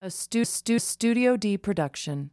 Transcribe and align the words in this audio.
A 0.00 0.10
stu- 0.10 0.44
stu- 0.44 0.78
Studio 0.78 1.36
D 1.36 1.58
production. 1.58 2.30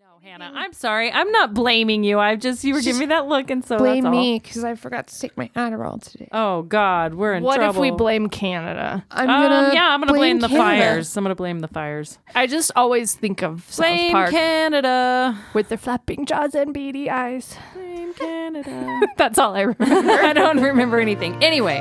No, 0.00 0.18
Hannah, 0.20 0.50
I'm 0.52 0.72
sorry. 0.72 1.12
I'm 1.12 1.30
not 1.30 1.54
blaming 1.54 2.02
you. 2.02 2.18
I 2.18 2.34
just 2.34 2.64
you 2.64 2.74
were 2.74 2.80
giving 2.80 2.98
me 2.98 3.06
that 3.06 3.28
look, 3.28 3.50
and 3.50 3.64
so 3.64 3.78
Blame 3.78 4.02
that's 4.02 4.12
all. 4.12 4.20
me 4.20 4.40
because 4.40 4.64
I 4.64 4.74
forgot 4.74 5.06
to 5.06 5.20
take 5.20 5.36
my 5.36 5.48
Adderall 5.54 6.02
today. 6.02 6.28
Oh 6.32 6.62
God, 6.62 7.14
we're 7.14 7.34
in 7.34 7.42
trouble. 7.42 7.46
What 7.46 7.56
trouble. 7.58 7.84
if 7.84 7.92
we 7.92 7.96
blame 7.96 8.28
Canada? 8.28 9.04
I'm 9.12 9.30
Um, 9.30 9.42
gonna 9.42 9.70
yeah, 9.74 9.90
I'm 9.94 10.00
gonna 10.00 10.12
blame, 10.12 10.40
the 10.40 10.48
Canada. 10.48 10.64
fires. 10.80 11.16
I'm 11.16 11.22
gonna 11.22 11.36
blame 11.36 11.60
the 11.60 11.68
fires. 11.68 12.18
I 12.34 12.48
just 12.48 12.72
always 12.74 13.14
think 13.14 13.42
of 13.44 13.62
South 13.68 13.86
Blame 13.86 14.10
Park 14.10 14.30
Canada. 14.30 15.38
with 15.54 15.68
their 15.68 15.78
flapping 15.78 16.26
jaws 16.26 16.56
and 16.56 16.74
beady 16.74 17.08
eyes. 17.08 17.56
Blame 17.74 18.12
Canada. 18.14 19.00
That's 19.16 19.38
all 19.38 19.54
I 19.54 19.60
remember. 19.62 20.10
I 20.20 20.32
don't 20.32 20.60
remember 20.60 20.98
anything. 20.98 21.42
Anyway, 21.44 21.78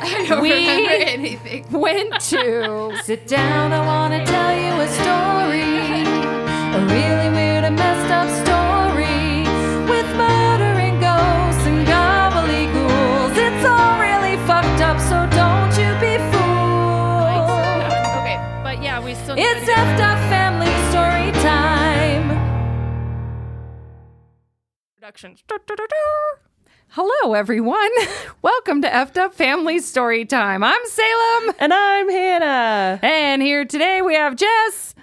I 0.02 0.26
don't 0.28 0.42
We- 0.42 0.52
remember 0.52 0.90
anything. 0.90 1.64
went 1.70 2.20
to 2.30 2.96
sit 3.04 3.26
down. 3.26 3.72
I 3.72 3.84
want 3.86 4.14
to 4.14 4.24
tell 4.30 4.54
you 4.54 4.72
a 4.80 4.88
story, 4.88 6.04
a 6.76 6.80
really 6.94 7.28
weird 7.36 7.64
and 7.64 7.76
messed 7.76 8.10
up 8.12 8.28
story 8.44 9.42
with 9.90 10.06
murder 10.16 10.72
and 10.86 10.96
ghosts 11.00 11.64
and 11.66 11.86
gobbledygools. 11.86 13.34
It's 13.36 13.64
all 13.66 13.98
really 14.00 14.36
fucked 14.46 14.80
up, 14.80 14.98
so 15.00 15.26
don't 15.36 15.72
you 15.80 15.90
be 16.00 16.14
fooled. 16.30 17.50
okay, 18.22 18.38
but 18.62 18.82
yeah, 18.82 19.00
we 19.04 19.14
still. 19.14 19.34
It's 19.38 19.68
effed 19.68 20.00
up 20.00 20.18
family 20.30 20.72
story 20.90 21.32
time. 21.42 22.28
productions. 24.94 25.42
Hello, 26.90 27.34
everyone. 27.34 27.90
Welcome 28.42 28.82
to 28.82 28.88
Effed 28.88 29.16
Up 29.18 29.34
Family 29.34 29.78
Story 29.78 30.24
Time. 30.24 30.64
I'm 30.64 30.80
Salem. 30.86 31.54
And 31.58 31.72
I'm 31.72 32.08
Hannah. 32.08 32.98
And 33.02 33.42
here 33.42 33.64
today 33.64 34.00
we 34.02 34.14
have 34.14 34.36
Jess 34.36 34.94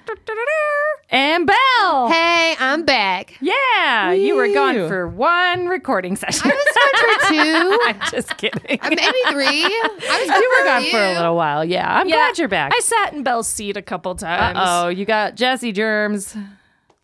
and 1.09 1.47
Belle. 1.47 2.07
Hey, 2.09 2.55
I'm 2.59 2.83
back. 2.85 3.35
Yeah, 3.39 4.11
you 4.11 4.35
were 4.35 4.51
gone 4.53 4.75
for 4.87 5.07
one 5.07 5.67
recording 5.67 6.15
session. 6.15 6.51
I 6.51 6.55
was 6.55 6.75
gone 6.75 6.99
for 7.01 7.27
two, 7.33 7.79
I'm 7.85 8.11
just 8.11 8.37
kidding. 8.37 8.79
uh, 8.81 8.89
maybe 8.89 9.17
three. 9.29 9.63
I 9.65 9.89
was 10.19 10.29
gone 10.29 10.41
you 10.41 10.49
were 10.49 10.59
for 10.59 10.65
gone 10.65 10.81
few. 10.81 10.91
for 10.91 10.97
a 11.03 11.13
little 11.13 11.35
while. 11.35 11.63
Yeah, 11.65 11.91
I'm 11.99 12.07
Yeah, 12.09 12.15
glad 12.15 12.37
you're 12.37 12.47
back. 12.47 12.73
I 12.75 12.79
sat 12.79 13.13
in 13.13 13.23
Belle's 13.23 13.47
seat 13.47 13.77
a 13.77 13.81
couple 13.81 14.13
times. 14.15 14.57
oh, 14.61 14.87
you 14.89 15.05
got 15.05 15.35
Jesse 15.35 15.71
germs. 15.71 16.35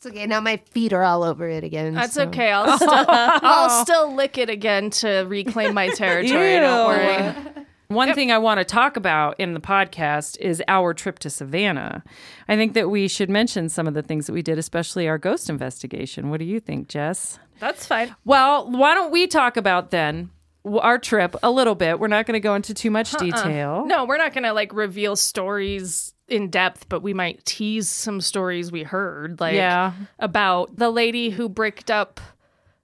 It's 0.02 0.08
okay. 0.08 0.26
Now 0.26 0.42
my 0.42 0.58
feet 0.72 0.94
are 0.94 1.04
all 1.04 1.22
over 1.22 1.48
it 1.48 1.64
again. 1.64 1.94
That's 1.94 2.16
so- 2.16 2.24
okay. 2.24 2.52
I'll 2.52 2.76
still, 2.78 2.90
I'll 2.90 3.86
still 3.86 4.16
lick 4.16 4.40
it 4.40 4.50
again 4.50 4.90
to 4.90 5.26
reclaim 5.28 5.76
my 5.76 5.90
territory. 5.96 6.56
Don't 6.56 6.88
worry. 6.88 7.66
One 7.88 8.16
thing 8.16 8.32
I 8.32 8.40
want 8.40 8.58
to 8.60 8.64
talk 8.64 8.98
about 8.98 9.40
in 9.40 9.54
the 9.54 9.60
podcast 9.60 10.40
is 10.40 10.64
our 10.68 10.96
trip 10.96 11.20
to 11.20 11.30
Savannah. 11.30 12.04
I 12.48 12.56
think 12.56 12.74
that 12.74 12.90
we 12.90 13.08
should 13.08 13.30
mention 13.30 13.70
some 13.70 13.86
of 13.88 13.94
the 13.94 14.02
things 14.02 14.26
that 14.26 14.34
we 14.34 14.42
did, 14.42 14.58
especially 14.58 15.08
our 15.08 15.20
ghost 15.20 15.52
investigation. 15.52 16.32
What 16.32 16.40
do 16.40 16.46
you 16.46 16.60
think, 16.60 16.88
Jess? 16.88 17.38
That's 17.60 17.86
fine. 17.86 18.16
Well, 18.26 18.72
why 18.72 18.96
don't 18.96 19.12
we 19.12 19.28
talk 19.28 19.56
about 19.56 19.92
then 19.92 20.32
our 20.66 20.98
trip 20.98 21.36
a 21.44 21.52
little 21.52 21.76
bit? 21.76 22.00
We're 22.00 22.08
not 22.08 22.26
going 22.26 22.34
to 22.34 22.40
go 22.40 22.56
into 22.56 22.74
too 22.74 22.90
much 22.90 23.12
detail. 23.20 23.86
No, 23.86 24.06
we're 24.06 24.18
not 24.18 24.34
gonna 24.34 24.54
like 24.54 24.74
reveal 24.74 25.16
stories 25.16 26.16
in 26.32 26.50
depth, 26.50 26.88
but 26.90 27.02
we 27.04 27.14
might 27.14 27.44
tease 27.46 27.90
some 27.90 28.22
stories 28.22 28.72
we 28.72 28.84
heard, 28.84 29.40
like 29.40 29.56
Yeah. 29.56 29.94
about 30.20 30.76
the 30.78 30.90
lady 30.90 31.30
who 31.30 31.50
bricked 31.50 31.92
up 31.92 32.20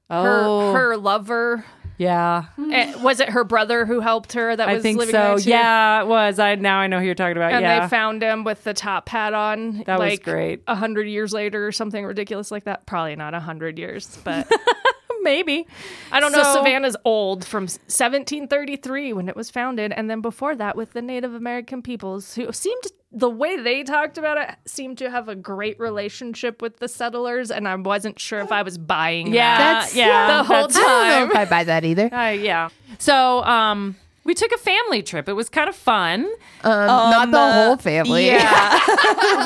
Oh, 0.10 0.72
her 0.74 0.90
her 0.90 0.98
lover. 0.98 1.66
yeah. 1.98 2.46
Eh, 2.72 2.96
was 3.02 3.20
it 3.20 3.30
her 3.30 3.44
brother 3.44 3.86
who 3.86 4.00
helped 4.00 4.34
her? 4.34 4.56
That 4.56 4.70
I 4.70 4.76
was 4.76 4.84
think 4.84 4.98
living 5.00 5.12
so. 5.14 5.32
next 5.32 5.44
to 5.44 5.50
you? 5.50 5.56
Yeah, 5.56 6.02
it 6.02 6.08
was. 6.08 6.40
I 6.40 6.56
now 6.56 6.78
I 6.80 6.88
know 6.88 7.00
who 7.00 7.06
you're 7.06 7.16
talking 7.16 7.36
about. 7.38 7.52
And 7.52 7.62
yeah. 7.64 7.82
they 7.82 7.88
found 7.90 8.22
him 8.22 8.44
with 8.46 8.64
the 8.64 8.74
top 8.74 9.10
hat 9.10 9.34
on. 9.34 9.84
That 9.86 10.00
was 10.00 10.20
great. 10.20 10.62
A 10.68 10.76
hundred 10.76 11.08
years 11.08 11.34
later, 11.34 11.68
or 11.68 11.72
something 11.74 12.06
ridiculous 12.06 12.52
like 12.52 12.64
that. 12.66 12.86
Probably 12.86 13.16
not 13.18 13.34
a 13.34 13.40
hundred 13.42 13.78
years, 13.80 14.18
but 14.24 14.50
Maybe. 15.24 15.68
I 16.10 16.22
don't 16.22 16.32
know. 16.32 16.42
Savannah's 16.54 16.96
old 17.04 17.44
from 17.44 17.64
1733 17.64 19.12
when 19.12 19.28
it 19.28 19.36
was 19.36 19.50
founded, 19.50 19.92
and 19.92 20.10
then 20.10 20.22
before 20.22 20.56
that 20.56 20.78
with 20.78 20.94
the 20.94 21.02
Native 21.02 21.34
American 21.34 21.82
peoples, 21.82 22.36
who 22.36 22.50
seemed 22.54 22.84
the 23.18 23.30
way 23.30 23.60
they 23.60 23.84
talked 23.84 24.18
about 24.18 24.38
it 24.38 24.56
seemed 24.66 24.98
to 25.00 25.10
have 25.10 25.28
a 25.28 25.36
great 25.36 25.80
relationship 25.80 26.62
with 26.62 26.78
the 26.78 26.88
settlers, 26.88 27.50
and 27.50 27.68
I 27.68 27.76
wasn't 27.76 28.20
sure 28.20 28.40
if 28.42 28.52
I 28.52 28.62
was 28.62 28.78
buying 28.78 29.34
Yeah. 29.34 29.58
that. 29.58 29.74
That's- 29.74 29.96
yeah. 29.96 30.28
the 30.38 30.44
whole 30.44 30.68
that's- 30.68 30.78
I 30.78 30.82
don't 30.82 31.08
know 31.08 31.20
time. 31.20 31.32
if 31.32 31.36
I 31.36 31.46
buy 31.50 31.64
that 31.64 31.84
either. 31.84 32.10
Uh, 32.18 32.30
yeah. 32.30 32.70
So, 33.00 33.44
um, 33.44 33.96
we 34.24 34.34
took 34.34 34.52
a 34.52 34.58
family 34.58 35.02
trip. 35.02 35.30
It 35.30 35.34
was 35.34 35.48
kind 35.48 35.70
of 35.70 35.76
fun. 35.76 36.26
Um, 36.64 36.88
not 36.88 37.32
the 37.32 37.38
uh, 37.38 37.54
whole 37.54 37.78
family. 37.78 38.26
Yeah. 38.26 38.78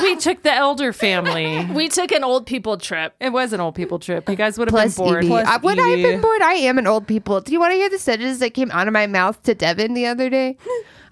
we 0.02 0.16
took 0.16 0.42
the 0.42 0.52
elder 0.52 0.92
family. 0.92 1.64
We 1.66 1.88
took 1.88 2.10
an 2.10 2.24
old 2.24 2.46
people 2.46 2.76
trip. 2.78 3.14
It 3.20 3.30
was 3.32 3.52
an 3.52 3.60
old 3.60 3.76
people 3.76 4.00
trip. 4.00 4.28
You 4.28 4.34
guys 4.34 4.58
would 4.58 4.68
have 4.68 4.72
Plus 4.72 4.96
been 4.96 5.06
bored. 5.06 5.24
Evie. 5.24 5.34
I, 5.34 5.56
would 5.58 5.78
I 5.78 5.88
have 5.88 6.02
been 6.02 6.20
bored? 6.20 6.42
I 6.42 6.54
am 6.54 6.78
an 6.78 6.86
old 6.88 7.06
people. 7.06 7.40
Do 7.40 7.52
you 7.52 7.60
want 7.60 7.72
to 7.72 7.76
hear 7.76 7.90
the 7.90 7.98
sentence 7.98 8.40
that 8.40 8.54
came 8.54 8.70
out 8.72 8.88
of 8.88 8.92
my 8.92 9.06
mouth 9.06 9.40
to 9.44 9.54
Devin 9.54 9.94
the 9.94 10.06
other 10.06 10.28
day? 10.28 10.56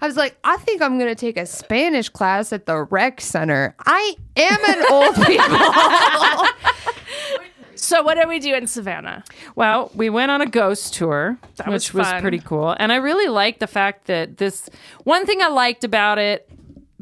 I 0.01 0.07
was 0.07 0.17
like, 0.17 0.35
I 0.43 0.57
think 0.57 0.81
I'm 0.81 0.97
going 0.97 1.09
to 1.09 1.15
take 1.15 1.37
a 1.37 1.45
Spanish 1.45 2.09
class 2.09 2.51
at 2.51 2.65
the 2.65 2.83
rec 2.83 3.21
center. 3.21 3.75
I 3.85 4.15
am 4.35 4.59
an 4.67 4.85
old 4.91 5.15
people. 5.27 5.57
So 7.75 8.03
what 8.03 8.15
did 8.15 8.27
we 8.27 8.39
do 8.39 8.53
in 8.53 8.67
Savannah? 8.67 9.23
Well, 9.55 9.91
we 9.95 10.09
went 10.09 10.31
on 10.31 10.39
a 10.39 10.45
ghost 10.45 10.93
tour, 10.93 11.37
That 11.57 11.67
which 11.67 11.93
was 11.93 12.11
was, 12.11 12.21
pretty 12.21 12.39
cool. 12.39 12.75
And 12.79 12.91
I 12.91 12.97
really 12.97 13.27
liked 13.27 13.59
the 13.59 13.67
fact 13.67 14.05
that 14.05 14.37
this 14.37 14.69
one 15.03 15.25
thing 15.25 15.41
I 15.41 15.47
liked 15.47 15.83
about 15.83 16.17
it 16.17 16.49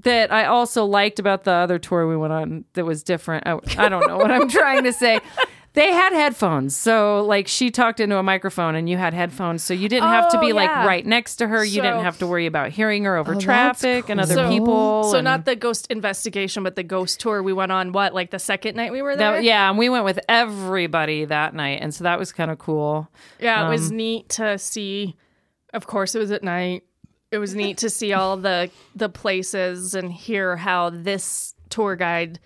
that 0.04 0.32
I 0.32 0.46
also 0.46 0.86
liked 0.86 1.20
about 1.20 1.44
the 1.44 1.52
other 1.52 1.80
tour 1.80 2.08
we 2.08 2.16
went 2.16 2.32
on 2.32 2.64
that 2.74 2.86
was 2.86 3.04
different. 3.04 3.46
I, 3.46 3.60
I 3.78 3.90
don't 3.90 4.08
know 4.08 4.18
what 4.18 4.32
I'm 4.32 4.48
trying 4.50 4.84
to 4.84 4.94
say. 4.94 5.20
They 5.74 5.92
had 5.94 6.14
headphones. 6.14 6.76
So 6.76 7.24
like 7.26 7.48
she 7.48 7.70
talked 7.70 8.00
into 8.00 8.18
a 8.18 8.24
microphone 8.24 8.76
and 8.76 8.90
you 8.90 8.98
had 8.98 9.14
headphones. 9.14 9.64
So 9.64 9.74
you 9.74 9.88
didn't 9.88 10.10
have 10.10 10.30
to 10.32 10.38
Oh, 10.38 10.42
be 10.42 10.52
like 10.52 10.70
right 10.70 11.06
next 11.06 11.36
to 11.38 11.48
her. 11.48 11.64
You 11.64 11.82
didn't 11.82 12.04
have 12.04 12.18
to 12.20 12.28
worry 12.28 12.48
about 12.48 12.72
hearing 12.72 13.04
her 13.06 13.16
over 13.18 13.34
that's 13.34 13.44
traffic 13.44 14.10
and 14.10 14.20
other 14.20 14.34
So- 14.34 14.50
people. 14.50 15.04
So 15.12 15.18
and- 15.20 15.26
not 15.26 15.46
the 15.46 15.56
ghost 15.56 15.86
investigation, 15.92 16.64
but 16.64 16.76
the 16.76 16.84
ghost 16.84 17.20
tour 17.20 17.44
we 17.44 17.54
went 17.54 17.72
on. 17.72 17.92
What 17.92 18.14
like 18.16 18.32
the 18.32 18.40
second 18.40 18.76
night 18.76 18.92
we 18.92 19.02
were 19.04 19.16
there? 19.16 19.34
that, 19.34 19.44
yeah, 19.44 19.70
and 19.70 19.78
we 19.78 19.90
went 19.90 20.06
with 20.06 20.20
everybody 20.28 21.26
that 21.26 21.54
night, 21.54 21.80
and 21.82 21.94
so 21.94 22.04
that 22.04 22.18
was 22.18 22.32
kind 22.32 22.50
of 22.50 22.58
cool. 22.58 23.08
Yeah, 23.40 23.68
it 23.68 23.70
was 23.70 23.92
Um, 23.92 23.98
neat 23.98 24.30
to 24.30 24.58
see. 24.58 25.16
Of 25.74 25.86
course, 25.86 26.16
it 26.16 26.20
was 26.20 26.32
at 26.32 26.44
night. 26.44 26.84
It 27.32 27.38
was 27.38 27.54
neat 27.54 27.78
to 27.78 27.92
see 27.92 28.12
all 28.12 28.38
the 28.38 28.72
the 28.96 29.08
places 29.10 29.94
and 29.94 30.12
hear 30.12 30.56
how 30.58 30.90
this 30.90 31.54
tour 31.70 31.96
guide 31.96 32.40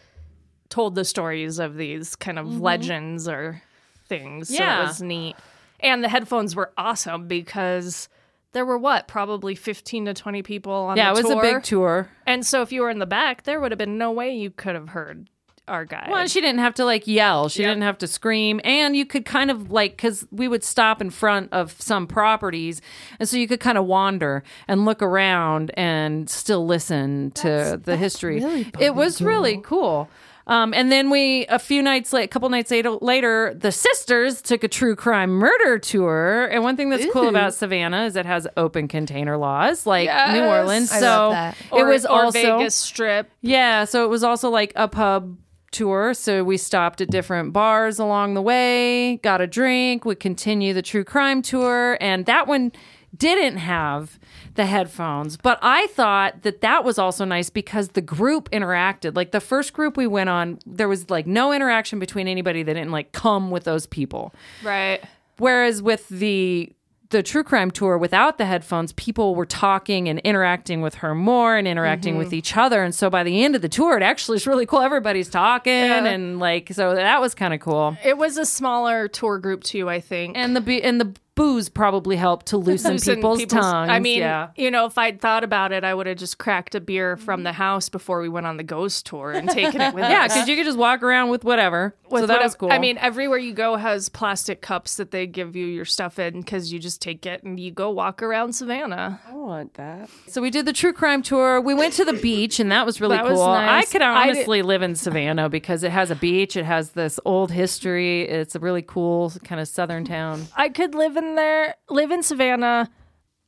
told 0.74 0.96
the 0.96 1.06
stories 1.06 1.60
of 1.60 1.76
these 1.78 2.16
kind 2.16 2.40
of 2.40 2.48
mm-hmm. 2.48 2.62
legends 2.62 3.28
or 3.28 3.62
things. 4.08 4.48
So 4.48 4.56
Yeah. 4.56 4.82
it 4.82 4.88
was 4.88 5.04
neat. 5.04 5.36
And 5.80 6.04
the 6.04 6.10
headphones 6.10 6.56
were 6.56 6.72
awesome 6.76 7.28
because 7.28 8.10
there 8.54 8.66
were 8.66 8.80
what, 8.80 9.08
probably 9.08 9.54
15 9.54 10.06
to 10.06 10.14
20 10.16 10.42
people 10.42 10.74
on 10.74 10.98
Yeah, 10.98 11.14
the 11.14 11.20
it 11.20 11.24
was 11.26 11.32
a 11.32 11.40
big 11.42 11.62
tour. 11.62 12.10
And 12.26 12.44
so 12.44 12.64
if 12.64 12.72
you 12.72 12.82
were 12.82 12.90
in 12.90 12.98
the 12.98 13.06
back, 13.06 13.44
there 13.44 13.60
would 13.60 13.72
have 13.72 13.78
been 13.78 14.00
no 14.00 14.12
way 14.12 14.34
you 14.34 14.50
could 14.50 14.74
have 14.74 14.90
heard 14.90 15.30
our 15.68 15.86
guy. 15.86 16.08
Well, 16.10 16.18
and 16.18 16.32
she 16.32 16.42
didn't 16.42 16.60
have 16.60 16.74
to 16.76 16.86
like 16.86 17.06
yell. 17.08 17.50
She 17.50 17.62
Yep. 17.62 17.70
didn't 17.70 17.84
have 17.84 17.98
to 18.00 18.08
scream. 18.08 18.60
And 18.64 18.96
you 18.96 19.06
could 19.06 19.26
kind 19.26 19.52
of 19.52 19.72
like, 19.72 19.92
because 19.92 20.26
we 20.32 20.48
would 20.48 20.64
stop 20.64 21.02
in 21.02 21.12
front 21.12 21.54
of 21.54 21.80
some 21.80 22.08
properties. 22.08 22.82
And 23.20 23.30
so 23.30 23.38
you 23.38 23.48
could 23.48 23.60
kind 23.60 23.78
of 23.78 23.86
wander 23.86 24.44
and 24.68 24.86
look 24.86 25.04
around 25.04 25.72
and 25.78 26.30
still 26.30 26.66
listen 26.66 27.32
to 27.36 27.80
the 27.82 27.96
history. 27.96 28.40
really 28.40 28.72
it 28.80 28.96
was 28.96 29.22
really 29.22 29.60
cool. 29.64 30.10
Um, 30.46 30.74
and 30.74 30.92
then 30.92 31.10
we, 31.10 31.46
a 31.48 31.58
few 31.60 31.82
nights 31.82 32.12
late, 32.12 32.26
a 32.26 32.28
couple 32.28 32.50
nights 32.50 32.70
later, 32.70 32.92
later, 32.92 33.54
the 33.58 33.72
sisters 33.72 34.42
took 34.42 34.64
a 34.64 34.68
true 34.68 34.96
crime 34.96 35.30
murder 35.32 35.80
tour. 35.80 36.50
And 36.52 36.64
one 36.64 36.76
thing 36.76 36.90
that's 36.90 37.06
cool 37.14 37.30
about 37.30 37.54
Savannah 37.54 38.04
is 38.06 38.16
it 38.18 38.26
has 38.26 38.46
open 38.58 38.88
container 38.90 39.38
laws 39.38 39.86
like 39.86 40.08
New 40.08 40.40
Yes. 40.42 40.60
Orleans. 40.60 40.92
I 40.92 41.00
so 41.00 41.54
it 41.78 41.82
Or- 41.82 41.86
was 41.88 42.06
or 42.06 42.24
also 42.26 42.58
Vegas 42.58 42.76
Strip. 42.76 43.30
yeah, 43.42 43.86
so 43.86 44.04
it 44.04 44.10
was 44.10 44.24
also 44.24 44.50
like 44.50 44.74
a 44.76 44.88
pub 44.90 45.38
tour. 45.72 46.14
So 46.14 46.44
we 46.44 46.58
stopped 46.58 47.00
at 47.02 47.10
different 47.10 47.52
bars 47.54 47.98
along 47.98 48.34
the 48.36 48.42
way, 48.42 49.18
got 49.24 49.40
a 49.42 49.48
drink, 49.48 50.04
we 50.06 50.14
continue 50.16 50.74
the 50.74 50.82
true 50.84 51.04
crime 51.06 51.42
tour, 51.42 51.98
and 52.02 52.26
that 52.28 52.48
one 52.48 52.74
didn't 53.18 53.58
have 53.58 54.20
the 54.56 54.66
headphones. 54.66 55.38
But 55.38 55.60
I 55.62 55.88
thought 55.88 56.44
that 56.44 56.62
that 56.62 56.84
was 56.84 56.98
also 56.98 57.26
nice 57.26 57.50
because 57.50 57.90
the 57.90 58.02
group 58.02 58.50
interacted. 58.52 59.16
Like 59.16 59.32
the 59.32 59.42
first 59.42 59.74
group 59.74 59.98
we 59.98 60.08
went 60.08 60.30
on, 60.30 60.60
there 60.66 60.88
was 60.88 61.10
like 61.10 61.28
no 61.28 61.52
interaction 61.52 62.00
between 62.00 62.28
anybody 62.28 62.64
that 62.64 62.74
didn't 62.74 62.92
like 62.92 63.12
come 63.12 63.52
with 63.52 63.64
those 63.64 63.86
people. 63.86 64.34
Right. 64.64 65.02
Whereas 65.38 65.82
with 65.82 66.08
the 66.10 66.72
the 67.10 67.24
true 67.24 67.44
crime 67.44 67.70
tour 67.70 67.96
without 67.98 68.40
the 68.40 68.46
headphones, 68.46 68.92
people 68.94 69.36
were 69.36 69.46
talking 69.46 70.10
and 70.10 70.18
interacting 70.20 70.82
with 70.82 70.96
her 70.96 71.14
more 71.14 71.56
and 71.56 71.68
interacting 71.68 72.18
with 72.18 72.28
mm-hmm. 72.28 72.36
each 72.38 72.58
other. 72.58 72.84
And 72.84 72.94
so 72.94 73.08
by 73.08 73.24
the 73.24 73.44
end 73.44 73.56
of 73.56 73.62
the 73.62 73.70
tour, 73.70 73.96
it 73.96 74.02
actually 74.04 74.38
is 74.38 74.48
really 74.48 74.66
cool. 74.66 74.82
Everybody's 74.82 75.30
talking 75.30 75.72
and 75.72 76.40
like 76.40 76.74
so 76.74 76.96
that 76.96 77.22
was 77.22 77.36
kind 77.36 77.54
of 77.54 77.60
cool. 77.60 77.96
It 78.04 78.18
was 78.18 78.38
a 78.38 78.46
smaller 78.46 79.08
tour 79.08 79.38
group 79.38 79.64
too, 79.64 79.90
I 79.90 80.00
think. 80.00 80.36
And 80.36 80.56
the 80.56 80.62
be- 80.62 80.84
and 80.84 81.00
the 81.00 81.14
booze 81.36 81.70
probably 81.70 82.16
helped 82.16 82.48
to 82.48 82.58
loosen, 82.58 82.94
Loosen 82.94 83.16
people's, 83.16 83.46
tongues. 83.46 83.90
I 83.90 84.00
mean, 84.00 84.20
yeah. 84.20 84.50
you 84.56 84.70
know, 84.70 84.86
if 84.86 84.98
I'd 84.98 85.20
thought 85.20 85.44
about 85.44 85.72
it, 85.72 85.84
I 85.84 85.94
would 85.94 86.06
have 86.08 86.18
just 86.18 86.38
cracked 86.38 86.76
a 86.76 86.80
beer 86.82 87.18
from 87.18 87.44
the 87.44 87.54
house 87.54 87.90
before 87.90 88.22
we 88.22 88.30
went 88.30 88.46
on 88.46 88.58
the 88.58 88.64
ghost 88.64 89.06
tour 89.06 89.32
and 89.32 89.50
taken 89.50 89.82
it 89.82 89.94
with 89.94 90.04
us. 90.04 90.12
Yeah, 90.12 90.28
because 90.28 90.48
you 90.48 90.56
could 90.56 90.66
just 90.66 90.78
walk 90.78 91.02
around 91.02 91.30
with 91.30 91.44
whatever. 91.44 91.96
With 92.10 92.22
so 92.24 92.28
that 92.28 92.44
was 92.44 92.54
cool. 92.56 92.72
I 92.72 92.78
mean, 92.78 92.98
everywhere 93.00 93.40
you 93.40 93.54
go 93.54 93.76
has 93.76 94.10
plastic 94.10 94.62
cups 94.62 94.98
that 94.98 95.10
they 95.12 95.26
give 95.26 95.56
you 95.56 95.66
your 95.66 95.86
stuff 95.86 96.20
in 96.20 96.42
because 96.42 96.72
you 96.72 96.78
just 96.78 97.02
take 97.02 97.26
it 97.26 97.42
and 97.44 97.60
you 97.60 97.72
go 97.72 97.90
walk 97.90 98.22
around 98.22 98.54
Savannah. 98.54 99.20
I 99.28 99.34
want 99.34 99.74
that. 99.76 100.10
so 100.28 100.42
we 100.42 100.52
did 100.52 100.66
the 100.68 100.74
true 100.74 100.94
crime 100.94 101.24
tour. 101.24 101.60
We 101.60 101.74
went 101.74 101.94
to 101.96 102.06
the 102.06 102.14
beach, 102.14 102.60
and 102.60 102.72
that 102.72 102.86
was 102.86 103.02
really 103.02 103.18
That 103.18 103.26
cool. 103.26 103.38
was 103.38 103.48
nice. 103.48 103.88
I 103.88 103.92
could 103.92 104.02
I 104.04 104.30
honestly 104.30 104.62
live 104.62 104.84
in 104.84 104.96
Savannah 104.96 105.50
because 105.50 105.84
it 105.84 105.92
has 105.92 106.12
a 106.12 106.16
beach. 106.16 106.56
It 106.56 106.66
has 106.66 106.92
this 106.92 107.20
old 107.26 107.52
history. 107.52 108.22
It's 108.30 108.54
a 108.56 108.60
really 108.60 108.84
cool 108.84 109.32
kind 109.44 109.60
of 109.60 109.68
southern 109.68 110.06
town. 110.06 110.46
I 110.56 110.70
could 110.70 110.94
live 110.94 111.18
in 111.18 111.23
there, 111.36 111.76
live 111.90 112.12
in 112.12 112.24
Savannah 112.24 112.90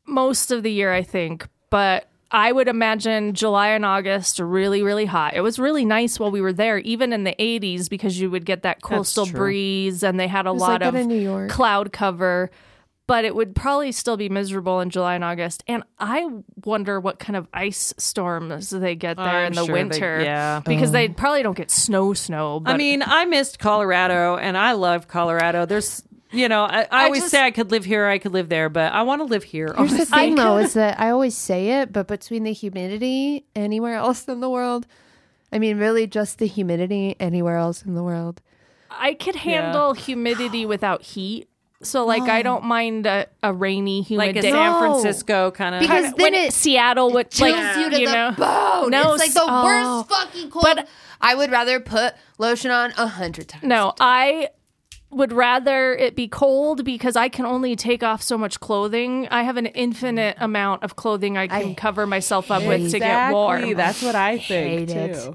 most 0.06 0.51
of 0.51 0.63
the 0.63 0.72
year, 0.72 0.94
I 0.94 1.04
think, 1.04 1.48
but 1.69 2.07
I 2.31 2.51
would 2.51 2.68
imagine 2.68 3.33
July 3.33 3.69
and 3.69 3.86
August 3.86 4.39
really, 4.39 4.81
really 4.81 5.06
hot. 5.06 5.36
It 5.36 5.42
was 5.42 5.57
really 5.60 5.86
nice 5.86 6.19
while 6.19 6.31
we 6.31 6.42
were 6.42 6.54
there, 6.54 6.80
even 6.80 7.13
in 7.13 7.24
the 7.24 7.36
80s, 7.39 7.89
because 7.89 8.19
you 8.19 8.30
would 8.30 8.45
get 8.45 8.63
that 8.63 8.81
coastal 8.81 9.25
breeze 9.25 10.04
and 10.04 10.19
they 10.19 10.27
had 10.27 10.45
a 10.45 10.51
lot 10.51 10.81
like 10.81 10.94
of 10.94 11.50
cloud 11.50 11.94
cover. 11.94 12.51
But 13.07 13.24
it 13.24 13.36
would 13.36 13.56
probably 13.56 13.92
still 13.92 14.18
be 14.18 14.30
miserable 14.30 14.80
in 14.80 14.89
July 14.89 15.13
and 15.13 15.24
August. 15.24 15.63
And 15.68 15.83
I 16.00 16.27
wonder 16.66 17.00
what 17.00 17.19
kind 17.19 17.38
of 17.38 17.48
ice 17.54 17.94
storms 18.00 18.72
they 18.72 18.95
get 18.95 19.16
there 19.18 19.25
I'm 19.25 19.48
in 19.48 19.54
the 19.54 19.66
sure 19.66 19.68
they- 19.68 19.74
winter. 19.74 20.22
yeah. 20.24 20.62
Because 20.66 20.92
they 20.92 21.07
um, 21.07 21.13
probably 21.13 21.44
don't 21.44 21.56
get 21.56 21.69
snow, 21.69 22.13
snow. 22.13 22.60
But 22.60 22.74
I 22.74 22.77
mean, 22.77 23.04
I 23.06 23.25
missed 23.25 23.60
Colorado, 23.60 24.38
and 24.38 24.57
I 24.57 24.72
love 24.72 25.07
Colorado. 25.07 25.68
There's, 25.68 26.01
you 26.36 26.50
know, 26.50 26.64
I, 26.64 26.82
I, 26.82 26.88
I 26.92 27.04
always 27.06 27.22
just- 27.22 27.32
say 27.32 27.42
I 27.42 27.52
could 27.52 27.72
live 27.72 27.86
here, 27.86 28.06
I 28.08 28.18
could 28.18 28.34
live 28.34 28.50
there, 28.50 28.70
but 28.70 28.94
I 28.94 29.04
want 29.04 29.22
to 29.22 29.26
live 29.26 29.44
here. 29.44 29.74
Here's 29.78 29.92
the 29.92 29.96
honestly. 29.98 30.18
thing, 30.18 30.36
though, 30.36 30.58
is 30.66 30.74
that 30.74 31.00
I 31.00 31.10
always 31.10 31.36
say 31.36 31.82
it, 31.82 31.92
but 31.92 32.08
between 32.08 32.44
the 32.44 32.54
humidity 32.54 33.46
anywhere 33.56 33.96
else 33.96 34.28
in 34.28 34.40
the 34.42 34.50
world, 34.50 34.88
I 35.52 35.60
mean, 35.60 35.78
really 35.78 36.08
just 36.08 36.40
the 36.40 36.48
humidity 36.48 37.16
anywhere 37.20 37.58
else 37.58 37.84
in 37.84 37.96
the 37.96 38.04
world. 38.04 38.42
I 38.90 39.14
could 39.14 39.36
handle 39.36 39.94
humidity 39.94 40.66
without 40.66 41.02
heat. 41.02 41.50
So 41.82 42.06
like 42.06 42.24
I 42.24 42.42
don't 42.42 42.64
mind 42.64 43.06
a, 43.06 43.28
a 43.44 43.54
rainy 43.54 44.02
humid 44.02 44.28
like 44.28 44.36
a 44.38 44.42
day. 44.42 44.52
San 44.52 44.80
Francisco 44.80 45.52
kind 45.52 45.76
of. 45.76 45.82
Because 45.82 46.14
when 46.14 46.32
then 46.32 46.46
it 46.48 46.54
Seattle 46.54 47.12
would 47.12 47.30
chills 47.30 47.52
like 47.52 47.78
you 47.78 47.90
to 47.92 48.00
you 48.00 48.08
the 48.08 48.14
know 48.14 48.32
bone. 48.32 48.92
No, 48.92 49.14
it's 49.14 49.20
like 49.20 49.34
the 49.34 49.44
oh. 49.46 49.64
worst 49.64 50.10
fucking 50.10 50.50
cold. 50.50 50.64
But- 50.64 50.88
I 51.22 51.34
would 51.36 51.52
rather 51.52 51.80
put 51.80 52.14
lotion 52.38 52.72
on 52.72 52.92
a 52.98 53.08
hundred 53.08 53.48
times. 53.48 53.64
no 53.64 53.94
I 54.00 54.50
would 55.16 55.32
rather 55.32 55.96
it 55.96 56.16
be 56.16 56.28
cold 56.28 56.84
because 56.84 57.16
I 57.16 57.30
can 57.30 57.46
only 57.46 57.76
take 57.76 58.04
off 58.04 58.22
so 58.22 58.38
much 58.38 58.60
clothing. 58.60 59.28
I 59.32 59.44
have 59.44 59.56
an 59.56 59.68
infinite 59.68 60.36
amount 60.40 60.84
of 60.84 60.98
clothing 60.98 61.38
I 61.38 61.48
can 61.48 61.72
I 61.72 61.74
cover 61.74 62.06
myself 62.06 62.52
up 62.52 62.64
with 62.64 62.92
to 62.92 63.00
get 63.00 63.32
warm. 63.32 63.74
That's 63.76 64.04
what 64.04 64.16
I 64.16 64.38
think 64.38 64.90
Hate 64.90 64.98
it. 64.98 65.34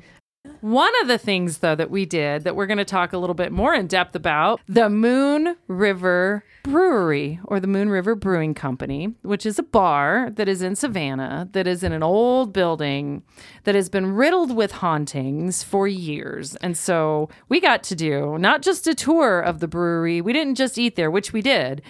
One 0.60 0.92
of 1.00 1.08
the 1.08 1.18
things, 1.18 1.58
though, 1.58 1.74
that 1.74 1.90
we 1.90 2.04
did 2.04 2.44
that 2.44 2.54
we're 2.54 2.66
going 2.66 2.78
to 2.78 2.84
talk 2.84 3.12
a 3.12 3.18
little 3.18 3.34
bit 3.34 3.50
more 3.50 3.74
in 3.74 3.86
depth 3.86 4.14
about 4.14 4.60
the 4.66 4.90
Moon 4.90 5.56
River 5.68 6.44
Brewery 6.62 7.40
or 7.44 7.60
the 7.60 7.66
Moon 7.66 7.88
River 7.88 8.14
Brewing 8.14 8.52
Company, 8.52 9.14
which 9.22 9.46
is 9.46 9.58
a 9.58 9.62
bar 9.62 10.30
that 10.30 10.48
is 10.48 10.60
in 10.60 10.76
Savannah, 10.76 11.48
that 11.52 11.66
is 11.66 11.82
in 11.82 11.92
an 11.92 12.02
old 12.02 12.52
building 12.52 13.22
that 13.64 13.74
has 13.74 13.88
been 13.88 14.14
riddled 14.14 14.54
with 14.54 14.72
hauntings 14.72 15.62
for 15.62 15.88
years. 15.88 16.56
And 16.56 16.76
so 16.76 17.30
we 17.48 17.58
got 17.60 17.82
to 17.84 17.94
do 17.94 18.36
not 18.38 18.60
just 18.60 18.86
a 18.86 18.94
tour 18.94 19.40
of 19.40 19.60
the 19.60 19.68
brewery, 19.68 20.20
we 20.20 20.32
didn't 20.32 20.56
just 20.56 20.78
eat 20.78 20.96
there, 20.96 21.10
which 21.10 21.32
we 21.32 21.40
did 21.40 21.80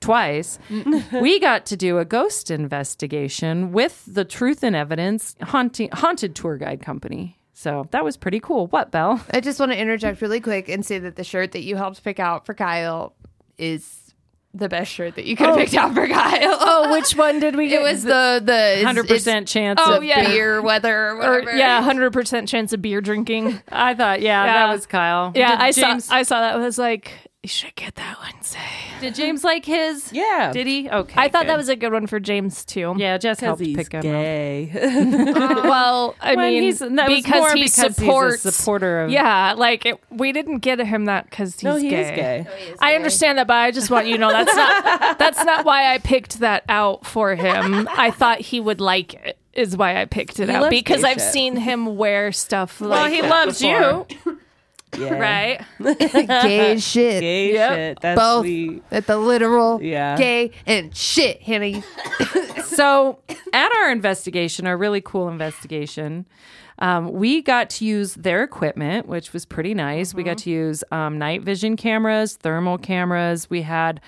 twice. 0.00 0.58
we 1.12 1.38
got 1.38 1.64
to 1.66 1.76
do 1.76 1.98
a 1.98 2.04
ghost 2.04 2.50
investigation 2.50 3.72
with 3.72 4.02
the 4.06 4.24
Truth 4.24 4.62
and 4.62 4.74
Evidence 4.74 5.36
haunting, 5.42 5.90
haunted 5.92 6.34
tour 6.34 6.56
guide 6.56 6.82
company. 6.82 7.38
So 7.58 7.88
that 7.90 8.04
was 8.04 8.18
pretty 8.18 8.38
cool. 8.38 8.66
What, 8.66 8.90
Belle? 8.90 9.18
I 9.30 9.40
just 9.40 9.58
want 9.58 9.72
to 9.72 9.78
interject 9.78 10.20
really 10.20 10.40
quick 10.40 10.68
and 10.68 10.84
say 10.84 10.98
that 10.98 11.16
the 11.16 11.24
shirt 11.24 11.52
that 11.52 11.62
you 11.62 11.76
helped 11.76 12.04
pick 12.04 12.20
out 12.20 12.44
for 12.44 12.52
Kyle 12.52 13.14
is 13.56 14.12
the 14.52 14.68
best 14.68 14.92
shirt 14.92 15.14
that 15.14 15.24
you 15.24 15.36
could 15.36 15.46
have 15.46 15.56
oh. 15.56 15.58
picked 15.58 15.74
out 15.74 15.94
for 15.94 16.06
Kyle. 16.06 16.58
Oh, 16.68 16.92
which 16.92 17.16
one 17.16 17.40
did 17.40 17.56
we 17.56 17.68
get? 17.68 17.80
it 17.80 17.82
was 17.82 18.02
the 18.02 18.42
the 18.44 18.82
Hundred 18.84 19.08
percent 19.08 19.48
chance. 19.48 19.80
Oh, 19.82 19.96
of 19.96 20.04
yeah. 20.04 20.26
beer 20.26 20.60
weather 20.60 21.12
or 21.12 21.44
or, 21.44 21.50
yeah, 21.52 21.80
hundred 21.80 22.12
percent 22.12 22.46
chance 22.46 22.74
of 22.74 22.82
beer 22.82 23.00
drinking. 23.00 23.62
I 23.70 23.94
thought, 23.94 24.20
yeah, 24.20 24.44
Yeah. 24.44 24.52
that 24.52 24.72
was 24.72 24.86
Kyle. 24.86 25.32
Yeah, 25.34 25.52
did 25.52 25.60
I 25.60 25.72
James, 25.72 26.04
saw. 26.04 26.14
I 26.14 26.22
saw 26.24 26.40
that. 26.40 26.54
I 26.54 26.58
was 26.58 26.76
like, 26.76 27.12
you 27.46 27.48
should 27.48 27.76
get 27.76 27.94
that 27.94 28.18
one. 28.18 28.42
Say. 28.42 28.58
Did 29.00 29.14
James 29.14 29.44
like 29.44 29.64
his? 29.64 30.12
Yeah. 30.12 30.50
Did 30.52 30.66
he? 30.66 30.90
Okay. 30.90 31.14
I 31.16 31.28
thought 31.28 31.46
that 31.46 31.56
was 31.56 31.68
a 31.68 31.76
good 31.76 31.92
one 31.92 32.08
for 32.08 32.18
James 32.18 32.64
too. 32.64 32.92
Yeah, 32.96 33.18
Jess 33.18 33.36
Because 33.38 33.46
helped 33.46 33.62
he's 33.62 33.76
pick 33.76 33.92
him. 33.92 33.98
up. 33.98 34.02
gay. 34.02 34.70
Uh, 35.36 35.60
well, 35.62 36.16
I 36.20 36.34
Well, 36.34 36.50
mean, 36.50 36.62
he's- 36.64 36.80
that 36.80 36.90
was 37.08 37.22
because 37.22 37.40
more 37.40 37.54
he 37.54 37.62
because 37.62 37.76
he's 37.76 37.84
a 37.84 37.92
supports. 37.92 38.42
supporter 38.42 39.00
of- 39.02 39.10
Yeah, 39.10 39.54
like 39.56 39.86
it, 39.86 40.00
we 40.10 40.32
didn't 40.32 40.58
get 40.58 40.80
him 40.80 41.04
that 41.04 41.30
because 41.30 41.54
he's 41.54 41.62
no, 41.62 41.76
he 41.76 41.88
gay. 41.90 42.00
is 42.02 42.10
gay. 42.10 42.46
I 42.80 42.96
understand 42.96 43.38
that, 43.38 43.46
but 43.46 43.54
I 43.56 43.70
just 43.70 43.88
want 43.90 44.06
you 44.08 44.14
to 44.14 44.18
know 44.20 44.30
that's 44.32 44.54
not 44.56 45.18
that's 45.20 45.44
not 45.44 45.64
why 45.64 45.94
I 45.94 45.98
picked 45.98 46.40
that 46.40 46.64
out 46.68 47.06
for 47.06 47.36
him. 47.36 47.88
I 47.96 48.10
thought 48.10 48.40
he 48.40 48.58
would 48.58 48.80
like 48.80 49.14
it. 49.14 49.38
Is 49.52 49.76
why 49.76 50.00
I 50.00 50.04
picked 50.04 50.38
it 50.40 50.48
He 50.50 50.54
out 50.54 50.62
loves 50.64 50.70
because 50.70 51.00
gay 51.02 51.08
I've 51.10 51.20
shit. 51.20 51.32
seen 51.32 51.56
him 51.56 51.96
wear 51.96 52.30
stuff 52.32 52.80
like 52.80 52.90
Well, 52.90 53.06
he 53.10 53.20
that 53.22 53.30
loves 53.30 53.60
before. 53.60 54.06
you, 54.26 54.38
Yeah. 54.98 55.14
right? 55.80 55.98
gay 55.98 56.78
shit. 56.78 57.20
Gay 57.20 57.52
Yep. 57.54 57.74
shit. 57.74 58.00
That's 58.00 58.20
Both 58.20 58.44
sweet. 58.44 58.82
at 58.90 59.06
the 59.06 59.16
literal 59.18 59.82
Yeah. 59.82 60.16
gay 60.16 60.52
and 60.66 60.94
shit, 60.96 61.42
Hannah. 61.42 61.82
So, 62.66 63.20
at 63.54 63.72
our 63.74 63.90
investigation, 63.90 64.66
our 64.66 64.76
really 64.76 65.00
cool 65.00 65.28
investigation, 65.30 66.26
um, 66.78 67.10
we 67.10 67.40
got 67.40 67.70
to 67.70 67.86
use 67.86 68.12
their 68.16 68.42
equipment, 68.42 69.08
which 69.08 69.32
was 69.32 69.46
pretty 69.46 69.72
nice. 69.72 70.12
We 70.12 70.22
got 70.22 70.36
to 70.38 70.50
use 70.50 70.84
um, 70.92 71.16
night 71.16 71.40
vision 71.40 71.76
cameras, 71.76 72.36
thermal 72.36 72.76
cameras. 72.76 73.48
We 73.48 73.62
had 73.62 74.02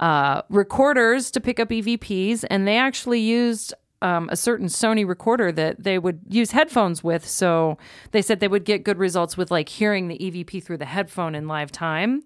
uh, 0.00 0.40
recorders 0.48 1.30
to 1.32 1.40
pick 1.40 1.60
up 1.60 1.68
EVPs, 1.68 2.44
and 2.48 2.66
they 2.66 2.78
actually 2.78 3.20
used 3.20 3.74
um, 4.04 4.28
a 4.30 4.36
certain 4.36 4.66
Sony 4.66 5.06
recorder 5.06 5.50
that 5.52 5.82
they 5.82 5.98
would 5.98 6.20
use 6.28 6.50
headphones 6.50 7.02
with. 7.02 7.26
So 7.26 7.78
they 8.12 8.20
said 8.22 8.38
they 8.40 8.48
would 8.48 8.64
get 8.64 8.84
good 8.84 8.98
results 8.98 9.36
with 9.36 9.50
like 9.50 9.68
hearing 9.68 10.08
the 10.08 10.18
EVP 10.18 10.62
through 10.62 10.76
the 10.78 10.84
headphone 10.84 11.34
in 11.34 11.48
live 11.48 11.72
time. 11.72 12.22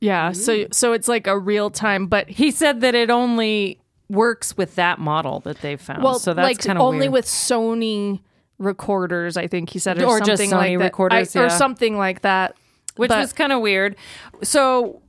Yeah. 0.00 0.32
So 0.32 0.66
so 0.72 0.92
it's 0.92 1.08
like 1.08 1.26
a 1.26 1.38
real 1.38 1.70
time, 1.70 2.06
but 2.06 2.28
He 2.28 2.50
said 2.50 2.80
that 2.80 2.94
it 2.94 3.10
only 3.10 3.80
works 4.08 4.56
with 4.56 4.74
that 4.76 4.98
model 4.98 5.40
that 5.40 5.60
they 5.60 5.76
found. 5.76 6.02
well, 6.02 6.18
so 6.18 6.32
that's 6.32 6.44
like 6.44 6.58
kind 6.60 6.78
of 6.78 6.82
only 6.84 7.00
weird. 7.08 7.12
with 7.12 7.26
Sony 7.26 8.20
recorders. 8.58 9.36
I 9.36 9.46
think 9.46 9.70
he 9.70 9.78
said, 9.78 10.00
or, 10.00 10.06
Or 10.06 10.18
just 10.20 10.28
something 10.42 10.50
Sony 10.50 10.52
like 10.72 10.78
that. 10.78 10.84
recorders, 10.84 11.36
I- 11.36 11.44
or 11.44 11.50
something 11.50 11.96
like 11.98 12.22
that. 12.22 12.56
which 12.96 13.10
But- 13.10 13.18
was 13.18 13.32
kind 13.32 13.52
of 13.52 13.60
weird. 13.60 13.96
So 14.42 15.02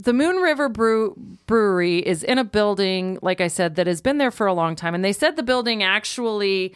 the 0.00 0.12
Moon 0.12 0.36
River 0.36 0.68
Brew- 0.68 1.14
Brewery 1.46 1.98
is 1.98 2.22
in 2.22 2.38
a 2.38 2.44
building, 2.44 3.18
like 3.20 3.40
I 3.40 3.48
said, 3.48 3.74
that 3.74 3.86
has 3.88 4.00
been 4.00 4.18
there 4.18 4.30
for 4.30 4.46
a 4.46 4.54
long 4.54 4.76
time, 4.76 4.94
and 4.94 5.04
they 5.04 5.12
said 5.12 5.34
the 5.36 5.42
building 5.42 5.82
actually 5.82 6.72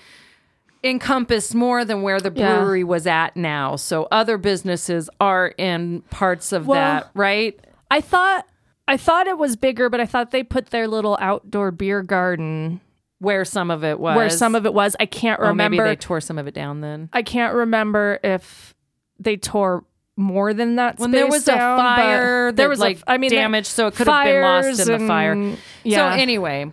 encompassed 0.85 1.55
more 1.55 1.85
than 1.85 2.03
where 2.03 2.19
the 2.21 2.33
Yeah. 2.35 2.57
brewery 2.59 2.83
was 2.85 3.07
at 3.07 3.37
now. 3.37 3.77
So 3.77 4.09
other 4.11 4.37
businesses 4.37 5.09
are 5.21 5.55
in 5.57 6.03
parts 6.11 6.53
of 6.53 6.67
Well, 6.67 6.81
that, 6.81 7.11
right? 7.15 7.59
I 7.91 8.01
thought 8.01 8.47
I 8.89 8.97
thought 8.97 9.29
it 9.29 9.39
was 9.39 9.55
bigger, 9.55 9.89
but 9.89 10.01
I 10.01 10.07
thought 10.07 10.33
they 10.33 10.43
put 10.43 10.67
their 10.71 10.89
little 10.89 11.17
outdoor 11.21 11.71
beer 11.71 12.03
garden 12.03 12.81
Where 13.21 13.45
some 13.45 13.71
of 13.71 13.85
it 13.85 14.01
was, 14.01 14.17
where 14.17 14.29
some 14.29 14.57
of 14.57 14.67
it 14.67 14.75
was. 14.75 14.97
I 14.99 15.07
can't 15.07 15.39
or 15.41 15.55
maybe 15.55 15.77
remember. 15.79 15.85
they 15.89 15.95
tore 15.97 16.21
some 16.21 16.37
of 16.37 16.49
it 16.49 16.55
down. 16.55 16.81
Then 16.81 17.09
I 17.13 17.23
can't 17.23 17.55
remember 17.55 18.19
if 18.25 18.75
they 19.21 19.37
tore 19.37 19.85
more 20.17 20.53
than 20.55 20.77
that. 20.77 20.99
when 20.99 21.11
there 21.11 21.27
was 21.27 21.45
down, 21.45 21.79
a 21.79 21.83
fire, 21.83 22.53
there 22.53 22.69
was 22.69 22.79
like 22.79 22.99
a, 23.01 23.13
I 23.13 23.19
mean, 23.19 23.31
damage, 23.31 23.67
so 23.67 23.87
it 23.87 23.95
could 23.95 24.07
have 24.07 24.25
been 24.25 24.43
lost 24.43 24.89
in 24.89 25.01
the 25.01 25.07
fire. 25.07 25.57
Yeah. 25.85 26.15
So 26.15 26.21
anyway, 26.21 26.73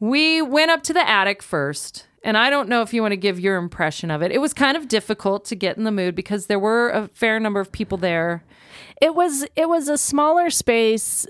we 0.00 0.42
went 0.42 0.70
up 0.70 0.82
to 0.84 0.92
the 0.92 1.08
attic 1.08 1.42
first. 1.42 2.06
And 2.24 2.36
I 2.36 2.50
don't 2.50 2.68
know 2.68 2.82
if 2.82 2.92
you 2.92 3.00
want 3.00 3.12
to 3.12 3.16
give 3.16 3.38
your 3.38 3.56
impression 3.56 4.10
of 4.10 4.22
it. 4.22 4.32
It 4.32 4.38
was 4.38 4.52
kind 4.52 4.76
of 4.76 4.88
difficult 4.88 5.44
to 5.46 5.54
get 5.54 5.76
in 5.76 5.84
the 5.84 5.92
mood 5.92 6.16
because 6.16 6.46
there 6.46 6.58
were 6.58 6.90
a 6.90 7.08
fair 7.14 7.38
number 7.38 7.60
of 7.60 7.70
people 7.70 7.96
there. 7.96 8.42
it 9.00 9.14
was 9.14 9.46
it 9.54 9.68
was 9.68 9.88
a 9.88 9.96
smaller 9.96 10.50
space 10.50 11.26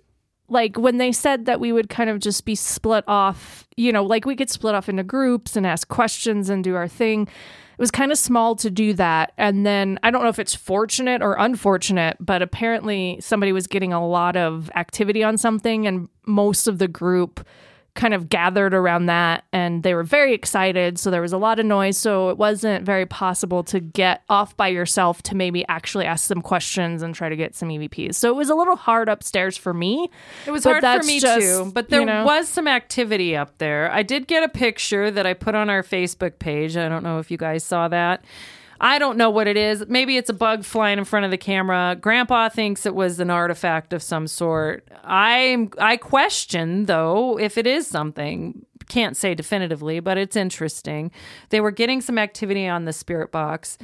like 0.48 0.78
when 0.78 0.96
they 0.96 1.12
said 1.12 1.44
that 1.44 1.60
we 1.60 1.72
would 1.72 1.90
kind 1.90 2.08
of 2.08 2.18
just 2.20 2.46
be 2.46 2.54
split 2.54 3.04
off 3.06 3.66
you 3.76 3.92
know 3.92 4.02
like 4.02 4.24
we 4.24 4.34
could 4.34 4.48
split 4.48 4.74
off 4.74 4.88
into 4.88 5.02
groups 5.02 5.56
and 5.56 5.66
ask 5.66 5.88
questions 5.88 6.48
and 6.48 6.64
do 6.64 6.74
our 6.74 6.88
thing 6.88 7.28
it 7.78 7.80
was 7.80 7.92
kind 7.92 8.10
of 8.10 8.18
small 8.18 8.56
to 8.56 8.70
do 8.70 8.92
that 8.94 9.32
and 9.38 9.64
then 9.64 9.98
i 10.02 10.10
don't 10.10 10.22
know 10.22 10.28
if 10.28 10.40
it's 10.40 10.54
fortunate 10.54 11.22
or 11.22 11.36
unfortunate 11.38 12.16
but 12.18 12.42
apparently 12.42 13.18
somebody 13.20 13.52
was 13.52 13.68
getting 13.68 13.92
a 13.92 14.04
lot 14.04 14.36
of 14.36 14.68
activity 14.74 15.22
on 15.22 15.38
something 15.38 15.86
and 15.86 16.08
most 16.26 16.66
of 16.66 16.78
the 16.78 16.88
group 16.88 17.46
kind 17.98 18.14
of 18.14 18.28
gathered 18.28 18.74
around 18.74 19.06
that 19.06 19.44
and 19.52 19.82
they 19.82 19.92
were 19.92 20.04
very 20.04 20.32
excited. 20.32 21.00
So 21.00 21.10
there 21.10 21.20
was 21.20 21.32
a 21.32 21.36
lot 21.36 21.58
of 21.58 21.66
noise. 21.66 21.98
So 21.98 22.30
it 22.30 22.38
wasn't 22.38 22.84
very 22.86 23.06
possible 23.06 23.64
to 23.64 23.80
get 23.80 24.22
off 24.28 24.56
by 24.56 24.68
yourself 24.68 25.20
to 25.24 25.34
maybe 25.34 25.66
actually 25.68 26.06
ask 26.06 26.24
some 26.24 26.40
questions 26.40 27.02
and 27.02 27.12
try 27.12 27.28
to 27.28 27.34
get 27.34 27.56
some 27.56 27.68
EVPs. 27.68 28.14
So 28.14 28.30
it 28.30 28.36
was 28.36 28.50
a 28.50 28.54
little 28.54 28.76
hard 28.76 29.08
upstairs 29.08 29.56
for 29.56 29.74
me. 29.74 30.08
It 30.46 30.52
was 30.52 30.62
hard 30.62 30.84
for 30.84 31.02
me 31.02 31.18
just, 31.18 31.40
too, 31.40 31.72
but 31.74 31.88
there 31.88 32.00
you 32.00 32.06
know- 32.06 32.24
was 32.24 32.48
some 32.48 32.68
activity 32.68 33.36
up 33.36 33.58
there. 33.58 33.90
I 33.90 34.04
did 34.04 34.28
get 34.28 34.44
a 34.44 34.48
picture 34.48 35.10
that 35.10 35.26
I 35.26 35.34
put 35.34 35.56
on 35.56 35.68
our 35.68 35.82
Facebook 35.82 36.38
page. 36.38 36.76
I 36.76 36.88
don't 36.88 37.02
know 37.02 37.18
if 37.18 37.32
you 37.32 37.36
guys 37.36 37.64
saw 37.64 37.88
that. 37.88 38.24
I 38.80 38.98
don't 38.98 39.16
know 39.18 39.30
what 39.30 39.46
it 39.46 39.56
is. 39.56 39.84
Maybe 39.88 40.16
it's 40.16 40.30
a 40.30 40.34
bug 40.34 40.64
flying 40.64 40.98
in 40.98 41.04
front 41.04 41.24
of 41.24 41.30
the 41.30 41.38
camera. 41.38 41.96
Grandpa 42.00 42.48
thinks 42.48 42.86
it 42.86 42.94
was 42.94 43.18
an 43.20 43.30
artifact 43.30 43.92
of 43.92 44.02
some 44.02 44.26
sort. 44.26 44.86
I 45.04 45.68
I 45.78 45.96
question 45.96 46.86
though 46.86 47.38
if 47.38 47.58
it 47.58 47.66
is 47.66 47.86
something. 47.86 48.64
Can't 48.88 49.18
say 49.18 49.34
definitively, 49.34 50.00
but 50.00 50.16
it's 50.16 50.34
interesting. 50.34 51.10
They 51.50 51.60
were 51.60 51.70
getting 51.70 52.00
some 52.00 52.16
activity 52.16 52.66
on 52.66 52.86
the 52.86 52.92
spirit 52.94 53.30
box, 53.30 53.76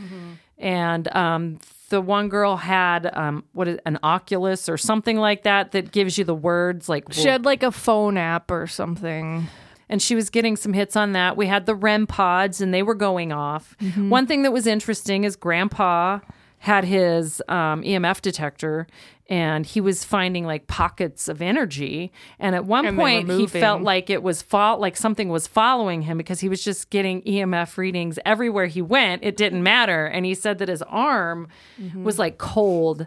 and 0.56 1.14
um, 1.14 1.58
the 1.90 2.00
one 2.00 2.30
girl 2.30 2.56
had 2.56 3.14
um, 3.14 3.44
what 3.52 3.68
is 3.68 3.78
an 3.84 3.98
Ovilus 4.02 4.66
or 4.66 4.78
something 4.78 5.18
like 5.18 5.42
that 5.42 5.72
that 5.72 5.92
gives 5.92 6.16
you 6.16 6.24
the 6.24 6.34
words 6.34 6.88
like 6.88 7.12
She 7.12 7.28
had 7.28 7.44
like 7.44 7.62
a 7.62 7.70
phone 7.70 8.16
app 8.16 8.50
or 8.50 8.66
something. 8.66 9.46
And 9.88 10.00
she 10.02 10.14
was 10.14 10.30
getting 10.30 10.56
some 10.56 10.72
hits 10.72 10.96
on 10.96 11.12
that. 11.12 11.36
We 11.36 11.46
had 11.46 11.66
the 11.66 11.74
REM 11.74 12.06
pods 12.06 12.60
and 12.60 12.72
they 12.72 12.82
were 12.82 12.94
going 12.94 13.32
off. 13.32 13.76
Mm-hmm. 13.80 14.10
One 14.10 14.26
thing 14.26 14.42
that 14.42 14.52
was 14.52 14.66
interesting 14.66 15.24
is 15.24 15.36
Grandpa 15.36 16.20
had 16.58 16.84
his 16.84 17.42
um, 17.48 17.82
EMF 17.82 18.22
detector 18.22 18.86
and 19.28 19.64
he 19.66 19.80
was 19.80 20.04
finding 20.04 20.44
like 20.46 20.66
pockets 20.66 21.28
of 21.28 21.40
energy. 21.42 22.12
And 22.38 22.54
at 22.54 22.64
one 22.64 22.86
And 22.86 22.96
point, 22.96 23.30
he 23.30 23.46
felt 23.46 23.82
like 23.82 24.08
it 24.10 24.22
was 24.22 24.42
fo- 24.42 24.76
like 24.78 24.96
something 24.96 25.28
was 25.28 25.46
following 25.46 26.02
him 26.02 26.16
because 26.18 26.40
he 26.40 26.48
was 26.48 26.62
just 26.64 26.90
getting 26.90 27.20
EMF 27.22 27.76
readings 27.76 28.18
everywhere 28.24 28.66
he 28.66 28.80
went. 28.82 29.22
It 29.24 29.36
didn't 29.36 29.62
matter. 29.62 30.06
And 30.06 30.24
he 30.26 30.34
said 30.34 30.58
that 30.58 30.68
his 30.68 30.82
arm 30.82 31.48
Mm-hmm. 31.80 32.04
was 32.04 32.18
like 32.18 32.38
cold 32.38 33.06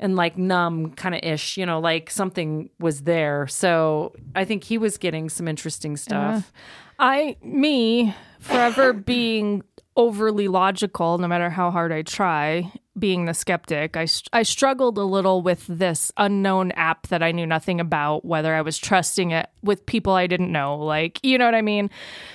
and 0.00 0.16
like 0.16 0.36
numb 0.36 0.92
kind 0.92 1.14
of 1.14 1.20
ish, 1.22 1.56
you 1.56 1.64
know, 1.64 1.78
like 1.78 2.10
something 2.10 2.70
was 2.80 3.02
there. 3.02 3.46
So 3.46 4.14
I 4.34 4.44
think 4.44 4.64
he 4.64 4.78
was 4.78 4.98
getting 4.98 5.28
some 5.28 5.46
interesting 5.46 5.92
uh-huh. 5.92 6.40
stuff. 6.40 6.52
I, 6.98 7.36
me, 7.42 8.14
forever 8.40 8.92
being 8.94 9.62
overly 9.96 10.48
logical, 10.48 11.18
no 11.18 11.28
matter 11.28 11.50
how 11.50 11.70
hard 11.70 11.92
I 11.92 12.02
try, 12.02 12.72
being 12.98 13.26
the 13.26 13.34
skeptic, 13.34 13.96
I, 13.96 14.06
I 14.32 14.42
struggled 14.42 14.96
a 14.96 15.04
little 15.04 15.42
with 15.42 15.66
this 15.66 16.10
unknown 16.16 16.72
app 16.72 17.08
that 17.08 17.22
I 17.22 17.32
knew 17.32 17.46
nothing 17.46 17.78
about, 17.78 18.24
whether 18.24 18.54
I 18.54 18.62
was 18.62 18.78
trusting 18.78 19.30
it 19.30 19.50
with 19.62 19.84
people 19.84 20.14
I 20.14 20.26
didn't 20.26 20.50
know. 20.50 20.78
Like, 20.78 21.20
you 21.22 21.36
know 21.36 21.44
what 21.44 21.54
I 21.54 21.62
mean? 21.62 21.90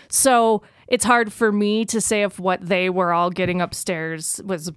So 0.10 0.62
it's 0.88 1.04
hard 1.04 1.34
for 1.34 1.52
me 1.52 1.86
to 1.86 2.00
say 2.00 2.22
if 2.22 2.40
what 2.40 2.62
they 2.62 2.92
were 2.92 3.12
all 3.12 3.32
getting 3.32 3.60
upstairs 3.60 4.40
was 4.46 4.72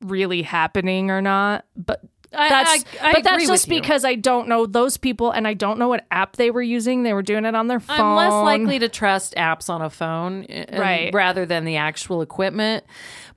really 0.00 0.42
happening 0.42 1.10
or 1.10 1.20
not. 1.20 1.64
But 1.76 2.02
that's 2.30 2.84
I- 3.00 3.08
I 3.08 3.12
but 3.14 3.24
that's 3.24 3.46
just 3.46 3.70
because 3.70 4.04
I 4.04 4.14
don't 4.14 4.48
know 4.48 4.66
those 4.66 4.98
people 4.98 5.30
and 5.30 5.48
I 5.48 5.54
don't 5.54 5.78
know 5.78 5.88
what 5.88 6.04
app 6.10 6.36
they 6.36 6.50
were 6.50 6.60
using. 6.60 7.02
They 7.02 7.14
were 7.14 7.22
doing 7.22 7.46
it 7.46 7.54
on 7.54 7.68
their 7.68 7.80
phone. 7.80 7.98
I'm 8.00 8.16
less 8.16 8.32
likely 8.32 8.78
to 8.80 8.88
trust 8.90 9.34
apps 9.36 9.70
on 9.70 9.80
a 9.80 9.88
phone 9.88 10.44
uh, 10.44 10.78
Right. 10.78 11.10
rather 11.14 11.46
than 11.46 11.64
the 11.64 11.76
actual 11.76 12.20
equipment. 12.20 12.84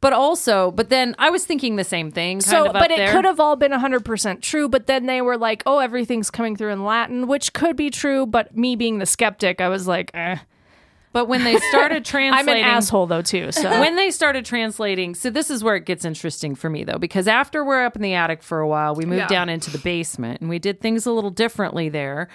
But 0.01 0.12
also, 0.12 0.72
but 0.72 0.89
then 0.89 1.15
I 1.20 1.30
was 1.30 1.46
thinking 1.46 1.77
the 1.77 1.86
same 1.86 2.12
thing. 2.12 2.39
Kind 2.39 2.44
So, 2.44 2.74
but 2.74 2.91
it 2.91 2.98
there. 2.98 3.13
could 3.13 3.24
have 3.24 3.39
all 3.39 3.56
been 3.56 3.72
100% 3.72 4.41
true. 4.41 4.68
But 4.68 4.88
then 4.88 5.06
they 5.06 5.22
were 5.22 5.38
like, 5.38 5.63
oh, 5.65 5.80
everything's 5.80 6.30
coming 6.30 6.58
through 6.58 6.72
in 6.74 6.84
Latin, 6.84 7.27
which 7.27 7.53
could 7.53 7.77
be 7.77 7.91
true. 7.91 8.25
But 8.25 8.58
me 8.58 8.75
being 8.75 8.98
the 9.00 9.06
skeptic, 9.06 9.62
I 9.62 9.70
was 9.70 9.88
like, 9.88 10.12
eh. 10.13 10.38
But 11.13 11.25
when 11.27 11.44
they 11.44 11.58
started 11.70 12.06
translating, 12.06 12.63
I'm 12.63 12.72
an 12.72 12.77
asshole, 12.77 13.06
though, 13.08 13.22
too. 13.22 13.51
So, 13.51 13.70
when 13.82 13.96
they 13.96 14.12
started 14.12 14.46
translating, 14.46 15.13
so 15.15 15.30
this 15.30 15.50
is 15.50 15.63
where 15.63 15.75
it 15.75 15.86
gets 15.86 16.06
interesting 16.06 16.56
for 16.56 16.70
me 16.70 16.84
though, 16.84 16.98
because 16.98 17.27
after 17.27 17.65
we're 17.65 17.84
up 17.86 17.96
in 17.96 18.01
the 18.01 18.13
attic 18.13 18.41
for 18.44 18.60
a 18.60 18.68
while, 18.68 18.96
we 18.96 19.06
moved 19.06 19.20
Yeah. 19.22 19.27
down 19.27 19.50
into 19.50 19.70
the 19.72 19.77
basement 19.80 20.41
and 20.41 20.50
we 20.50 20.58
did 20.60 20.80
things 20.80 21.06
a 21.06 21.12
little 21.12 21.30
differently 21.32 21.89
there, 21.89 22.30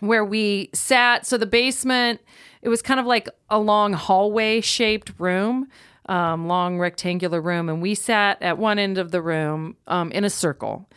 where 0.00 0.24
we 0.24 0.70
sat. 0.74 1.26
So 1.26 1.38
the 1.38 1.46
basement, 1.46 2.20
it 2.62 2.68
was 2.68 2.82
kind 2.82 3.00
of 3.00 3.06
like 3.06 3.28
a 3.48 3.58
long 3.58 3.92
hallway 3.94 4.60
shaped 4.60 5.12
room. 5.18 5.68
Um, 6.06 6.46
long 6.48 6.78
rectangular 6.78 7.38
room, 7.38 7.68
and 7.68 7.82
we 7.82 7.94
sat 7.94 8.40
at 8.40 8.56
one 8.56 8.78
end 8.78 8.96
of 8.96 9.10
the 9.10 9.20
room 9.20 9.76
um, 9.88 10.10
in 10.12 10.24
a 10.24 10.30
circle 10.30 10.88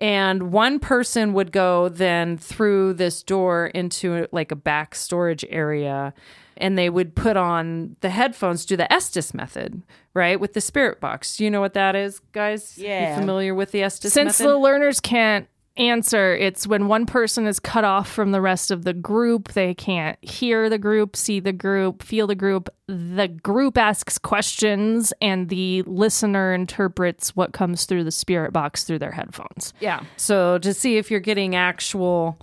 and 0.00 0.50
one 0.50 0.78
person 0.78 1.34
would 1.34 1.52
go 1.52 1.90
then 1.90 2.36
through 2.38 2.94
this 2.94 3.22
door 3.22 3.66
into 3.66 4.26
like 4.32 4.50
a 4.52 4.56
back 4.56 4.94
storage 4.94 5.44
area 5.50 6.14
and 6.58 6.76
they 6.78 6.88
would 6.90 7.14
put 7.14 7.36
on 7.36 7.96
the 8.00 8.10
headphones 8.10 8.64
do 8.64 8.76
the 8.76 8.90
estes 8.92 9.32
method 9.34 9.82
right 10.14 10.40
with 10.40 10.52
the 10.54 10.60
spirit 10.60 11.00
box 11.00 11.38
you 11.40 11.50
know 11.50 11.60
what 11.60 11.74
that 11.74 11.94
is 11.96 12.20
guys 12.32 12.76
Yeah. 12.78 13.10
you 13.14 13.20
familiar 13.20 13.54
with 13.54 13.72
the 13.72 13.82
estes 13.82 14.12
since 14.12 14.40
method 14.40 14.52
the 14.52 14.58
learners 14.58 15.00
can't 15.00 15.46
answer, 15.78 16.34
it's 16.34 16.66
when 16.66 16.88
one 16.88 17.04
person 17.04 17.46
is 17.46 17.60
cut 17.60 17.84
off 17.84 18.10
from 18.10 18.32
the 18.32 18.40
rest 18.40 18.70
of 18.70 18.84
the 18.84 18.94
group. 18.94 19.52
They 19.52 19.74
can't 19.74 20.16
hear 20.24 20.70
the 20.70 20.78
group, 20.78 21.14
see 21.16 21.38
the 21.38 21.52
group, 21.52 22.02
feel 22.02 22.26
the 22.26 22.34
group. 22.34 22.70
The 22.88 23.28
group 23.28 23.76
asks 23.76 24.16
questions, 24.16 25.12
and 25.20 25.50
the 25.50 25.82
listener 25.82 26.54
interprets 26.54 27.36
what 27.36 27.52
comes 27.52 27.84
through 27.84 28.04
the 28.04 28.10
spirit 28.10 28.54
box 28.54 28.84
through 28.84 29.00
their 29.00 29.12
headphones. 29.12 29.74
yeah 29.78 30.02
so 30.16 30.56
to 30.60 30.72
see 30.72 30.96
if 30.96 31.10
you're 31.10 31.20
getting 31.20 31.54
actual 31.54 32.38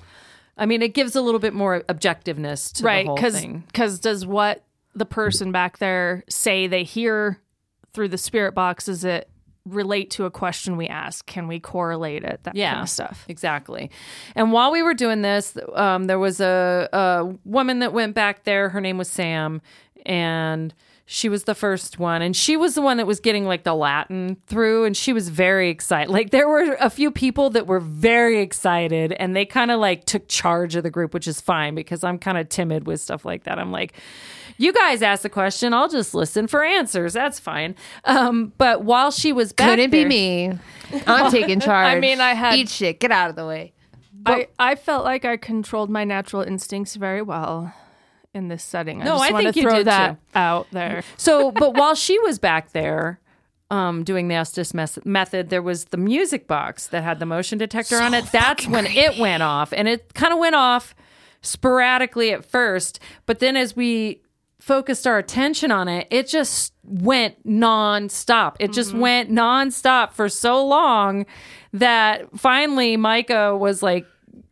i 0.58 0.66
mean 0.66 0.82
it 0.82 0.94
gives 0.94 1.16
a 1.16 1.22
little 1.22 1.40
bit 1.40 1.54
more 1.54 1.82
objectiveness 1.90 2.72
to 2.72 2.84
right 2.84 3.04
the 3.04 3.08
whole 3.08 3.16
because 3.16 3.40
thing. 3.40 3.64
does 4.02 4.26
what 4.26 4.64
the 4.96 5.06
person 5.06 5.52
back 5.52 5.78
there 5.80 6.24
say 6.30 6.68
they 6.68 6.84
hear 6.84 7.40
through 7.94 8.10
the 8.10 8.18
spirit 8.18 8.54
box? 8.54 8.86
Does 8.86 9.04
it 9.04 9.30
relate 9.66 10.12
to 10.12 10.26
a 10.26 10.32
question 10.32 10.78
we 10.78 10.88
ask? 10.88 11.26
Can 11.26 11.48
we 11.48 11.60
correlate 11.60 12.24
it? 12.24 12.42
That 12.44 12.56
yeah 12.56 12.74
kind 12.74 12.84
of 12.84 12.90
stuff. 12.90 13.26
exactly. 13.28 13.92
And 14.36 14.52
while 14.52 14.72
we 14.72 14.84
were 14.84 14.94
doing 14.94 15.22
this 15.22 15.58
um, 15.74 16.06
there 16.06 16.20
was 16.20 16.42
a, 16.42 16.90
a 16.92 17.34
woman 17.46 17.80
that 17.80 17.94
went 17.94 18.14
back 18.14 18.44
there. 18.44 18.70
Her 18.70 18.82
name 18.82 18.98
was 18.98 19.10
sam. 19.10 19.62
And 20.06 20.74
she 21.06 21.28
was 21.28 21.44
the 21.44 21.54
first 21.56 22.00
one 22.00 22.22
and 22.22 22.36
she 22.36 22.56
was 22.56 22.76
the 22.76 22.82
one 22.82 22.98
that 22.98 23.06
was 23.06 23.20
getting 23.20 23.46
like 23.46 23.64
the 23.64 23.74
latin 23.74 24.38
through 24.48 24.86
and 24.86 24.96
she 24.96 25.12
was 25.12 25.28
very 25.30 25.70
excited 25.70 26.10
like 26.10 26.30
there 26.30 26.48
were 26.48 26.78
a 26.80 26.90
few 26.90 27.12
people 27.12 27.50
that 27.50 27.68
were 27.68 27.80
very 27.80 28.40
excited 28.40 29.12
and 29.14 29.36
they 29.36 29.46
kind 29.46 29.70
of 29.72 29.80
like 29.80 30.06
took 30.06 30.28
charge 30.28 30.76
of 30.76 30.84
the 30.84 30.90
group 30.90 31.14
which 31.14 31.28
is 31.28 31.42
fine 31.42 31.76
because 31.76 32.04
i'm 32.04 32.18
kind 32.18 32.38
of 32.38 32.48
timid 32.48 32.88
with 32.88 33.02
stuff 33.02 33.26
like 33.26 33.44
that 33.44 33.60
i'm 33.60 33.72
like 33.72 33.94
you 34.58 34.72
guys 34.72 35.02
ask 35.02 35.24
the 35.24 35.30
question 35.30 35.74
i'll 35.74 35.90
just 35.90 36.14
listen 36.14 36.48
for 36.48 36.64
answers 36.64 37.12
that's 37.14 37.40
fine 37.40 37.76
um, 38.06 38.54
but 38.58 38.84
while 38.84 39.12
she 39.12 39.34
was 39.34 39.52
back 39.52 39.70
Couldn't 39.72 39.90
be 39.90 40.06
me. 40.06 40.52
I'm 41.08 41.32
taking 41.32 41.60
charge. 41.62 41.88
I 41.88 42.00
mean, 42.00 42.22
I 42.22 42.34
had- 42.34 42.56
eat 42.56 42.70
shit. 42.70 43.00
Get 43.00 43.12
out 43.12 43.30
of 43.30 43.36
the 43.36 43.46
way. 43.48 43.74
I, 44.26 44.48
I 44.60 44.76
felt 44.76 45.04
like 45.04 45.26
I 45.26 45.38
controlled 45.38 45.90
my 45.90 46.04
natural 46.04 46.44
instincts 46.44 46.96
very 46.96 47.22
well 47.22 47.74
in 48.34 48.48
this 48.48 48.64
setting. 48.64 49.02
I 49.02 49.06
No, 49.06 49.12
just 49.18 49.24
I 49.24 49.38
think 49.42 49.54
to 49.54 49.60
you 49.60 49.68
throw 49.68 49.78
did 49.78 49.88
that 49.88 50.12
too. 50.14 50.18
out 50.34 50.68
there. 50.72 51.04
So, 51.18 51.52
but 51.52 51.76
while 51.76 51.96
she 51.96 52.18
was 52.20 52.40
back 52.40 52.72
there 52.72 53.20
um, 53.70 54.04
doing 54.04 54.28
the 54.28 54.36
Estes 54.36 54.74
mes- 54.74 55.00
method, 55.06 55.50
there 55.50 55.62
was 55.62 55.86
the 55.86 55.98
music 55.98 56.48
box 56.48 56.88
that 56.88 57.04
had 57.04 57.20
the 57.20 57.26
motion 57.26 57.58
detector 57.58 57.98
on 58.02 58.14
it. 58.14 58.26
That's 58.32 58.68
when 58.68 58.86
it 58.88 59.18
went 59.20 59.44
off. 59.44 59.72
And 59.74 59.88
it 59.88 60.14
kind 60.14 60.34
of 60.34 60.40
went 60.40 60.56
off 60.56 60.96
sporadically 61.42 62.32
at 62.32 62.46
first. 62.46 63.00
But 63.26 63.40
then 63.40 63.56
as 63.56 63.76
we 63.76 64.22
focused 64.60 65.06
our 65.06 65.18
attention 65.18 65.72
on 65.72 65.88
it, 65.88 66.08
it 66.10 66.28
just 66.28 66.74
went 66.84 67.46
nonstop. 67.46 68.56
It 68.60 68.72
just 68.72 68.94
went 68.94 69.30
nonstop 69.30 70.14
for 70.14 70.30
so 70.30 70.66
long 70.66 71.26
that 71.74 72.38
finally 72.40 72.96
Micah 72.98 73.56
was 73.58 73.84
like, 73.84 74.06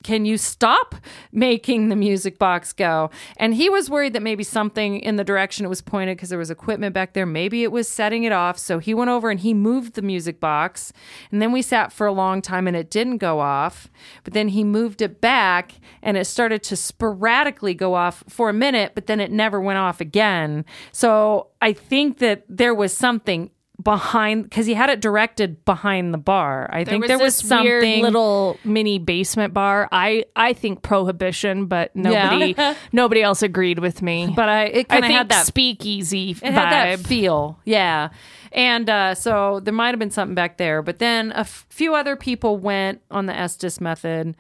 can 0.04 0.26
you 0.26 0.38
stop 0.38 0.96
making 1.32 1.90
the 1.90 1.96
music 1.96 2.40
box 2.40 2.74
go? 2.74 3.12
And 3.38 3.54
he 3.54 3.70
was 3.70 3.90
worried 3.90 4.14
that 4.14 4.24
maybe 4.24 4.44
something 4.44 5.00
in 5.00 5.16
the 5.16 5.24
direction 5.24 5.66
it 5.66 5.70
was 5.70 5.82
pointed 5.82 6.18
because 6.18 6.30
there 6.30 6.40
was 6.40 6.50
equipment 6.50 6.94
back 6.94 7.14
there. 7.14 7.26
Maybe 7.26 7.64
it 7.64 7.72
was 7.72 7.88
setting 7.88 8.24
it 8.24 8.32
off. 8.32 8.58
So 8.58 8.80
he 8.80 8.94
went 8.94 9.10
over 9.10 9.30
and 9.30 9.40
he 9.40 9.54
moved 9.54 9.94
the 9.94 10.02
music 10.02 10.40
box. 10.40 10.92
And 11.32 11.42
then 11.42 11.52
we 11.52 11.62
sat 11.62 11.94
for 11.94 12.08
a 12.08 12.12
long 12.12 12.42
time 12.42 12.68
and 12.68 12.76
it 12.76 12.90
didn't 12.90 13.18
go 13.18 13.40
off. 13.40 13.90
But 14.24 14.34
then 14.34 14.50
he 14.50 14.64
moved 14.64 15.02
it 15.02 15.22
back 15.22 15.74
and 16.02 16.18
it 16.18 16.26
started 16.26 16.64
to 16.64 16.76
sporadically 16.76 17.74
go 17.74 17.94
off 17.94 18.24
for 18.28 18.50
a 18.50 18.54
minute, 18.54 18.94
but 18.96 19.08
then 19.08 19.20
it 19.20 19.32
never 19.32 19.62
went 19.62 19.78
off 19.78 20.02
again. 20.02 20.66
So 20.92 21.48
I 21.62 21.74
think 21.74 22.18
that 22.20 22.44
there 22.50 22.74
was 22.74 22.94
something 22.94 23.52
behind 23.84 24.44
because 24.44 24.66
he 24.66 24.74
had 24.74 24.90
it 24.90 25.00
directed 25.02 25.64
behind 25.66 26.14
the 26.14 26.18
bar. 26.18 26.70
I 26.72 26.84
think 26.84 27.08
there 27.08 27.18
was 27.20 27.36
something 27.36 28.02
little 28.04 28.58
mini 28.64 29.00
basement 29.00 29.54
bar. 29.54 29.88
I 29.92 30.26
I 30.36 30.54
think 30.54 30.82
prohibition, 30.82 31.66
but 31.66 31.96
nobody 31.96 32.56
nobody 32.92 33.22
else 33.22 33.42
agreed 33.42 33.80
with 33.80 34.02
me. 34.02 34.32
but 34.36 34.50
I 34.50 34.64
it 34.66 34.88
kind 34.90 35.06
of 35.06 35.12
had 35.12 35.30
that 35.30 35.46
speakeasy 35.46 36.32
it 36.32 36.44
had 36.54 36.72
that 36.72 37.00
feel, 37.00 37.60
yeah. 37.66 38.10
And 38.54 38.90
uh, 38.90 39.16
so 39.16 39.62
there 39.62 39.74
might 39.74 39.90
have 39.90 40.00
been 40.00 40.12
something 40.12 40.36
back 40.36 40.58
there, 40.58 40.82
but 40.82 41.00
then 41.00 41.32
a 41.32 41.40
f- 41.40 41.66
few 41.70 41.96
other 41.96 42.16
people 42.18 42.58
went 42.58 43.02
on 43.10 43.26
the 43.26 43.34
Estes 43.34 43.80
method. 43.80 44.36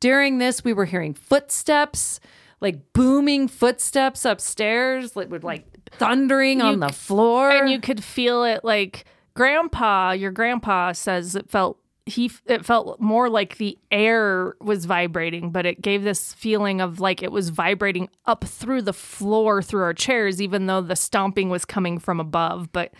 During 0.00 0.38
this, 0.38 0.64
we 0.64 0.72
were 0.72 0.84
hearing 0.84 1.14
footsteps. 1.14 2.18
like 2.60 2.92
booming 2.92 3.46
footsteps 3.48 4.24
upstairs, 4.24 5.14
like 5.14 5.30
with 5.30 5.44
like 5.44 5.64
thundering 5.98 6.60
on 6.62 6.80
the 6.80 6.88
floor. 6.88 7.50
and 7.50 7.70
you 7.70 7.80
could 7.80 8.02
feel 8.02 8.44
it 8.44 8.64
like 8.64 9.04
grandpa 9.34 10.12
your 10.12 10.30
grandpa 10.30 10.92
says 10.92 11.34
it 11.36 11.48
felt 11.50 11.78
he 12.06 12.30
it 12.46 12.64
felt 12.64 13.00
more 13.00 13.28
like 13.28 13.56
the 13.58 13.76
air 13.90 14.54
was 14.60 14.84
vibrating 14.84 15.50
but 15.50 15.66
it 15.66 15.82
gave 15.82 16.04
this 16.04 16.32
feeling 16.32 16.80
of 16.80 17.00
like 17.00 17.22
it 17.22 17.32
was 17.32 17.48
vibrating 17.50 18.08
up 18.26 18.44
through 18.44 18.80
the 18.80 18.92
floor 18.92 19.60
through 19.60 19.82
our 19.82 19.92
chairs 19.92 20.40
even 20.40 20.66
though 20.66 20.80
the 20.80 20.96
stomping 20.96 21.50
was 21.50 21.64
coming 21.64 21.98
from 21.98 22.20
above 22.20 22.70
but 22.72 22.94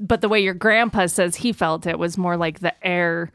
but 0.00 0.20
the 0.20 0.28
way 0.28 0.40
your 0.40 0.52
grandpa 0.54 1.06
says 1.06 1.36
he 1.36 1.52
felt 1.52 1.86
it 1.86 1.98
was 1.98 2.18
more 2.18 2.36
like 2.36 2.58
the 2.58 2.74
air 2.86 3.30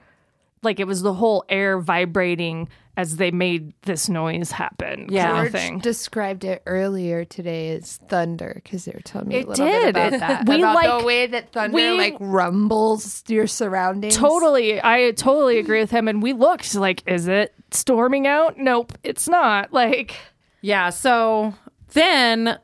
like 0.66 0.80
it 0.80 0.88
was 0.88 1.02
the 1.04 1.14
whole 1.14 1.46
air 1.50 1.80
vibrating 1.80 2.68
as 2.98 3.18
they 3.18 3.30
made 3.30 3.74
this 3.82 4.08
noise 4.08 4.52
happen 4.52 5.08
Yeah. 5.10 5.26
kind 5.28 5.38
of 5.48 5.52
George 5.52 5.62
thing 5.62 5.80
described 5.80 6.44
it 6.46 6.64
earlier 6.66 7.26
today 7.26 7.76
as 7.76 7.98
thunder 8.08 8.54
because 8.64 8.86
they 8.86 8.92
were 8.94 9.02
telling 9.02 9.28
me 9.28 9.36
It 9.36 9.46
a 9.46 9.50
little 9.50 9.66
did. 9.66 9.82
bit 9.82 9.90
about 9.90 10.14
It- 10.14 10.20
that. 10.22 10.48
we 10.50 10.56
about 10.60 10.76
like- 10.76 11.00
the 11.00 11.06
way 11.06 11.28
that 11.28 11.52
thunder 11.52 11.76
we- 11.76 11.98
like 11.98 12.16
rumbles 12.20 13.24
your 13.28 13.48
surroundings. 13.48 14.16
Totally. 14.16 14.82
I 14.82 15.12
totally 15.12 15.60
agree 15.60 15.82
with 15.82 15.92
him. 15.92 16.08
And 16.08 16.24
we 16.24 16.32
looked 16.34 16.74
like, 16.76 17.04
is 17.06 17.28
it 17.28 17.54
storming 17.72 18.28
out? 18.28 18.58
Nope, 18.58 18.94
it's 19.04 19.28
not. 19.28 19.74
Like, 19.74 20.16
Yeah. 20.62 20.90
So 20.90 21.54
then 21.94 22.58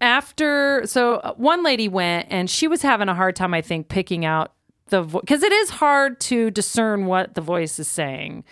after, 0.00 0.82
so 0.86 1.14
uh, 1.16 1.34
one 1.34 1.62
lady 1.62 1.88
went 1.88 2.26
and 2.30 2.50
she 2.50 2.66
was 2.66 2.82
having 2.82 3.08
a 3.08 3.14
hard 3.14 3.36
time, 3.36 3.54
I 3.54 3.62
think, 3.62 3.88
picking 3.88 4.24
out 4.24 4.52
the 4.92 5.02
voice 5.02 5.22
because 5.22 5.42
it 5.42 5.52
is 5.52 5.70
hard 5.70 6.20
to 6.20 6.50
discern 6.50 7.06
what 7.06 7.34
the 7.34 7.40
voice 7.40 7.78
is 7.78 7.88
saying 7.88 8.44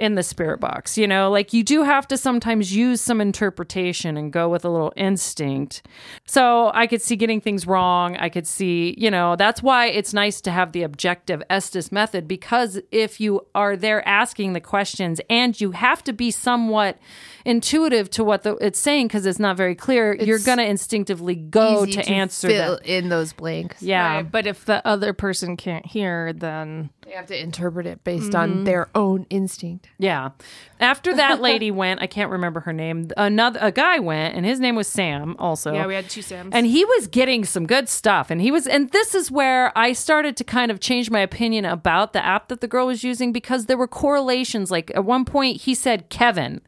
in 0.00 0.14
the 0.14 0.22
spirit 0.22 0.58
box. 0.58 0.96
You 0.96 1.06
know, 1.06 1.30
like 1.30 1.52
you 1.52 1.62
do 1.62 1.82
have 1.82 2.08
to 2.08 2.16
sometimes 2.16 2.74
use 2.74 3.02
some 3.02 3.20
interpretation 3.20 4.16
and 4.16 4.32
go 4.32 4.48
with 4.48 4.64
a 4.64 4.70
little 4.70 4.94
instinct. 4.96 5.82
So 6.26 6.70
I 6.74 6.86
could 6.86 7.02
see 7.02 7.16
getting 7.16 7.40
things 7.40 7.66
wrong. 7.66 8.16
I 8.16 8.30
could 8.30 8.46
see, 8.46 8.94
you 8.96 9.10
know, 9.10 9.36
that's 9.36 9.62
why 9.62 9.86
it's 9.88 10.14
nice 10.14 10.40
to 10.40 10.50
have 10.50 10.72
the 10.72 10.82
objective 10.82 11.42
Estes 11.50 11.92
method 11.92 12.26
because 12.26 12.80
if 12.90 13.20
you 13.20 13.46
are 13.54 13.76
there 13.76 14.06
asking 14.08 14.54
the 14.54 14.60
questions 14.60 15.20
and 15.28 15.60
you 15.60 15.72
have 15.72 16.02
to 16.04 16.14
be 16.14 16.30
somewhat 16.30 16.98
intuitive 17.44 18.08
to 18.10 18.24
what 18.24 18.42
the, 18.42 18.56
it's 18.56 18.78
saying 18.78 19.08
because 19.08 19.26
it's 19.26 19.38
not 19.38 19.56
very 19.56 19.74
clear, 19.74 20.14
you're 20.14 20.38
going 20.38 20.58
to 20.58 20.64
instinctively 20.66 21.34
go 21.34 21.84
Easy 21.84 22.00
to, 22.00 22.08
answer 22.08 22.48
fill 22.48 22.76
them. 22.76 22.84
in 22.86 23.08
those 23.10 23.34
blanks. 23.34 23.82
Yeah. 23.82 24.16
right, 24.16 24.30
but 24.30 24.46
if 24.46 24.64
the 24.64 24.86
other 24.86 25.12
person 25.12 25.58
can't 25.58 25.84
hear, 25.84 26.32
then 26.32 26.88
They 27.04 27.12
have 27.12 27.26
to 27.26 27.38
interpret 27.38 27.86
it 27.86 28.02
based 28.02 28.34
on 28.34 28.50
mm-hmm. 28.50 28.64
their 28.64 28.88
own 28.94 29.26
instinct. 29.28 29.89
Yeah. 29.98 30.30
After 30.78 31.14
that 31.14 31.40
lady 31.40 31.70
went, 31.82 32.00
I 32.00 32.06
can't 32.06 32.30
remember 32.30 32.60
her 32.60 32.72
name. 32.72 33.10
Another 33.16 33.58
a 33.62 33.70
guy 33.70 33.98
went, 33.98 34.34
and 34.34 34.46
his 34.46 34.58
name 34.58 34.74
was 34.74 34.88
Sam. 34.88 35.36
Also, 35.38 35.74
yeah, 35.74 35.86
we 35.86 35.94
had 35.94 36.08
two 36.08 36.22
Sams. 36.22 36.54
and 36.54 36.66
he 36.66 36.84
was 36.84 37.06
getting 37.06 37.44
some 37.44 37.66
good 37.66 37.88
stuff. 37.88 38.30
And 38.30 38.40
he 38.40 38.50
was, 38.50 38.66
and 38.66 38.90
this 38.90 39.14
is 39.14 39.30
where 39.30 39.76
I 39.76 39.92
started 39.92 40.36
to 40.38 40.44
kind 40.44 40.70
of 40.70 40.80
change 40.80 41.10
my 41.10 41.20
opinion 41.20 41.64
about 41.66 42.12
the 42.14 42.24
app 42.24 42.48
that 42.48 42.60
the 42.62 42.68
girl 42.68 42.86
was 42.86 43.04
using 43.04 43.32
because 43.32 43.66
there 43.66 43.76
were 43.76 43.88
correlations. 43.88 44.70
Like 44.70 44.90
at 44.94 45.04
one 45.04 45.24
point, 45.26 45.60
he 45.62 45.74
said 45.74 46.08
Kevin, 46.08 46.60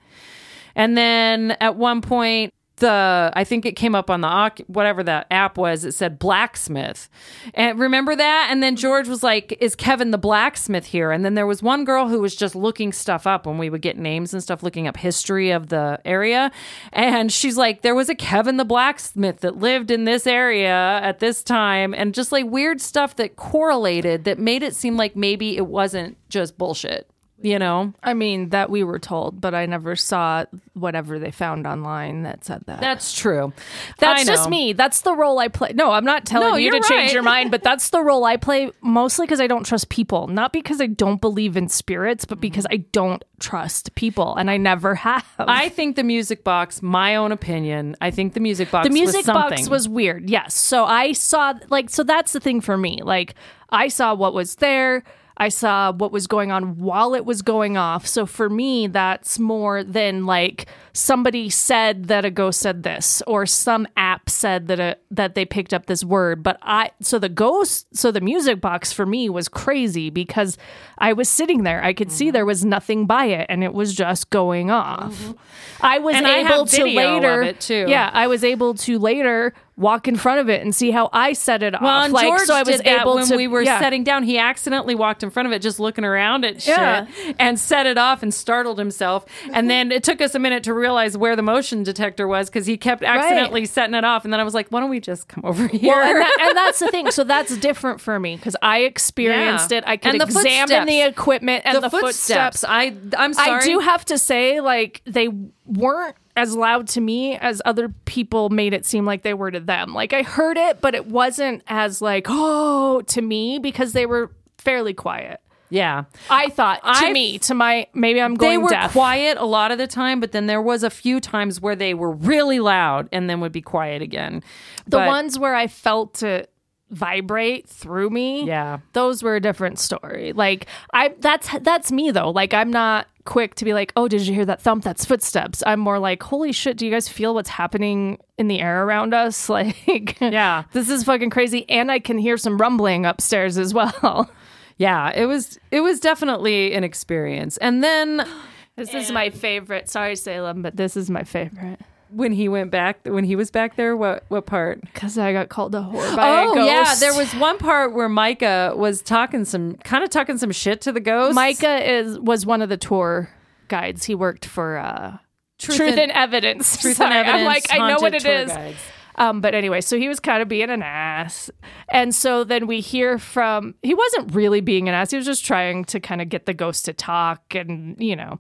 and 0.75 0.97
then 0.97 1.53
at 1.53 1.77
one 1.77 2.01
point. 2.03 2.53
The 2.83 3.31
I 3.33 3.45
think 3.45 3.65
it 3.65 3.77
came 3.77 3.95
up 3.95 4.11
on 4.11 4.23
the 4.23 4.65
whatever 4.67 5.05
that 5.05 5.29
app 5.31 5.57
was. 5.57 5.85
It 5.85 5.93
said 5.93 6.19
blacksmith, 6.19 7.09
and 7.55 7.79
remember 7.79 8.17
that. 8.17 8.49
And 8.51 8.61
then 8.61 8.75
George 8.75 9.07
was 9.07 9.23
like, 9.23 9.57
"Is 9.61 9.77
Kevin 9.77 10.11
the 10.11 10.19
blacksmith 10.19 10.87
here?" 10.87 11.13
And 11.13 11.25
then 11.25 11.35
there 11.35 11.47
was 11.47 11.63
one 11.63 11.85
girl 11.85 12.09
who 12.09 12.19
was 12.19 12.35
just 12.35 12.57
looking 12.57 12.93
stuff 12.93 13.25
up 13.25 13.47
when 13.47 13.57
we 13.57 13.71
would 13.71 13.83
get 13.83 13.97
names 13.97 14.35
and 14.35 14.43
stuff, 14.43 14.65
looking 14.65 14.89
up 14.89 14.97
history 14.97 15.53
of 15.53 15.69
the 15.69 16.01
area. 16.05 16.51
And 16.93 17.33
she's 17.33 17.57
like, 17.57 17.83
"There 17.83 17.95
was 17.95 18.09
a 18.09 18.17
Kevin 18.17 18.57
the 18.57 18.65
blacksmith 18.65 19.43
that 19.43 19.59
lived 19.59 19.93
in 19.93 20.03
this 20.03 20.27
area 20.27 20.99
at 21.05 21.21
this 21.21 21.45
time," 21.45 21.95
and 21.95 22.13
just 22.13 22.33
like 22.33 22.47
weird 22.47 22.81
stuff 22.81 23.15
that 23.15 23.37
correlated 23.37 24.25
that 24.25 24.41
made 24.41 24.65
it 24.65 24.75
seem 24.75 24.97
like 24.97 25.15
maybe 25.15 25.57
it 25.57 25.69
wasn't 25.69 26.17
just 26.29 26.59
bullshit. 26.59 27.12
You 27.43 27.59
know, 27.59 27.93
I 28.03 28.15
mean, 28.15 28.51
that 28.51 28.71
we 28.71 28.85
were 28.85 28.99
told, 28.99 29.41
but 29.41 29.55
I 29.55 29.67
never 29.67 29.97
saw 29.97 30.45
whatever 30.75 31.19
they 31.19 31.31
found 31.31 31.67
online 31.67 32.23
that 32.23 32.45
said 32.45 32.63
that. 32.67 32.81
that's 32.81 33.13
true. 33.13 33.53
That's 33.99 34.25
just 34.25 34.49
me. 34.49 34.73
That's 34.73 35.03
the 35.03 35.15
role 35.15 35.39
I 35.39 35.49
play. 35.49 35.73
No, 35.75 35.91
I'm 35.91 36.05
not 36.05 36.25
telling 36.25 36.51
No, 36.51 36.57
you 36.57 36.71
to 36.71 36.77
you're 36.77 36.85
change 36.85 37.13
your 37.13 37.23
mind, 37.23 37.51
but 37.51 37.63
that's 37.63 37.91
the 37.91 38.03
role 38.03 38.25
I 38.25 38.37
play 38.37 38.71
mostly 38.81 39.27
because 39.27 39.41
I 39.41 39.47
don't 39.47 39.65
trust 39.65 39.89
people. 39.89 40.27
Not 40.29 40.53
because 40.53 40.81
I 40.81 40.87
don't 40.87 41.21
believe 41.21 41.57
in 41.57 41.69
spirits, 41.69 42.25
but 42.25 42.41
because 42.41 42.65
mm-hmm. 42.65 42.85
I 42.85 42.87
don't 42.93 43.25
trust 43.41 43.95
people, 43.95 44.37
and 44.37 44.51
I 44.51 44.57
never 44.57 44.95
have. 44.95 45.27
I 45.39 45.69
think 45.69 45.97
the 45.97 46.05
music 46.05 46.45
box, 46.45 46.81
my 46.83 47.17
own 47.17 47.33
opinion, 47.33 47.97
I 48.01 48.11
think 48.11 48.35
the 48.35 48.41
music 48.41 48.71
box 48.71 48.87
the 48.87 48.93
music 48.93 49.27
was 49.27 49.35
box 49.35 49.69
was 49.69 49.89
weird. 49.89 50.31
Yes. 50.31 50.55
So 50.55 50.85
I 50.85 51.13
saw 51.13 51.55
like 51.69 51.91
so 51.91 52.03
that's 52.03 52.33
the 52.33 52.41
thing 52.41 52.61
for 52.61 52.77
me. 52.77 53.01
Like 53.03 53.35
I 53.71 53.89
saw 53.89 54.15
what 54.15 54.35
was 54.35 54.57
there. 54.57 55.05
I 55.37 55.49
saw 55.49 55.93
what 55.93 56.13
was 56.13 56.27
going 56.27 56.53
on 56.53 56.77
while 56.79 57.15
it 57.15 57.25
was 57.25 57.43
going 57.43 57.77
off. 57.77 58.07
So 58.07 58.27
for 58.27 58.49
me, 58.51 58.87
that's 58.87 59.39
more 59.39 59.83
than 59.83 60.27
like 60.27 60.67
somebody 60.93 61.49
said 61.49 62.05
that 62.09 62.25
a 62.25 62.31
ghost 62.31 62.61
said 62.61 62.83
this 62.83 63.23
or 63.27 63.47
some 63.47 63.89
app 63.97 64.29
said 64.29 64.69
that 64.69 64.79
a 64.79 64.97
that 65.11 65.35
they 65.35 65.45
picked 65.45 65.73
up 65.73 65.87
this 65.87 66.05
word. 66.05 66.43
But 66.43 66.59
I 66.63 66.91
so 67.01 67.19
the 67.19 67.29
ghost 67.31 67.87
so 67.97 68.11
the 68.11 68.21
music 68.21 68.61
box 68.61 68.93
for 68.93 69.07
me 69.07 69.29
was 69.31 69.49
crazy 69.49 70.11
because 70.11 70.59
I 70.99 71.13
was 71.15 71.29
sitting 71.29 71.63
there. 71.63 71.83
I 71.83 71.93
could 71.93 72.11
see 72.13 72.27
Mm-hmm. 72.27 72.33
there 72.35 72.47
was 72.47 72.65
nothing 72.65 73.07
by 73.07 73.25
it 73.27 73.47
and 73.49 73.65
it 73.65 73.73
was 73.75 73.95
just 73.95 74.31
going 74.31 74.71
off. 74.71 75.35
I 75.81 75.99
was 75.99 76.15
And 76.15 76.27
I 76.27 76.41
able 76.41 76.67
to 76.67 76.85
video 76.85 77.17
of 77.17 77.23
later 77.25 77.53
too. 77.55 77.87
Yeah, 77.89 78.11
I 78.13 78.27
was 78.29 78.45
able 78.45 78.75
to 78.75 78.99
later 78.99 79.55
walk 79.83 80.09
in 80.09 80.17
front 80.17 80.41
of 80.41 80.49
it 80.49 80.63
and 80.63 80.75
see 80.75 80.91
how 80.91 81.11
I 81.13 81.33
set 81.35 81.63
it 81.63 81.75
Well, 81.81 81.91
off. 81.91 82.05
and 82.07 82.13
like, 82.15 82.27
George 82.27 82.41
so 82.43 82.55
I 82.55 82.61
was 82.61 82.69
did 82.79 82.87
that 82.87 83.01
able 83.03 83.17
when 83.17 83.27
to. 83.27 83.37
we 83.37 83.49
were 83.49 83.61
yeah. 83.63 83.81
setting 83.81 84.05
down. 84.05 84.23
He 84.23 84.39
accidentally 84.39 84.95
walked 84.95 85.23
in 85.23 85.31
front 85.31 85.47
of 85.47 85.53
it, 85.53 85.61
just 85.61 85.79
looking 85.81 86.05
around 86.05 86.45
at 86.45 86.63
shit, 86.63 87.09
and 87.39 87.59
set 87.59 87.87
it 87.87 87.99
off 87.99 88.23
and 88.23 88.33
startled 88.33 88.79
himself. 88.79 89.27
And 89.53 89.69
then 89.69 89.93
it 89.93 90.03
took 90.05 90.21
us 90.21 90.35
a 90.35 90.39
minute 90.39 90.63
to 90.65 90.73
realize 90.75 91.17
where 91.19 91.37
the 91.37 91.43
motion 91.43 91.83
detector 91.83 92.27
was 92.29 92.49
because 92.49 92.65
he 92.67 92.77
kept 92.77 93.03
accidentally 93.03 93.67
setting 93.67 93.95
it 93.95 94.05
off. 94.05 94.25
And 94.25 94.33
then 94.33 94.41
I 94.41 94.45
was 94.45 94.55
like, 94.55 94.69
"Why 94.69 94.81
don't 94.81 94.91
we 94.91 95.01
just 95.01 95.29
come 95.29 95.45
over 95.45 95.67
here?" 95.67 95.93
Well, 95.93 96.07
and, 96.09 96.21
that, 96.21 96.37
and 96.41 96.57
that's 96.57 96.79
the 96.79 96.89
thing. 96.89 97.11
So 97.11 97.25
that's 97.33 97.57
different 97.59 98.01
for 98.01 98.19
me 98.21 98.37
because 98.37 98.57
I 98.63 98.81
experienced 98.81 99.71
Yeah. 99.73 99.79
it. 99.79 99.85
I 99.87 99.97
could 99.97 100.13
And 100.13 100.21
the 100.21 100.25
examine 100.27 100.69
footsteps. 100.69 100.87
the 100.87 101.01
equipment 101.03 101.63
and 101.67 101.77
the, 101.77 101.81
the, 101.81 101.91
footsteps. 101.91 102.65
I 102.67 102.95
I'm 103.19 103.35
sorry. 103.35 103.63
I 103.63 103.65
do 103.65 103.81
have 103.81 104.05
to 104.07 104.19
say, 104.19 104.61
like, 104.61 105.03
they 105.05 105.29
weren't 105.67 106.17
as 106.37 106.55
loud 106.57 106.89
to 106.89 107.01
me 107.01 107.37
as 107.37 107.61
other 107.65 107.89
people 108.05 108.49
made 108.51 108.73
it 108.73 108.85
seem 108.87 109.05
like 109.05 109.23
they 109.23 109.35
were 109.35 109.51
to 109.51 109.61
them. 109.61 109.93
Like, 109.95 110.13
I 110.13 110.23
heard 110.23 110.57
it, 110.57 110.81
but 110.81 110.95
it 110.95 111.07
wasn't 111.07 111.63
as, 111.69 112.01
like, 112.03 112.27
oh, 112.29 113.03
to 113.03 113.23
me 113.23 113.59
because 113.59 113.93
they 113.93 114.07
were 114.07 114.31
fairly 114.59 114.95
quiet. 114.95 115.41
yeah. 115.71 116.05
I 116.31 116.49
thought, 116.51 116.83
to 116.83 116.89
I've- 116.89 117.13
me, 117.13 117.39
to 117.41 117.55
my, 117.55 117.87
maybe 117.95 118.21
I'm 118.21 118.35
going 118.35 118.53
They 118.53 118.59
were 118.59 118.69
deaf. 118.71 118.93
quiet 118.93 119.39
a 119.39 119.45
lot 119.47 119.71
of 119.73 119.79
the 119.79 119.87
time, 119.87 120.21
but 120.21 120.33
then 120.33 120.47
there 120.47 120.61
was 120.63 120.83
a 120.83 120.91
few 120.91 121.19
times 121.21 121.61
where 121.61 121.75
they 121.77 121.95
were 121.95 122.13
really 122.13 122.61
loud 122.61 123.09
and 123.13 123.29
then 123.31 123.41
would 123.41 123.53
be 123.53 123.63
quiet 123.63 124.03
again. 124.03 124.43
The 124.87 124.99
But- 124.99 125.07
ones 125.09 125.39
where 125.39 125.55
I 125.55 125.67
felt 125.69 126.23
it 126.23 126.51
vibrate 126.91 127.67
through 127.69 128.11
me, 128.11 128.45
Yeah. 128.45 128.79
those 128.93 129.23
were 129.23 129.35
a 129.37 129.41
different 129.41 129.79
story. 129.79 130.33
Like 130.35 130.67
I, 130.93 131.15
that's 131.21 131.49
that's 131.63 131.91
me 131.91 132.11
though. 132.11 132.31
Like 132.31 132.53
I'm 132.53 132.71
not 132.71 133.07
quick 133.25 133.55
to 133.57 133.65
be 133.65 133.73
like, 133.75 133.93
oh, 133.97 134.09
did 134.09 134.23
you 134.27 134.35
hear 134.35 134.45
that 134.47 134.61
thump? 134.61 134.85
That's 134.85 135.05
footsteps. 135.05 135.63
I'm 135.67 135.81
more 135.81 135.99
like, 135.99 136.23
holy 136.23 136.53
shit, 136.53 136.77
do 136.77 136.85
you 136.87 136.93
guys 136.93 137.09
feel 137.09 137.35
what's 137.35 137.49
happening 137.51 138.19
in 138.39 138.49
the 138.49 138.61
air 138.61 138.85
around 138.85 139.15
us? 139.15 139.49
Like, 139.49 140.21
Yeah. 140.21 140.65
this 140.73 140.89
is 140.89 141.05
fucking 141.05 141.31
crazy, 141.31 141.69
and 141.69 141.91
I 141.91 141.99
can 141.99 142.19
hear 142.19 142.37
some 142.37 142.59
rumbling 142.59 143.07
upstairs 143.07 143.59
as 143.59 143.73
well. 143.75 144.31
Yeah, 144.79 145.11
it 145.15 145.27
was 145.27 145.59
it 145.71 145.81
was 145.81 146.01
definitely 146.01 146.73
an 146.75 146.83
experience. 146.83 147.57
And 147.59 147.85
then 147.85 148.27
This 148.75 148.95
is 148.95 149.13
my 149.13 149.31
favorite. 149.31 149.89
Sorry, 149.89 150.17
Salem, 150.17 150.63
but 150.63 150.77
this 150.77 150.97
is 150.97 151.09
my 151.11 151.23
favorite 151.23 151.79
when 152.15 152.33
he 152.33 152.49
went 152.49 152.71
back 152.71 152.99
when 153.05 153.25
he 153.25 153.37
was 153.37 153.51
back 153.51 153.77
there, 153.77 153.97
what 153.97 154.25
what 154.29 154.47
part? 154.47 154.81
because 154.83 155.17
I 155.19 155.33
got 155.33 155.49
called 155.49 155.75
a 155.75 155.79
whore 155.81 156.17
by 156.17 156.43
a 156.43 156.47
Oh 156.49 156.55
ghost. 156.55 156.67
yeah, 156.69 156.95
there 157.01 157.17
was 157.19 157.35
one 157.37 157.59
part 157.59 157.93
where 157.95 158.09
Micah 158.09 158.75
was 158.77 159.03
talking 159.03 159.45
some 159.45 159.75
kind 159.77 160.05
of 160.05 160.11
talking 160.11 160.39
some 160.39 160.53
shit 160.53 160.81
to 160.83 160.93
the 160.93 161.01
ghost. 161.01 161.35
Micah 161.35 161.91
is 161.91 162.19
was 162.19 162.45
one 162.47 162.63
of 162.63 162.69
the 162.69 162.77
tour 162.77 163.31
guides. 163.69 164.05
He 164.05 164.15
worked 164.15 164.45
for 164.45 164.79
uh, 164.79 165.19
Truth, 165.59 165.81
and- 165.81 165.99
and, 166.01 166.13
Evidence. 166.13 166.77
Truth 166.81 166.97
Sorry, 166.97 167.15
and 167.15 167.29
Evidence. 167.29 167.41
I'm 167.41 167.47
like, 167.47 167.67
I 167.71 167.89
know 167.91 168.01
what 168.01 168.15
it 168.15 168.25
is. 168.25 168.51
Guides. 168.51 168.79
Um, 169.15 169.41
but 169.43 169.55
anyway, 169.55 169.83
so 169.83 169.99
he 169.99 170.09
was 170.09 170.21
kind 170.21 170.41
of 170.43 170.49
being 170.49 170.71
an 170.71 170.83
ass. 170.83 171.51
And 171.91 172.15
so 172.15 172.45
then 172.45 172.67
we 172.67 172.81
hear 172.81 173.19
from, 173.19 173.75
he 173.83 173.93
wasn't 173.95 174.35
really 174.35 174.63
being 174.63 174.89
an 174.89 174.95
ass. 174.95 175.11
He 175.11 175.19
was 175.19 175.27
just 175.27 175.45
trying 175.45 175.85
to 175.85 176.01
kind 176.01 176.23
of 176.23 176.31
get 176.31 176.47
the 176.47 176.55
ghost 176.55 176.87
to 176.87 176.95
talk 176.95 177.55
and, 177.55 177.95
you 178.03 178.17
know, 178.17 178.39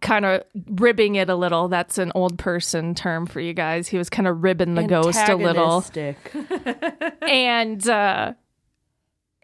kind 0.00 0.24
of 0.24 0.42
ribbing 0.66 1.16
it 1.16 1.28
a 1.28 1.34
little. 1.34 1.68
That's 1.68 1.98
an 1.98 2.12
old 2.14 2.38
person 2.38 2.94
term 2.94 3.26
for 3.26 3.40
you 3.40 3.52
guys. 3.52 3.88
He 3.88 3.98
was 3.98 4.10
kind 4.10 4.28
of 4.28 4.42
ribbing 4.42 4.74
the 4.74 4.84
ghost 4.84 5.28
a 5.28 5.36
little. 5.36 5.84
And 7.22 7.86
uh 7.88 8.34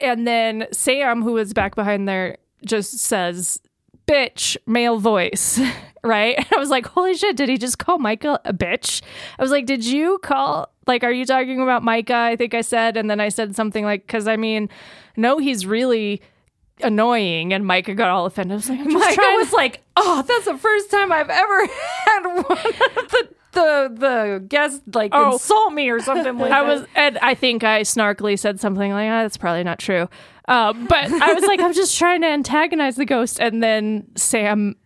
and 0.01 0.27
then 0.27 0.67
Sam, 0.73 1.23
who 1.23 1.33
was 1.33 1.53
back 1.53 1.75
behind 1.75 2.09
there, 2.09 2.39
just 2.65 2.99
says 2.99 3.61
bitch 4.07 4.57
male 4.67 4.99
voice, 4.99 5.61
right? 6.05 6.37
And 6.37 6.47
I 6.55 6.59
was 6.59 6.71
like, 6.71 6.87
holy 6.87 7.15
shit, 7.15 7.37
did 7.37 7.49
he 7.49 7.57
just 7.57 7.79
call 7.79 7.99
Micah 7.99 8.41
a 8.45 8.53
bitch? 8.53 9.03
I 9.39 9.43
was 9.43 9.51
like, 9.51 9.67
did 9.67 9.85
you 9.85 10.19
call, 10.23 10.71
like, 10.87 11.05
are 11.05 11.13
you 11.13 11.25
talking 11.25 11.61
about 11.61 11.83
Micah? 11.83 12.15
I 12.15 12.37
think 12.37 12.55
I 12.55 12.61
said. 12.61 12.97
And 12.97 13.11
then 13.11 13.21
I 13.21 13.29
said 13.29 13.57
something 13.57 13.85
like, 13.85 14.07
because 14.07 14.29
I 14.29 14.37
mean, 14.37 14.69
no, 15.17 15.39
he's 15.39 15.67
really 15.67 16.21
annoying. 16.83 17.53
And 17.53 17.67
Micah 17.67 17.95
got 17.95 18.11
all 18.11 18.27
offended. 18.27 18.53
I 18.53 18.57
was 18.57 18.69
like, 18.69 18.81
Micah 18.87 19.15
trying 19.15 19.37
was 19.37 19.53
like, 19.53 19.83
"Oh, 19.97 20.23
that's 20.27 20.45
the 20.47 20.59
first 20.59 20.91
time 20.91 21.13
I've 21.13 21.31
ever 21.31 21.67
had 22.07 22.21
one 22.25 22.37
of 22.39 23.11
the 23.11 23.29
the 23.53 23.93
the 23.97 24.45
guest 24.49 24.83
like 24.93 25.11
Oh. 25.15 25.35
insult 25.35 25.73
me 25.73 25.89
or 25.91 26.01
something 26.01 26.39
like 26.39 26.51
I 26.53 26.63
that." 26.65 26.67
was, 26.67 26.87
and 26.95 27.19
I 27.19 27.35
think 27.35 27.63
I 27.65 27.83
snarkily 27.83 28.39
said 28.39 28.61
something 28.61 28.91
like, 28.93 29.09
ah, 29.11 29.23
"That's 29.23 29.37
probably 29.37 29.63
not 29.65 29.79
true," 29.79 30.09
um, 30.49 30.87
but 30.87 31.11
I 31.13 31.33
was 31.35 31.45
like, 31.45 31.61
"I'm 31.61 31.73
just 31.75 31.97
trying 31.99 32.23
to 32.23 32.27
antagonize 32.29 32.97
the 32.97 33.05
ghost," 33.07 33.39
and 33.41 33.63
then 33.63 34.07
Sam 34.17 34.77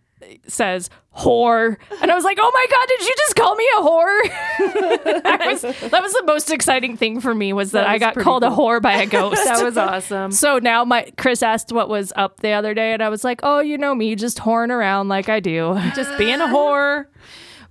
says 0.47 0.89
"whore," 1.19 1.77
and 2.01 2.11
I 2.11 2.15
was 2.15 2.23
like, 2.23 2.37
"Oh 2.41 2.51
my 2.53 2.65
god, 2.69 2.87
did 2.87 3.01
you 3.07 3.13
just 3.17 3.35
call 3.35 3.55
me 3.55 3.67
a 3.77 3.81
whore?" 3.81 4.21
that, 5.23 5.41
was, 5.45 5.61
that 5.91 6.01
was 6.01 6.13
the 6.13 6.23
most 6.25 6.51
exciting 6.51 6.97
thing 6.97 7.19
for 7.21 7.35
me 7.35 7.53
was 7.53 7.71
that, 7.71 7.81
That 7.81 7.89
I 7.89 7.97
got 7.97 8.15
called 8.15 8.43
a 8.43 8.49
cool. 8.49 8.57
whore 8.69 8.81
by 8.81 8.93
a 8.93 9.05
ghost. 9.05 9.43
that 9.43 9.63
was 9.63 9.77
awesome. 9.77 10.31
so 10.31 10.59
now 10.59 10.83
my 10.85 11.11
Chris 11.17 11.43
asked 11.43 11.71
what 11.71 11.89
was 11.89 12.11
up 12.15 12.39
the 12.39 12.51
other 12.51 12.73
day, 12.73 12.93
and 12.93 13.03
I 13.03 13.09
was 13.09 13.23
like, 13.23 13.41
"Oh, 13.43 13.59
you 13.59 13.77
know 13.77 13.93
me, 13.95 14.15
just 14.15 14.39
whoring 14.39 14.71
around 14.71 15.07
like 15.09 15.29
I 15.29 15.39
do." 15.39 15.77
just 15.95 16.17
being 16.17 16.41
a 16.41 16.47
whore. 16.47 17.05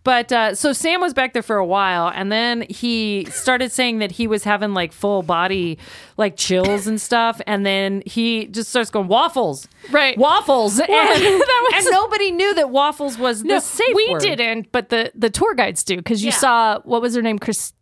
But 0.09 0.33
uh, 0.33 0.55
so 0.55 0.73
Sam 0.73 1.03
was 1.03 1.12
back 1.12 1.35
there 1.35 1.42
for 1.42 1.57
a 1.59 1.66
while, 1.66 2.11
and 2.14 2.33
then 2.33 2.62
he 2.71 3.27
started 3.31 3.71
saying 3.73 3.99
that 3.99 4.11
he 4.12 4.27
was 4.27 4.42
having 4.42 4.73
like 4.73 4.94
full 4.94 5.23
body 5.23 5.77
like 6.16 6.35
chills 6.38 6.87
and 6.87 6.99
stuff, 6.99 7.42
and 7.47 7.66
then 7.66 8.03
he 8.07 8.47
just 8.47 8.71
starts 8.71 8.88
going 8.90 9.09
waffles, 9.09 9.68
Right. 9.90 10.16
Waffles, 10.16 10.79
and, 10.81 10.88
That 10.88 11.71
was- 11.73 11.85
and 11.85 11.92
nobody 11.92 12.31
knew 12.31 12.55
that 12.55 12.71
waffles 12.71 13.18
was 13.18 13.42
the 13.42 13.61
safe 13.61 13.94
we 13.94 14.09
word. 14.11 14.23
didn't, 14.23 14.73
but 14.73 14.88
the 14.88 15.12
the 15.14 15.29
tour 15.29 15.55
guides 15.55 15.85
do 15.85 15.97
because 15.99 16.23
you 16.25 16.31
Yeah. 16.31 16.37
saw 16.37 16.79
what 16.85 17.03
was 17.03 17.14
her 17.14 17.21
name, 17.21 17.38
Chris, 17.38 17.75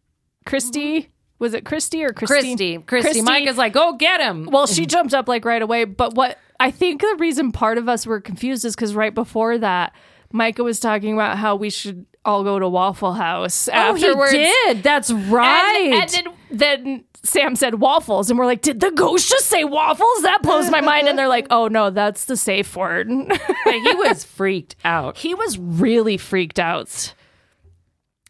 Christy. 0.44 1.10
Was 1.38 1.54
it 1.54 1.64
Christy 1.64 2.02
or 2.02 2.10
Christine? 2.10 2.56
Christy, 2.82 3.08
Christy, 3.08 3.22
Mike 3.22 3.46
is 3.46 3.56
like, 3.58 3.74
go 3.74 3.92
get 3.92 4.20
him. 4.20 4.46
Well, 4.50 4.66
she 4.66 4.84
jumped 4.86 5.12
up 5.14 5.28
like 5.28 5.44
right 5.44 5.60
away. 5.62 5.84
But 5.84 6.14
what 6.14 6.38
I 6.58 6.70
think 6.70 7.02
the 7.02 7.14
reason 7.18 7.52
part 7.52 7.76
of 7.78 7.88
us 7.90 8.06
were 8.06 8.20
confused 8.20 8.64
is 8.64 8.74
because 8.74 8.94
right 8.94 9.14
before 9.14 9.58
that, 9.58 9.92
Micah 10.32 10.64
was 10.64 10.80
talking 10.80 11.12
about 11.12 11.36
how 11.38 11.54
we 11.54 11.68
should 11.70 12.06
all 12.26 12.44
go 12.44 12.58
to 12.58 12.68
Waffle 12.68 13.14
House 13.14 13.68
afterwards. 13.68 14.32
Oh, 14.34 14.36
he 14.38 14.44
did. 14.44 14.82
That's 14.82 15.08
And, 15.10 15.32
right. 15.32 15.90
and 15.94 16.10
then, 16.10 16.34
then 16.50 17.04
Sam 17.22 17.56
said 17.56 17.76
waffles, 17.80 18.28
and 18.30 18.38
we're 18.38 18.46
like, 18.46 18.62
"Did 18.62 18.80
the 18.80 18.90
ghost 18.90 19.28
just 19.28 19.46
say 19.46 19.64
waffles?" 19.64 20.22
That 20.22 20.42
blows 20.42 20.70
my 20.70 20.80
mind. 20.80 21.08
And 21.08 21.18
they're 21.18 21.26
like, 21.28 21.46
"Oh 21.50 21.66
no, 21.68 21.90
that's 21.90 22.26
the 22.26 22.36
safe 22.36 22.76
word." 22.76 23.08
But 23.08 23.74
he 23.74 23.94
was 23.94 24.22
freaked 24.38 24.76
out. 24.84 25.16
he 25.16 25.34
was 25.34 25.58
really 25.58 26.16
freaked 26.18 26.58
out. 26.58 27.14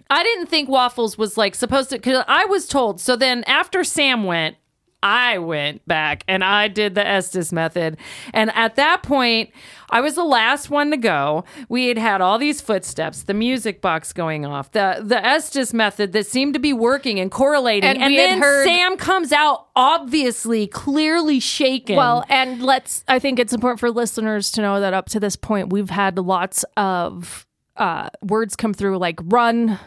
I 0.09 0.22
didn't 0.22 0.46
think 0.46 0.68
waffles 0.68 1.18
was 1.18 1.37
like 1.37 1.54
supposed 1.54 1.90
to 1.90 1.96
because 1.96 2.24
I 2.28 2.44
was 2.44 2.66
told. 2.68 3.00
So 3.00 3.16
then 3.16 3.42
after 3.44 3.82
Sam 3.85 4.24
went, 4.24 4.56
I 5.07 5.38
went 5.38 5.87
back 5.87 6.25
and 6.27 6.42
I 6.42 6.66
did 6.66 6.97
the 6.97 7.07
Estes 7.07 7.53
method. 7.53 7.97
And 8.35 8.51
at 8.57 8.75
that 8.75 9.05
point, 9.05 9.51
I 9.88 10.01
was 10.01 10.16
the 10.16 10.25
last 10.25 10.69
one 10.69 10.90
to 10.90 10.97
go. 10.97 11.45
We 11.69 11.87
had 11.87 11.97
had 11.97 12.21
all 12.21 12.38
these 12.38 12.61
footsteps, 12.61 13.23
the 13.23 13.33
music 13.35 13.81
box 13.81 14.12
going 14.12 14.45
off, 14.45 14.73
the 14.73 15.01
the 15.05 15.25
Estes 15.25 15.73
method 15.73 16.12
that 16.12 16.27
seemed 16.27 16.55
to 16.55 16.61
be 16.61 16.73
working 16.73 17.21
and 17.21 17.31
correlating. 17.31 17.88
And 17.88 18.03
And, 18.03 18.16
then 18.16 18.40
heard- 18.40 18.64
Sam 18.66 18.97
comes 18.97 19.31
out 19.33 19.69
obviously 19.77 20.66
clearly 20.66 21.38
shaken. 21.38 21.95
Well, 21.97 22.25
and 22.29 22.61
let's, 22.62 23.05
I 23.07 23.21
think 23.21 23.38
it's 23.38 23.53
important 23.53 23.79
for 23.79 23.90
listeners 23.92 24.51
to 24.53 24.61
know 24.62 24.81
that 24.81 24.92
up 24.92 25.09
to 25.11 25.21
this 25.21 25.37
point, 25.37 25.71
we've 25.73 25.90
had 25.90 26.19
lots 26.19 26.64
of 26.77 27.47
uh, 27.77 28.09
words 28.23 28.57
come 28.57 28.75
through 28.75 28.99
like 28.99 29.21
run, 29.23 29.79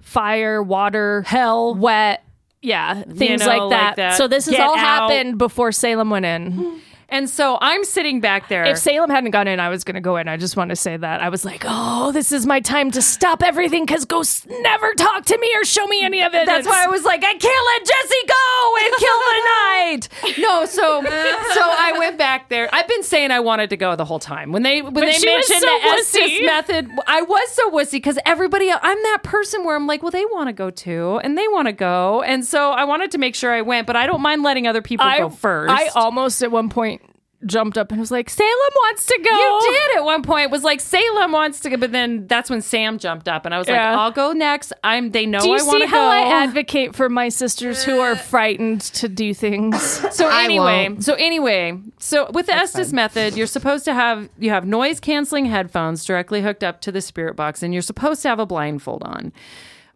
fire, 0.00 0.62
water, 0.62 1.22
hell. 1.22 1.74
wet. 1.74 2.22
Yeah, 2.66 3.02
things 3.04 3.40
know, 3.42 3.46
like, 3.46 3.60
like 3.60 3.70
that. 3.70 3.96
that. 3.96 4.16
So 4.18 4.26
this 4.26 4.46
has 4.46 4.56
Get 4.56 4.60
all 4.66 4.74
out. 4.74 4.78
happened 4.78 5.38
before 5.38 5.70
Salem 5.70 6.10
went 6.10 6.26
in. 6.26 6.80
And 7.08 7.30
so 7.30 7.56
I'm 7.60 7.84
sitting 7.84 8.20
back 8.20 8.48
there. 8.48 8.64
If 8.64 8.78
Salem 8.78 9.10
hadn't 9.10 9.30
gone 9.30 9.46
in, 9.46 9.60
I 9.60 9.68
was 9.68 9.84
going 9.84 9.94
to 9.94 10.00
go 10.00 10.16
in. 10.16 10.26
I 10.26 10.36
just 10.36 10.56
want 10.56 10.70
to 10.70 10.76
say 10.76 10.96
that. 10.96 11.22
I 11.22 11.28
was 11.28 11.44
like, 11.44 11.62
oh, 11.64 12.10
this 12.10 12.32
is 12.32 12.46
my 12.46 12.60
time 12.60 12.90
to 12.92 13.02
stop 13.02 13.42
everything 13.42 13.86
because 13.86 14.04
ghosts 14.04 14.44
never 14.60 14.92
talk 14.94 15.24
to 15.26 15.38
me 15.38 15.50
or 15.54 15.64
show 15.64 15.86
me 15.86 16.04
any 16.04 16.22
of 16.22 16.34
it. 16.34 16.46
That's 16.46 16.66
why 16.66 16.84
I 16.84 16.88
was 16.88 17.04
like, 17.04 17.22
I 17.24 17.34
can't 17.34 17.42
let 17.42 17.86
Jesse 17.86 18.26
go 18.26 18.76
and 18.80 18.94
kill 18.96 19.18
the 19.18 19.40
night. 19.44 20.08
No, 20.38 20.64
so 20.66 21.02
so 21.02 21.60
I 21.62 21.94
went 21.98 22.18
back 22.18 22.48
there. 22.48 22.68
I've 22.72 22.86
been 22.88 23.02
saying 23.02 23.30
I 23.30 23.40
wanted 23.40 23.70
to 23.70 23.76
go 23.76 23.96
the 23.96 24.04
whole 24.04 24.18
time. 24.18 24.52
When 24.52 24.62
they 24.62 24.82
when 24.82 24.94
they 24.94 25.18
mentioned 25.18 25.44
so 25.44 25.60
the 25.60 25.88
Estes 25.88 26.44
method, 26.44 26.90
I 27.06 27.22
was 27.22 27.48
so 27.52 27.70
wussy 27.70 27.92
because 27.92 28.18
everybody 28.26 28.70
I'm 28.70 29.02
that 29.02 29.22
person 29.22 29.64
where 29.64 29.76
I'm 29.76 29.86
like, 29.86 30.02
well, 30.02 30.10
they 30.10 30.24
want 30.26 30.48
to 30.48 30.52
go 30.52 30.70
too, 30.70 31.20
and 31.22 31.38
they 31.38 31.46
want 31.48 31.68
to 31.68 31.72
go, 31.72 32.22
and 32.22 32.44
so 32.44 32.72
I 32.72 32.84
wanted 32.84 33.12
to 33.12 33.18
make 33.18 33.34
sure 33.34 33.52
I 33.52 33.62
went, 33.62 33.86
but 33.86 33.96
I 33.96 34.06
don't 34.06 34.20
mind 34.20 34.42
letting 34.42 34.66
other 34.66 34.82
people 34.82 35.06
I, 35.06 35.18
go 35.18 35.30
first. 35.30 35.72
I 35.72 35.86
almost 35.88 36.42
at 36.42 36.50
one 36.50 36.68
point 36.68 37.02
jumped 37.44 37.76
up 37.76 37.90
and 37.90 38.00
was 38.00 38.10
like, 38.10 38.30
Salem 38.30 38.48
wants 38.74 39.06
to 39.06 39.18
go. 39.22 39.30
You 39.30 39.72
did 39.72 39.98
at 39.98 40.04
one 40.04 40.22
point. 40.22 40.50
Was 40.50 40.64
like 40.64 40.80
Salem 40.80 41.32
wants 41.32 41.60
to 41.60 41.70
go, 41.70 41.76
but 41.76 41.92
then 41.92 42.26
that's 42.26 42.48
when 42.48 42.62
Sam 42.62 42.98
jumped 42.98 43.28
up, 43.28 43.44
and 43.44 43.54
I 43.54 43.58
was 43.58 43.68
like, 43.68 43.78
I'll 43.78 44.10
go 44.10 44.32
next. 44.32 44.72
I'm. 44.82 45.10
They 45.10 45.26
know 45.26 45.40
Do 45.40 45.48
you 45.48 45.54
I 45.54 45.62
want 45.62 45.70
see 45.70 45.78
to 45.80 45.86
how 45.86 46.10
go. 46.10 46.10
I 46.10 46.42
advocate 46.42 46.94
for 46.96 47.08
my 47.08 47.28
sisters 47.28 47.84
who 47.84 48.00
are 48.00 48.16
frightened 48.16 48.80
to 48.82 49.08
do 49.08 49.34
things? 49.34 49.80
So 50.14 50.28
anyway, 50.32 50.96
so 51.00 51.14
anyway, 51.14 51.78
so 51.98 52.30
with 52.32 52.46
the 52.46 52.54
Estes 52.54 52.92
method, 52.92 53.36
you're 53.36 53.46
supposed 53.46 53.84
to 53.84 53.94
have 53.94 54.28
you 54.38 54.50
have 54.50 54.64
noise 54.64 55.00
canceling 55.00 55.46
headphones 55.46 56.04
directly 56.04 56.42
hooked 56.42 56.64
up 56.64 56.80
to 56.82 56.92
the 56.92 57.00
spirit 57.00 57.36
box, 57.36 57.62
and 57.62 57.72
you're 57.72 57.82
supposed 57.82 58.22
to 58.22 58.28
have 58.28 58.38
a 58.38 58.46
blindfold 58.46 59.02
on 59.04 59.32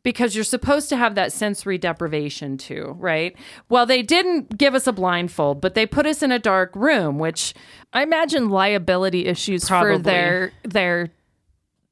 because 0.03 0.35
you're 0.35 0.45
supposed 0.45 0.89
to 0.89 0.97
have 0.97 1.15
that 1.15 1.33
sensory 1.33 1.79
deprivation 1.79 2.57
too, 2.57 2.97
right? 2.99 3.37
Well, 3.69 3.87
they 3.87 4.03
didn't 4.03 4.57
give 4.57 4.75
us 4.75 4.87
a 4.87 4.93
blindfold, 4.93 5.61
but 5.61 5.75
they 5.75 5.87
put 5.87 6.07
us 6.07 6.23
in 6.23 6.33
a 6.33 6.39
dark 6.39 6.75
room, 6.75 7.19
which 7.19 7.55
I 7.93 8.03
imagine 8.03 8.49
liability 8.49 9.27
issues 9.27 9.67
Probably. 9.67 9.97
for 9.97 10.03
their 10.03 10.53
their 10.63 11.11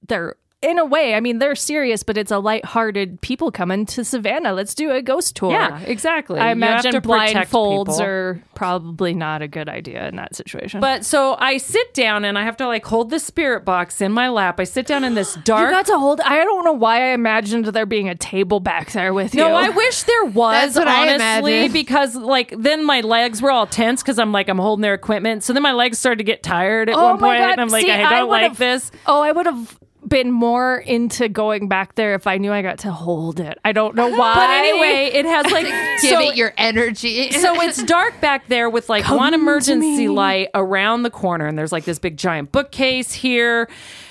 their 0.06 0.36
in 0.60 0.78
a 0.78 0.84
way, 0.84 1.14
I 1.14 1.20
mean 1.20 1.38
they're 1.38 1.54
serious, 1.54 2.02
but 2.02 2.18
it's 2.18 2.32
a 2.32 2.38
lighthearted 2.38 3.20
people 3.20 3.52
coming 3.52 3.86
to 3.86 4.04
Savannah. 4.04 4.52
Let's 4.52 4.74
do 4.74 4.90
a 4.90 5.00
ghost 5.00 5.36
tour. 5.36 5.52
yeah, 5.52 5.80
exactly. 5.82 6.40
I 6.40 6.46
You 6.46 6.52
imagine 6.52 6.92
blindfolds 6.94 7.86
people. 7.86 8.02
are 8.02 8.42
probably 8.56 9.14
not 9.14 9.40
a 9.40 9.46
good 9.46 9.68
idea 9.68 10.08
in 10.08 10.16
that 10.16 10.34
situation. 10.34 10.80
But 10.80 11.04
so 11.04 11.36
I 11.38 11.58
sit 11.58 11.94
down 11.94 12.24
and 12.24 12.36
I 12.36 12.42
have 12.42 12.56
to 12.56 12.66
like 12.66 12.84
hold 12.84 13.10
the 13.10 13.20
spirit 13.20 13.64
box 13.64 14.00
in 14.00 14.10
my 14.10 14.28
lap. 14.30 14.58
I 14.58 14.64
sit 14.64 14.86
down 14.86 15.04
in 15.04 15.14
this 15.14 15.36
you 15.36 15.42
dark 15.42 15.70
got 15.70 15.86
to 15.86 15.98
hold. 15.98 16.20
I 16.22 16.42
don't 16.42 16.64
know 16.64 16.72
why 16.72 17.10
I 17.10 17.14
imagined 17.14 17.66
there 17.66 17.86
being 17.86 18.08
a 18.08 18.16
table 18.16 18.58
back 18.58 18.90
there 18.90 19.14
with 19.14 19.36
you. 19.36 19.42
No, 19.42 19.54
I 19.54 19.68
wish 19.68 20.02
there 20.02 20.24
was 20.24 20.76
I 20.76 21.12
honestly 21.12 21.68
because 21.68 22.16
like 22.16 22.52
then 22.58 22.84
my 22.84 23.00
legs 23.02 23.40
were 23.40 23.52
all 23.52 23.68
tense 23.68 24.02
because 24.02 24.18
I'm 24.18 24.32
like 24.32 24.48
I'm 24.48 24.58
holding 24.58 24.82
their 24.82 24.94
equipment. 24.94 25.44
So 25.44 25.52
then 25.52 25.62
my 25.62 25.72
legs 25.72 26.00
started 26.00 26.18
to 26.18 26.24
get 26.24 26.42
tired 26.42 26.88
at 26.88 26.96
Oh 26.96 27.10
one 27.10 27.18
point, 27.18 27.40
and 27.40 27.60
I'm 27.60 27.68
like 27.68 27.84
See, 27.84 27.92
I 27.92 28.02
I 28.04 28.18
don't 28.18 28.28
like 28.28 28.56
this. 28.56 28.90
Oh, 29.06 29.20
I 29.22 29.30
would 29.30 29.46
have 29.46 29.78
been 30.08 30.30
more 30.30 30.78
into 30.78 31.28
going 31.28 31.68
back 31.68 31.94
there 31.94 32.14
if 32.14 32.26
I 32.26 32.38
knew 32.38 32.52
I 32.52 32.62
got 32.62 32.78
to 32.80 32.92
hold 32.92 33.40
it. 33.40 33.58
I 33.64 33.72
don't 33.72 33.94
know 33.94 34.08
why. 34.08 34.34
But 34.34 34.50
anyway, 34.50 35.10
it 35.12 35.24
has 35.26 35.46
like 35.52 35.66
Give 36.00 36.10
so 36.10 36.20
it 36.30 36.36
your 36.36 36.52
energy. 36.56 37.30
so 37.32 37.60
it's 37.62 37.82
dark 37.82 38.20
back 38.20 38.48
there 38.48 38.70
with 38.70 38.88
like 38.88 39.08
one 39.08 39.34
emergency 39.34 40.08
light 40.08 40.48
around 40.54 41.02
the 41.02 41.10
corner 41.10 41.46
and 41.46 41.58
there's 41.58 41.72
like 41.72 41.84
this 41.84 41.98
big 41.98 42.16
giant 42.16 42.52
bookcase 42.52 43.12
here 43.12 43.68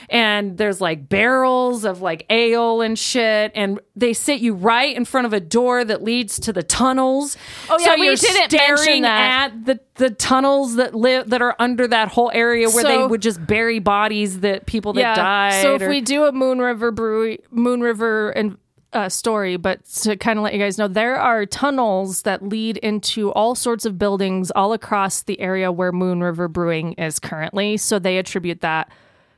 and 0.09 0.57
there's 0.57 0.79
like 0.79 1.09
barrels 1.09 1.83
of 1.83 2.01
like 2.01 2.25
ale 2.29 2.81
and 2.81 2.97
shit 2.97 3.51
and 3.55 3.79
they 3.95 4.13
sit 4.13 4.39
you 4.39 4.53
right 4.53 4.95
in 4.95 5.03
front 5.05 5.27
of 5.27 5.33
a 5.33 5.39
door 5.39 5.83
that 5.83 6.01
leads 6.01 6.39
to 6.39 6.53
the 6.53 6.63
tunnels 6.63 7.35
Oh, 7.69 7.77
yeah, 7.79 7.87
so 7.87 7.99
we 7.99 8.05
you're 8.05 8.15
didn't 8.15 8.51
mention 8.53 8.77
staring 8.77 9.01
that. 9.01 9.51
at 9.51 9.65
the 9.65 9.79
the 9.95 10.09
tunnels 10.09 10.75
that 10.75 10.95
live 10.95 11.29
that 11.31 11.41
are 11.41 11.55
under 11.59 11.87
that 11.87 12.07
whole 12.07 12.31
area 12.33 12.69
where 12.69 12.83
they 12.83 13.05
would 13.05 13.21
just 13.21 13.45
bury 13.45 13.79
bodies 13.79 14.39
that 14.41 14.65
people 14.65 14.93
that 14.93 15.15
died 15.15 15.61
So 15.61 15.75
if 15.75 15.81
or- 15.81 15.89
we 15.89 16.01
do 16.01 16.23
a 16.25 16.31
Moon 16.31 16.59
River 16.59 16.91
Brewery, 16.91 17.39
Moon 17.51 17.81
River 17.81 18.29
and 18.29 18.57
uh, 18.93 19.09
story, 19.09 19.57
but 19.57 19.83
to 19.85 20.15
kind 20.15 20.39
of 20.39 20.43
let 20.43 20.53
you 20.53 20.59
guys 20.59 20.77
know, 20.77 20.87
there 20.87 21.17
are 21.17 21.45
tunnels 21.45 22.21
that 22.21 22.41
lead 22.41 22.77
into 22.77 23.31
all 23.33 23.53
sorts 23.53 23.85
of 23.85 23.99
buildings 23.99 24.49
all 24.51 24.71
across 24.71 25.23
the 25.23 25.39
area 25.41 25.69
where 25.71 25.91
Moon 25.91 26.23
River 26.23 26.47
Brewing 26.47 26.93
is 26.93 27.19
currently. 27.19 27.75
So 27.75 27.99
they 27.99 28.17
attribute 28.17 28.61
that 28.61 28.89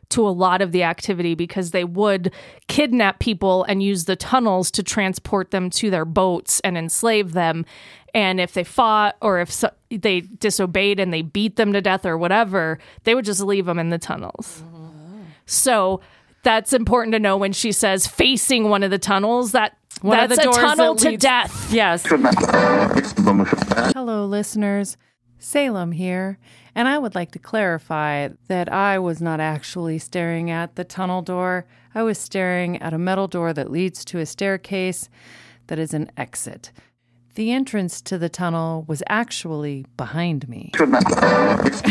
to 0.09 0.27
a 0.27 0.29
lot 0.29 0.61
of 0.61 0.71
the 0.71 0.83
activity 0.83 1.35
because 1.35 1.71
they 1.71 1.83
would 1.83 2.33
kidnap 2.67 3.19
people 3.19 3.63
and 3.65 3.81
use 3.83 4.05
the 4.05 4.15
tunnels 4.15 4.71
to 4.71 4.83
transport 4.83 5.51
them 5.51 5.69
to 5.69 5.89
their 5.89 6.05
boats 6.05 6.59
and 6.61 6.77
enslave 6.77 7.33
them. 7.33 7.65
And 8.13 8.39
if 8.41 8.53
they 8.53 8.63
fought 8.63 9.15
or 9.21 9.39
if 9.39 9.51
so, 9.51 9.69
they 9.91 10.21
disobeyed 10.21 10.99
and 10.99 11.13
they 11.13 11.21
beat 11.21 11.57
them 11.57 11.73
to 11.73 11.81
death 11.81 12.05
or 12.05 12.17
whatever, 12.17 12.79
they 13.03 13.13
would 13.13 13.25
just 13.25 13.41
leave 13.41 13.65
them 13.67 13.77
in 13.77 13.89
the 13.89 13.99
tunnels. 13.99 14.63
So 15.45 16.01
that's 16.43 16.73
important 16.73 17.11
to 17.13 17.19
know 17.19 17.37
when 17.37 17.53
she 17.53 17.71
says 17.71 18.07
facing 18.07 18.69
one 18.69 18.81
of 18.83 18.89
the 18.91 18.97
tunnels 18.97 19.51
that 19.51 19.77
One 20.01 20.19
of 20.19 20.29
that's 20.29 20.41
the 20.43 20.49
a 20.49 20.51
doors 20.53 20.57
tunnel 20.57 20.93
that 20.95 21.01
to 21.03 21.09
leads- 21.09 21.21
death. 21.23 21.71
yes 21.71 22.03
Hello, 23.93 24.25
listeners. 24.25 24.97
Salem 25.41 25.91
here, 25.93 26.37
and 26.79 26.87
I 26.87 26.97
would 26.97 27.13
like 27.13 27.31
to 27.31 27.39
clarify 27.39 28.29
that 28.47 28.71
I 28.71 28.99
was 28.99 29.21
not 29.21 29.41
actually 29.41 29.99
staring 29.99 30.49
at 30.49 30.77
the 30.77 30.85
tunnel 30.85 31.21
door. 31.21 31.65
I 31.93 32.03
was 32.03 32.17
staring 32.17 32.81
at 32.81 32.93
a 32.93 32.97
metal 32.97 33.27
door 33.27 33.51
that 33.51 33.69
leads 33.69 34.05
to 34.05 34.19
a 34.19 34.25
staircase 34.25 35.09
that 35.67 35.77
is 35.77 35.93
an 35.93 36.09
exit. 36.15 36.71
The 37.35 37.51
entrance 37.51 37.99
to 38.03 38.17
the 38.17 38.29
tunnel 38.29 38.85
was 38.87 39.03
actually 39.09 39.87
behind 39.97 40.47
me. 40.47 40.71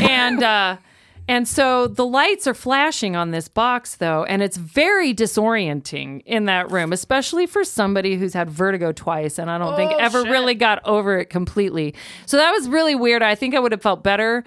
and 0.01 0.43
uh 0.43 0.79
and 1.31 1.47
so 1.47 1.87
the 1.87 2.07
lights 2.07 2.47
are 2.47 2.55
flashing 2.55 3.15
on 3.15 3.31
this 3.31 3.49
box 3.49 3.97
though, 3.97 4.25
and 4.25 4.43
it's 4.43 4.57
very 4.57 5.13
disorienting 5.13 6.23
in 6.25 6.47
that 6.47 6.71
room, 6.71 6.95
especially 6.95 7.45
for 7.47 7.63
somebody 7.63 8.17
who's 8.17 8.33
had 8.33 8.49
vertigo 8.49 8.93
twice 8.93 9.39
and 9.39 9.51
I 9.51 9.59
don't 9.59 9.77
think 9.77 9.93
ever 10.01 10.23
really 10.23 10.55
got 10.55 10.81
over 10.87 11.19
it 11.19 11.27
completely. 11.27 11.95
So 12.25 12.39
that 12.39 12.53
was 12.53 12.71
really 12.71 12.95
weird. 12.95 13.23
I 13.23 13.35
think 13.35 13.55
I 13.55 13.59
would 13.59 13.73
have 13.73 13.83
felt 13.83 14.03
better 14.03 14.45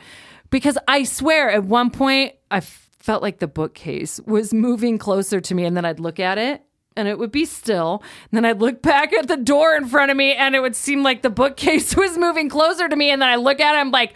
because 0.52 0.78
I 0.88 1.04
swear 1.04 1.50
at 1.50 1.64
one 1.64 1.90
point 1.90 2.34
I 2.52 2.58
f- 2.58 2.90
felt 3.00 3.24
like 3.24 3.40
the 3.40 3.48
bookcase 3.48 4.20
was 4.28 4.54
moving 4.54 5.00
closer 5.00 5.42
to 5.42 5.56
me 5.56 5.66
and 5.66 5.76
then 5.76 5.86
I'd 5.86 6.00
look 6.00 6.20
at 6.20 6.38
it 6.38 6.62
and 6.96 7.08
it 7.08 7.18
would 7.18 7.32
be 7.32 7.46
still. 7.46 8.04
And 8.32 8.38
then 8.38 8.46
I'd 8.46 8.60
look 8.60 8.82
back 8.82 9.14
at 9.14 9.28
the 9.30 9.38
door 9.38 9.76
in 9.76 9.88
front 9.88 10.12
of 10.12 10.18
me 10.18 10.34
and 10.34 10.54
it 10.56 10.60
would 10.60 10.76
seem 10.76 11.02
like 11.04 11.22
the 11.22 11.30
bookcase 11.30 11.96
was 11.98 12.18
moving 12.18 12.50
closer 12.50 12.88
to 12.90 12.96
me. 12.96 13.10
And 13.10 13.22
then 13.22 13.30
I 13.30 13.38
look 13.38 13.60
at 13.60 13.76
it, 13.76 13.80
I'm 13.80 13.92
like, 13.92 14.14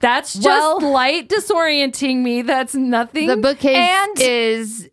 that's 0.00 0.32
just 0.34 0.46
Well- 0.46 0.80
light 0.80 1.28
disorienting 1.28 2.22
me. 2.22 2.42
That's 2.42 2.74
nothing. 2.74 3.26
The 3.26 3.36
bookcase 3.36 3.76
And- 3.76 4.20
is 4.20 4.88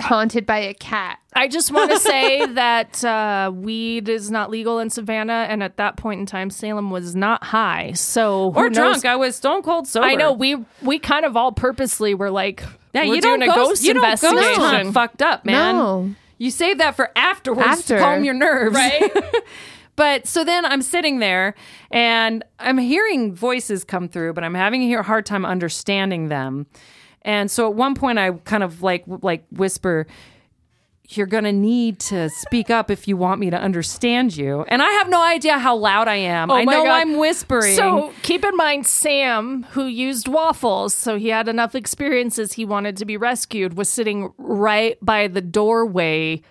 haunted 0.00 0.46
by 0.46 0.58
a 0.58 0.74
cat. 0.74 1.18
I 1.34 1.46
just 1.48 1.72
want 1.72 1.90
to 1.92 1.98
say 2.00 2.44
that 2.46 3.04
uh, 3.04 3.52
weed 3.54 4.08
is 4.08 4.30
not 4.30 4.50
legal 4.50 4.78
in 4.78 4.90
Savannah, 4.90 5.46
and 5.48 5.62
at 5.62 5.76
that 5.76 5.96
point 5.96 6.20
in 6.20 6.26
time, 6.26 6.50
Salem 6.50 6.90
was 6.90 7.14
not 7.14 7.44
high. 7.44 7.92
So 7.92 8.50
who 8.52 8.58
or 8.58 8.70
knows- 8.70 8.74
drunk. 9.02 9.04
I 9.04 9.16
was 9.16 9.36
stone 9.36 9.62
cold 9.62 9.86
sober. 9.86 10.06
I 10.06 10.14
know 10.14 10.32
we 10.32 10.56
we 10.82 10.98
kind 10.98 11.24
of 11.24 11.36
all 11.36 11.52
purposely 11.52 12.14
were 12.14 12.30
like, 12.30 12.62
Yeah, 12.94 13.02
we're 13.06 13.16
you 13.16 13.20
doing 13.20 13.40
don't 13.40 13.50
a 13.50 13.54
ghost, 13.54 13.70
ghost 13.70 13.84
you 13.84 13.94
don't 13.94 14.02
ghost 14.02 14.24
investigation. 14.24 14.62
hunt 14.62 14.94
fucked 14.94 15.22
up, 15.22 15.44
man. 15.44 15.76
No. 15.76 16.14
You 16.38 16.50
save 16.50 16.78
that 16.78 16.96
for 16.96 17.10
afterwards 17.16 17.68
After. 17.68 17.96
to 17.98 18.02
calm 18.02 18.24
your 18.24 18.34
nerves. 18.34 18.74
Right? 18.74 19.12
But 19.96 20.26
so 20.26 20.44
then 20.44 20.64
I'm 20.64 20.80
sitting 20.80 21.18
there 21.18 21.54
and 21.90 22.42
I'm 22.58 22.78
hearing 22.78 23.34
voices 23.34 23.84
come 23.84 24.08
through, 24.08 24.32
but 24.32 24.42
I'm 24.42 24.54
having 24.54 24.82
a 24.94 25.02
hard 25.02 25.26
time 25.26 25.44
understanding 25.44 26.28
them. 26.28 26.66
And 27.22 27.50
so 27.50 27.68
at 27.68 27.74
one 27.74 27.94
point 27.94 28.18
I 28.18 28.30
kind 28.32 28.62
of 28.62 28.82
like 28.82 29.04
like 29.06 29.44
whisper, 29.50 30.06
you're 31.10 31.26
going 31.26 31.44
to 31.44 31.52
need 31.52 31.98
to 31.98 32.28
speak 32.30 32.70
up 32.70 32.90
if 32.90 33.08
you 33.08 33.16
want 33.16 33.40
me 33.40 33.50
to 33.50 33.56
understand 33.56 34.36
you. 34.36 34.64
And 34.68 34.80
I 34.80 34.90
have 34.92 35.08
no 35.08 35.20
idea 35.20 35.58
how 35.58 35.76
loud 35.76 36.08
I 36.08 36.16
am. 36.16 36.50
Oh 36.50 36.54
I 36.54 36.62
Oh 36.62 36.64
my 36.64 36.72
know 36.72 36.84
God. 36.84 37.00
I'm 37.00 37.16
whispering. 37.18 37.74
So 37.74 38.12
keep 38.22 38.44
in 38.44 38.56
mind, 38.56 38.86
Sam, 38.86 39.64
who 39.70 39.86
used 39.86 40.28
waffles, 40.28 40.94
so 40.94 41.18
he 41.18 41.28
had 41.28 41.48
enough 41.48 41.74
experiences, 41.74 42.52
he 42.52 42.64
wanted 42.64 42.96
to 42.98 43.04
be 43.04 43.16
rescued, 43.16 43.76
was 43.76 43.88
sitting 43.88 44.32
right 44.38 44.96
by 45.04 45.26
the 45.26 45.40
doorway 45.40 46.42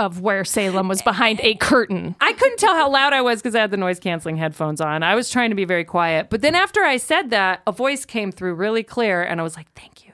of 0.00 0.20
where 0.20 0.44
Salem 0.44 0.88
was 0.88 1.02
behind 1.02 1.40
a 1.42 1.54
curtain. 1.56 2.16
I 2.20 2.32
couldn't 2.32 2.58
tell 2.58 2.74
how 2.74 2.90
loud 2.90 3.12
I 3.12 3.20
was 3.20 3.40
because 3.40 3.54
I 3.54 3.60
had 3.60 3.70
the 3.70 3.76
noise 3.76 4.00
canceling 4.00 4.36
headphones 4.36 4.80
on. 4.80 5.02
I 5.02 5.14
was 5.14 5.28
trying 5.30 5.50
to 5.50 5.54
be 5.56 5.64
very 5.66 5.84
quiet. 5.84 6.30
But 6.30 6.40
then 6.40 6.54
after 6.54 6.82
I 6.82 6.96
said 6.96 7.30
that, 7.30 7.60
a 7.66 7.72
voice 7.72 8.04
came 8.04 8.32
through 8.32 8.54
really 8.54 8.82
clear 8.82 9.22
and 9.22 9.38
I 9.40 9.42
was 9.44 9.56
like, 9.56 9.70
thank 9.74 10.04
you. 10.06 10.12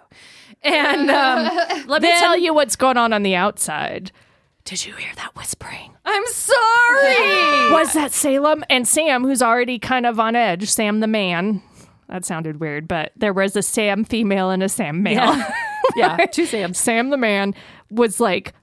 And 0.63 1.11
um, 1.11 1.45
Let 1.87 2.03
me 2.03 2.09
Then- 2.09 2.21
tell 2.21 2.37
you 2.37 2.53
what's 2.53 2.77
going 2.77 2.97
on 2.97 3.13
on 3.13 3.23
the 3.23 3.37
outside. 3.37 4.11
Did 4.65 4.85
you 4.85 4.95
hear 4.95 5.13
that 5.15 5.37
whispering? 5.37 5.93
I'm 6.05 6.27
sorry. 6.27 7.71
Was 7.73 7.93
that 7.93 8.11
Salem 8.13 8.65
and 8.69 8.87
Sam, 8.89 9.23
who's 9.23 9.41
already 9.41 9.79
kind 9.79 10.07
of 10.07 10.19
on 10.19 10.35
edge? 10.35 10.69
Sam 10.69 10.99
the 10.99 11.07
man. 11.07 11.63
That 12.09 12.25
sounded 12.25 12.59
weird, 12.61 12.89
but 12.89 13.13
there 13.17 13.33
was 13.33 13.55
a 13.57 13.63
Sam 13.63 14.05
female 14.05 14.51
and 14.51 14.63
a 14.65 14.69
Sam 14.69 15.03
male. 15.05 15.41
Yeah, 15.97 16.17
two 16.33 16.47
Sams. 16.47 16.79
Sam 16.79 17.11
the 17.11 17.17
man 17.17 17.55
was 17.91 18.19
like, 18.21 18.55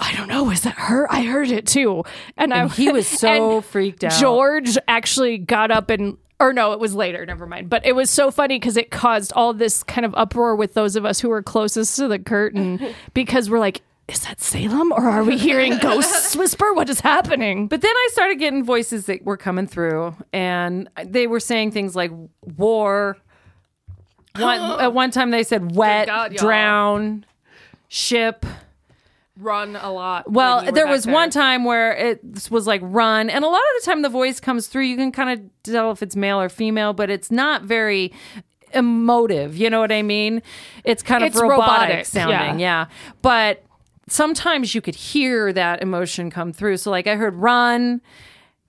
I 0.00 0.14
don't 0.16 0.28
know, 0.28 0.50
is 0.50 0.62
that 0.62 0.74
her? 0.74 1.10
I 1.12 1.22
heard 1.22 1.50
it 1.50 1.66
too. 1.66 2.04
And, 2.36 2.54
I, 2.54 2.68
he 2.68 2.90
was 2.90 3.06
so 3.20 3.56
and 3.56 3.64
freaked 3.64 4.02
out. 4.02 4.18
George 4.18 4.78
actually 4.88 5.38
got 5.38 5.70
up 5.70 5.90
and 5.90 6.16
or 6.40 6.54
no, 6.54 6.72
it 6.72 6.80
was 6.80 6.94
later, 6.94 7.26
never 7.26 7.46
mind. 7.46 7.68
But 7.68 7.84
it 7.84 7.94
was 7.94 8.08
so 8.08 8.30
funny 8.30 8.58
because 8.58 8.78
it 8.78 8.90
caused 8.90 9.30
all 9.34 9.52
this 9.52 9.82
kind 9.82 10.06
of 10.06 10.14
uproar 10.14 10.56
with 10.56 10.72
those 10.72 10.96
of 10.96 11.04
us 11.04 11.20
who 11.20 11.28
were 11.28 11.42
closest 11.42 11.96
to 11.96 12.08
the 12.08 12.18
curtain 12.18 12.94
because 13.14 13.50
we're 13.50 13.58
like, 13.58 13.82
is 14.08 14.20
that 14.20 14.40
Salem 14.40 14.90
or 14.90 15.02
are 15.02 15.22
we 15.22 15.36
hearing 15.36 15.76
ghosts 15.82 16.34
whisper? 16.34 16.72
What 16.72 16.88
is 16.88 17.00
happening? 17.00 17.68
But 17.68 17.82
then 17.82 17.94
I 17.94 18.08
started 18.12 18.38
getting 18.38 18.64
voices 18.64 19.04
that 19.06 19.22
were 19.24 19.36
coming 19.36 19.66
through, 19.66 20.16
and 20.32 20.88
they 21.04 21.26
were 21.26 21.40
saying 21.40 21.72
things 21.72 21.94
like 21.94 22.10
war. 22.56 23.18
One, 24.36 24.60
at 24.80 24.94
one 24.94 25.10
time, 25.10 25.30
they 25.30 25.44
said 25.44 25.76
wet, 25.76 26.06
God, 26.06 26.34
drown, 26.34 27.26
ship. 27.88 28.46
Run 29.38 29.76
a 29.76 29.90
lot. 29.90 30.30
Well, 30.30 30.70
there 30.72 30.86
was 30.86 31.06
one 31.06 31.30
time 31.30 31.64
where 31.64 31.92
it 31.92 32.20
was 32.50 32.66
like 32.66 32.80
run, 32.84 33.30
and 33.30 33.44
a 33.44 33.48
lot 33.48 33.56
of 33.56 33.82
the 33.82 33.90
time 33.90 34.02
the 34.02 34.08
voice 34.08 34.40
comes 34.40 34.66
through. 34.66 34.84
You 34.84 34.96
can 34.96 35.12
kind 35.12 35.30
of 35.30 35.72
tell 35.72 35.92
if 35.92 36.02
it's 36.02 36.14
male 36.16 36.40
or 36.40 36.48
female, 36.48 36.92
but 36.92 37.08
it's 37.08 37.30
not 37.30 37.62
very 37.62 38.12
emotive. 38.74 39.56
You 39.56 39.70
know 39.70 39.80
what 39.80 39.92
I 39.92 40.02
mean? 40.02 40.42
It's 40.84 41.02
kind 41.02 41.24
of 41.24 41.28
It's 41.28 41.40
robotic, 41.40 41.60
robotic, 41.60 42.06
sounding, 42.06 42.60
yeah. 42.60 42.82
yeah. 42.82 42.86
But 43.22 43.64
sometimes 44.08 44.74
you 44.74 44.80
could 44.80 44.96
hear 44.96 45.52
that 45.52 45.80
emotion 45.80 46.30
come 46.30 46.52
through. 46.52 46.76
So, 46.76 46.90
like, 46.90 47.06
I 47.06 47.14
heard 47.16 47.34
run, 47.36 48.02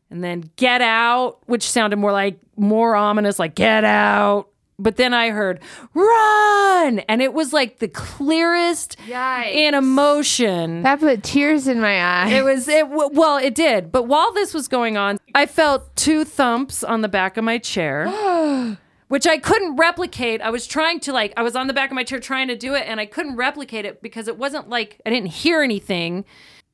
and 0.10 0.24
then 0.24 0.52
get 0.56 0.82
out, 0.82 1.40
which 1.48 1.70
sounded 1.70 1.98
more 1.98 2.12
like 2.12 2.40
more 2.56 2.96
ominous, 2.96 3.40
like 3.40 3.56
get 3.56 3.84
out. 3.84 4.48
But 4.82 4.98
then 4.98 5.14
I 5.14 5.30
heard 5.30 5.60
run, 5.94 7.00
and 7.08 7.22
it 7.22 7.34
was 7.34 7.54
like 7.54 7.78
the 7.78 7.88
clearest 7.88 8.98
Yikes. 9.08 9.54
in 9.54 9.76
emotion. 9.76 10.82
That 10.82 11.00
put 11.00 11.22
tears 11.22 11.68
in 11.68 11.80
my 11.80 12.04
eyes. 12.04 12.34
It 12.34 12.44
was 12.44 12.68
it 12.68 12.90
w- 12.90 13.10
well, 13.14 13.38
it 13.38 13.54
did. 13.54 13.92
But 13.92 14.08
while 14.08 14.34
this 14.34 14.54
was 14.54 14.68
going 14.68 14.98
on, 14.98 15.20
I 15.36 15.46
felt 15.46 15.96
two 15.96 16.26
thumps 16.26 16.84
on 16.84 17.02
the 17.02 17.08
back 17.10 17.38
of 17.38 17.44
my 17.44 17.60
chair, 17.60 18.08
which 19.08 19.28
I 19.28 19.38
couldn't 19.38 19.76
replicate. 19.76 20.42
I 20.42 20.50
was 20.50 20.66
trying 20.66 21.00
to 21.02 21.14
like 21.14 21.34
I 21.38 21.44
was 21.44 21.56
on 21.56 21.68
the 21.68 21.74
back 21.74 21.92
of 21.92 21.96
my 21.96 22.04
chair 22.04 22.20
trying 22.20 22.48
to 22.48 22.56
do 22.56 22.74
it 22.74 22.86
and 22.88 23.00
I 23.00 23.06
couldn't 23.06 23.36
replicate 23.36 23.86
it 23.86 24.02
because 24.02 24.28
it 24.28 24.38
wasn't 24.38 24.68
like 24.68 25.00
I 25.06 25.12
didn't 25.12 25.30
hear 25.30 25.62
anything. 25.62 26.26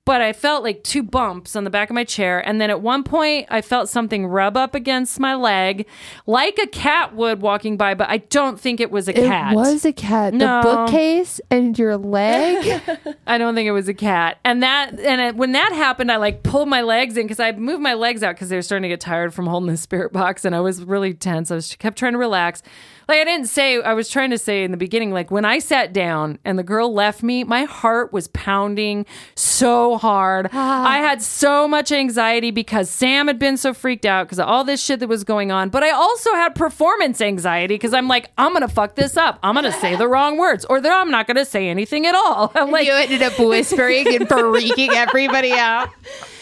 But 0.08 0.22
I 0.22 0.32
felt 0.32 0.64
like 0.64 0.86
two 0.86 1.04
bumps 1.04 1.54
on 1.54 1.66
the 1.66 1.70
back 1.70 1.90
of 1.90 1.94
my 1.94 2.06
chair. 2.06 2.40
And 2.40 2.62
then 2.62 2.70
at 2.70 2.80
one 2.80 3.04
point, 3.04 3.46
I 3.50 3.60
felt 3.60 3.90
something 3.90 4.26
rub 4.26 4.56
up 4.56 4.74
against 4.74 5.20
my 5.20 5.36
leg 5.36 5.86
like 6.26 6.58
a 6.58 6.68
cat 6.68 7.14
would 7.14 7.42
walking 7.42 7.76
by, 7.76 7.94
but 7.94 8.08
I 8.08 8.20
don't 8.20 8.58
think 8.58 8.80
it 8.80 8.90
was 8.90 9.10
a 9.10 9.12
It 9.12 9.28
cat. 9.28 9.52
It 9.52 9.56
was 9.58 9.84
a 9.84 9.92
cat. 9.92 10.34
No. 10.34 10.62
The 10.62 10.70
bookcase 10.70 11.42
and 11.52 11.78
your 11.78 11.98
leg. 11.98 12.82
I 13.28 13.38
don't 13.38 13.54
think 13.54 13.68
it 13.68 13.74
was 13.74 13.90
a 13.90 13.94
cat. 13.94 14.38
And 14.46 14.64
that 14.64 14.98
and 14.98 15.20
it, 15.20 15.36
when 15.36 15.52
that 15.52 15.74
happened, 15.74 16.10
I 16.10 16.16
like 16.16 16.42
pulled 16.42 16.70
my 16.70 16.84
legs 16.84 17.18
in 17.18 17.26
because 17.26 17.42
I 17.42 17.52
moved 17.52 17.82
my 17.82 17.94
legs 17.94 18.24
out 18.24 18.36
because 18.36 18.48
they 18.48 18.56
were 18.56 18.62
starting 18.62 18.84
to 18.84 18.90
get 18.90 19.02
tired 19.02 19.34
from 19.34 19.48
holding 19.48 19.70
the 19.70 19.76
spirit 19.76 20.14
box, 20.14 20.46
and 20.46 20.56
I 20.56 20.62
was 20.62 20.86
really 20.86 21.16
tense. 21.16 21.52
I 21.52 21.56
was 21.56 21.76
kept 21.76 21.98
trying 21.98 22.14
to 22.14 22.18
relax. 22.18 22.64
Like 23.08 23.20
I 23.20 23.24
didn't 23.24 23.48
say, 23.48 23.82
I 23.82 23.94
was 23.94 24.10
trying 24.10 24.32
to 24.32 24.38
say 24.38 24.64
in 24.64 24.72
the 24.72 24.78
beginning, 24.78 25.12
like 25.12 25.32
when 25.32 25.46
I 25.46 25.60
sat 25.60 25.94
down 25.94 26.40
and 26.44 26.60
the 26.60 26.64
girl 26.64 26.94
left 26.94 27.24
me, 27.24 27.44
my 27.46 27.64
heart 27.64 28.12
was 28.12 28.28
pounding 28.30 29.06
so 29.36 29.98
hard. 29.98 30.50
Ah. 30.60 30.88
I 30.88 30.98
had 30.98 31.22
so 31.22 31.68
much 31.68 31.92
anxiety 31.92 32.52
because 32.52 32.90
Sam 32.90 33.28
had 33.28 33.38
been 33.38 33.58
so 33.58 33.74
freaked 33.74 34.06
out 34.06 34.26
because 34.26 34.40
of 34.40 34.48
all 34.48 34.64
this 34.64 34.84
shit 34.84 35.00
that 35.00 35.08
was 35.08 35.24
going 35.24 35.52
on. 35.52 35.70
But 35.70 35.84
I 35.84 35.92
also 35.92 36.34
had 36.34 36.56
performance 36.56 37.22
anxiety 37.22 37.76
because 37.76 37.94
I'm 37.94 38.08
like, 38.08 38.32
I'm 38.38 38.54
gonna 38.54 38.68
fuck 38.68 38.96
this 38.96 39.16
up. 39.16 39.40
I'm 39.44 39.54
gonna 39.54 39.72
say 39.72 39.96
the 39.96 40.08
wrong 40.08 40.38
words, 40.40 40.66
or 40.66 40.82
then 40.82 40.92
I'm 40.92 41.12
not 41.12 41.28
gonna 41.28 41.46
say 41.46 41.70
anything 41.70 42.06
at 42.08 42.16
all. 42.16 42.52
I'm 42.56 42.72
like, 42.72 42.88
you 42.88 42.94
ended 42.94 43.22
up 43.22 43.38
whispering 43.40 44.08
and 44.16 44.28
freaking 44.28 44.90
everybody 44.94 45.54
out. 45.54 45.90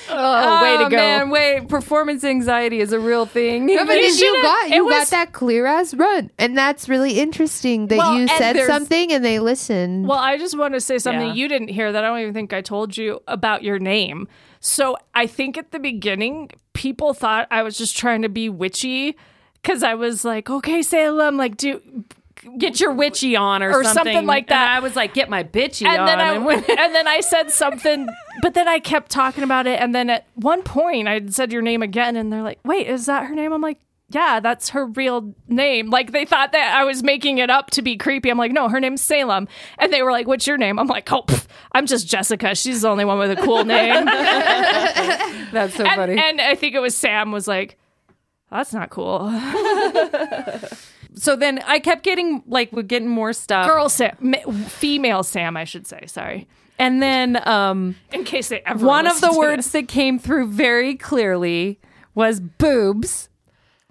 Oh, 0.09 0.61
way 0.63 0.77
to 0.77 0.85
Oh, 0.85 0.89
go. 0.89 0.95
man, 0.97 1.29
wait, 1.29 1.67
performance 1.67 2.23
anxiety 2.23 2.79
is 2.79 2.93
a 2.93 2.99
real 2.99 3.25
thing. 3.25 3.65
No, 3.65 3.85
but 3.85 3.97
You 4.01 4.03
you 4.07 4.41
got 4.41 4.69
you 4.69 4.85
was- 4.85 4.93
got 4.93 5.07
that 5.09 5.33
clear 5.33 5.65
ass 5.65 5.93
run, 5.93 6.29
and 6.37 6.57
that's 6.57 6.87
really 6.89 7.19
interesting 7.19 7.87
that 7.87 7.97
Well, 7.97 8.17
you 8.19 8.27
said 8.27 8.57
something 8.67 9.11
and 9.11 9.23
they 9.25 9.39
listened. 9.39 10.07
Well, 10.07 10.19
I 10.19 10.37
just 10.37 10.57
want 10.57 10.73
to 10.75 10.81
say 10.81 10.97
something 10.99 11.27
Yeah. 11.29 11.33
you 11.33 11.47
didn't 11.47 11.69
hear 11.69 11.91
that 11.91 12.03
I 12.03 12.07
don't 12.07 12.19
even 12.19 12.33
think 12.33 12.53
I 12.53 12.61
told 12.61 12.95
you 12.97 13.21
about 13.27 13.63
your 13.63 13.79
name. 13.79 14.27
So 14.59 14.97
I 15.13 15.27
think 15.27 15.57
at 15.57 15.71
the 15.71 15.79
beginning, 15.79 16.49
people 16.73 17.13
thought 17.13 17.47
I 17.51 17.61
was 17.63 17.77
just 17.77 17.95
trying 17.97 18.21
to 18.23 18.29
be 18.29 18.49
witchy 18.49 19.15
because 19.61 19.83
I 19.83 19.93
was 19.95 20.23
like, 20.25 20.49
okay, 20.49 20.81
Salem, 20.81 21.37
like, 21.37 21.57
do. 21.57 21.81
Get 22.57 22.79
your 22.79 22.91
witchy 22.93 23.35
on 23.35 23.61
or, 23.63 23.71
Or 23.73 23.83
something 23.83 24.25
like 24.25 24.43
And 24.45 24.49
that. 24.49 24.69
I 24.71 24.79
was 24.79 24.95
like, 24.95 25.13
get 25.13 25.29
my 25.29 25.43
bitchy 25.43 25.85
And 25.87 26.01
on. 26.01 26.05
then, 26.05 26.19
I, 26.19 26.33
and 26.35 26.45
and 26.79 26.95
then 26.95 27.07
I 27.07 27.21
said 27.21 27.51
something, 27.51 28.07
but 28.41 28.53
then 28.53 28.67
I 28.67 28.79
kept 28.79 29.11
talking 29.11 29.43
about 29.43 29.67
it. 29.67 29.79
And 29.79 29.93
then 29.93 30.09
at 30.09 30.25
one 30.35 30.63
point, 30.63 31.07
I 31.07 31.25
said 31.27 31.51
your 31.51 31.61
name 31.61 31.81
again, 31.81 32.15
and 32.15 32.31
they're 32.31 32.43
like, 32.43 32.59
wait, 32.63 32.87
is 32.87 33.05
that 33.07 33.25
her 33.25 33.35
name? 33.35 33.51
I'm 33.53 33.61
like, 33.61 33.79
yeah, 34.09 34.39
that's 34.39 34.69
her 34.69 34.85
real 34.85 35.33
name. 35.47 35.89
Like 35.89 36.11
they 36.11 36.25
thought 36.25 36.51
that 36.51 36.75
I 36.77 36.83
was 36.83 37.01
making 37.01 37.39
it 37.39 37.49
up 37.49 37.71
to 37.71 37.81
be 37.81 37.97
creepy. 37.97 38.29
I'm 38.29 38.37
like, 38.37 38.51
no, 38.51 38.69
her 38.69 38.79
name's 38.79 39.01
Salem. 39.01 39.47
And 39.79 39.91
they 39.91 40.03
were 40.03 40.11
like, 40.11 40.27
what's 40.27 40.45
your 40.45 40.57
name? 40.57 40.77
I'm 40.77 40.85
like, 40.85 41.11
oh, 41.11 41.23
pff, 41.23 41.47
I'm 41.71 41.87
just 41.87 42.07
Jessica. 42.07 42.53
She's 42.53 42.83
the 42.83 42.87
only 42.89 43.03
one 43.03 43.17
with 43.17 43.31
a 43.31 43.35
cool 43.37 43.65
name. 43.65 44.05
That's 44.05 45.75
so 45.75 45.83
and, 45.85 45.95
funny. 45.95 46.17
and 46.21 46.39
I 46.39 46.53
think 46.53 46.75
it 46.75 46.79
was 46.79 46.95
Sam 46.95 47.31
was 47.31 47.47
like, 47.47 47.79
That's 48.51 48.73
not 48.73 48.91
cool. 48.91 49.27
So 51.15 51.35
then 51.35 51.59
I 51.65 51.79
kept 51.79 52.03
getting 52.03 52.43
like 52.47 52.71
we're 52.71 52.81
getting 52.83 53.07
more 53.09 53.33
stuff. 53.33 53.67
Girl 53.67 53.89
Sam, 53.89 54.15
ma- 54.19 54.51
female 54.67 55.23
Sam, 55.23 55.55
I 55.57 55.63
should 55.63 55.87
say. 55.87 56.05
Sorry, 56.07 56.47
And 56.77 57.01
then 57.01 57.47
um 57.47 57.95
in 58.11 58.23
case 58.25 58.49
they 58.49 58.61
ever 58.65 58.85
one 58.85 59.07
of 59.07 59.21
the 59.21 59.33
words 59.37 59.71
that 59.71 59.87
came 59.87 60.19
through 60.19 60.47
very 60.47 60.95
clearly 60.95 61.79
was 62.13 62.39
boobs. 62.39 63.29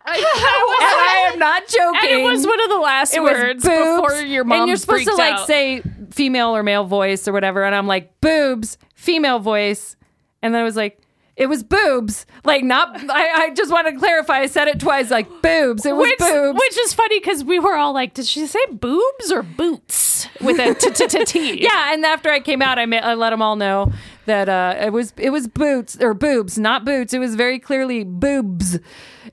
I, 0.06 0.16
And 0.18 1.00
I 1.00 1.30
am 1.32 1.38
not 1.38 1.66
joking. 1.66 2.10
and 2.10 2.20
it 2.20 2.24
was 2.24 2.46
one 2.46 2.60
of 2.62 2.68
the 2.68 2.76
last 2.78 3.14
It 3.14 3.22
words 3.22 3.62
before 3.64 4.12
your 4.16 4.44
mom 4.44 4.60
and 4.60 4.68
you're 4.68 4.76
supposed 4.76 5.06
to 5.06 5.14
like 5.14 5.34
out. 5.34 5.46
say 5.46 5.82
female 6.10 6.54
or 6.54 6.62
male 6.62 6.84
voice 6.84 7.26
or 7.26 7.32
whatever 7.32 7.64
and 7.64 7.74
i'm 7.74 7.86
like 7.88 8.20
boobs 8.20 8.76
female 8.94 9.38
voice 9.40 9.96
and 10.42 10.54
then 10.54 10.60
i 10.60 10.64
was 10.64 10.76
like 10.76 11.00
it 11.36 11.46
was 11.46 11.62
boobs. 11.62 12.26
Like 12.44 12.62
not 12.62 13.10
i, 13.10 13.46
I 13.46 13.50
just 13.54 13.72
want 13.72 13.86
to 13.88 13.96
clarify 13.98 14.40
i 14.40 14.46
said 14.46 14.68
it 14.68 14.78
twice 14.80 15.10
like 15.10 15.28
boobs. 15.42 15.84
It 15.84 15.94
was 15.96 16.08
which, 16.08 16.18
boobs. 16.18 16.58
which 16.60 16.78
is 16.78 16.94
funny 16.94 17.18
because 17.20 17.44
we 17.44 17.58
were 17.58 17.76
all 17.76 17.92
like, 17.92 18.14
did 18.14 18.26
she 18.26 18.46
say 18.46 18.64
boobs 18.70 19.32
or 19.32 19.42
boots? 19.42 20.28
With 20.40 20.58
a 20.58 20.74
t 20.74 20.90
t 20.90 21.06
t 21.06 21.24
t? 21.24 21.62
yeah 21.62 21.92
and 21.92 22.04
after 22.04 22.30
i 22.30 22.40
came 22.40 22.62
out 22.62 22.78
i, 22.78 22.86
ma- 22.86 22.96
I 22.98 23.14
let 23.14 23.30
them 23.30 23.42
all 23.42 23.56
know 23.56 23.92
that 24.26 24.48
uh, 24.48 24.76
it 24.78 24.92
was 24.92 25.12
it 25.16 25.30
was 25.30 25.48
boots 25.48 25.96
or 26.00 26.14
boobs 26.14 26.58
not 26.58 26.84
boots. 26.84 27.12
It 27.12 27.18
was 27.18 27.34
very 27.34 27.58
clearly 27.58 28.04
boobs. 28.04 28.78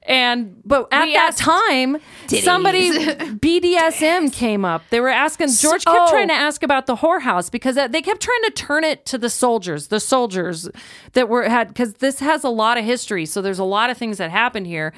And 0.04 0.62
but 0.66 0.88
at 0.92 1.06
We 1.06 1.14
that 1.14 1.36
time 1.36 1.98
somebody 2.28 2.92
bdsm 3.06 4.34
came 4.34 4.66
up. 4.66 4.84
They 4.90 5.00
were 5.00 5.10
asking 5.10 5.50
george 5.50 5.86
kept 5.86 6.00
oh. 6.00 6.10
trying 6.10 6.30
to 6.30 6.34
ask 6.34 6.64
about 6.64 6.86
the 6.88 6.98
whorehouse 6.98 7.52
because 7.52 7.78
uh, 7.78 7.88
they 7.88 8.02
kept 8.02 8.22
trying 8.22 8.42
to 8.46 8.52
turn 8.52 8.84
it 8.84 9.06
to 9.08 9.18
the 9.18 9.30
soldiers 9.30 9.88
the 9.88 10.00
soldiers 10.00 10.70
that 11.14 11.30
were 11.30 11.48
had 11.48 11.68
because 11.68 11.96
this 11.96 12.20
has 12.20 12.44
a 12.44 12.50
lot 12.50 12.78
of 12.78 12.86
history 12.86 13.26
so 13.26 13.42
there's 13.42 13.60
a 13.60 13.64
lot 13.64 13.90
of 13.90 13.98
things 13.98 14.18
that 14.18 14.32
happened 14.32 14.66
here 14.66 14.94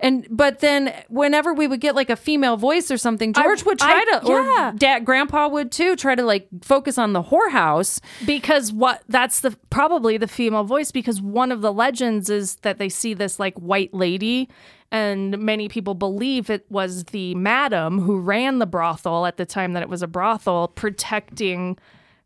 and 0.00 0.26
but 0.30 0.60
then 0.60 0.92
whenever 1.08 1.52
we 1.52 1.66
would 1.66 1.80
get 1.80 1.94
like 1.94 2.10
a 2.10 2.16
female 2.16 2.56
voice 2.56 2.90
or 2.90 2.96
something 2.96 3.32
george 3.32 3.64
would 3.64 3.78
try 3.78 4.04
I- 4.06 4.18
to 4.18 4.26
or 4.26 4.40
yeah. 4.42 4.72
dad 4.76 5.04
grandpa 5.04 5.48
would 5.48 5.72
too 5.72 5.96
try 5.96 6.14
to 6.14 6.22
like 6.22 6.48
focus 6.62 6.98
on 6.98 7.12
the 7.12 7.22
whorehouse 7.22 8.00
because 8.26 8.72
what 8.72 9.02
that's 9.08 9.40
the 9.40 9.56
probably 9.70 10.16
the 10.16 10.28
female 10.28 10.64
voice 10.64 10.90
because 10.90 11.20
one 11.20 11.52
of 11.52 11.60
the 11.60 11.72
legends 11.72 12.30
is 12.30 12.56
that 12.56 12.78
they 12.78 12.88
see 12.88 13.14
this 13.14 13.38
like 13.38 13.54
white 13.58 13.92
lady 13.92 14.48
and 14.90 15.36
many 15.38 15.68
people 15.68 15.94
believe 15.94 16.48
it 16.48 16.64
was 16.70 17.04
the 17.04 17.34
madam 17.34 18.00
who 18.00 18.18
ran 18.20 18.58
the 18.58 18.66
brothel 18.66 19.26
at 19.26 19.36
the 19.36 19.46
time 19.46 19.72
that 19.72 19.82
it 19.82 19.88
was 19.88 20.02
a 20.02 20.06
brothel 20.06 20.68
protecting 20.68 21.76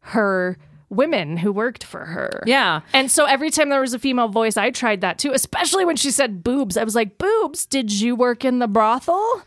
her 0.00 0.56
women 0.92 1.36
who 1.38 1.50
worked 1.50 1.82
for 1.84 2.04
her. 2.04 2.42
Yeah. 2.46 2.82
and 2.92 3.10
so 3.10 3.24
every 3.24 3.50
time 3.50 3.70
there 3.70 3.80
was 3.80 3.94
a 3.94 3.98
female 3.98 4.28
voice 4.28 4.56
i 4.56 4.70
tried 4.70 5.00
that 5.00 5.18
too 5.18 5.32
especially 5.32 5.84
when 5.84 5.96
she 5.96 6.10
said 6.10 6.44
boobs. 6.44 6.76
I 6.76 6.84
was 6.84 6.94
like 6.94 7.18
boobs? 7.18 7.66
Did 7.66 7.90
you 7.90 8.14
work 8.14 8.44
in 8.44 8.58
the 8.58 8.68
brothel? 8.68 9.42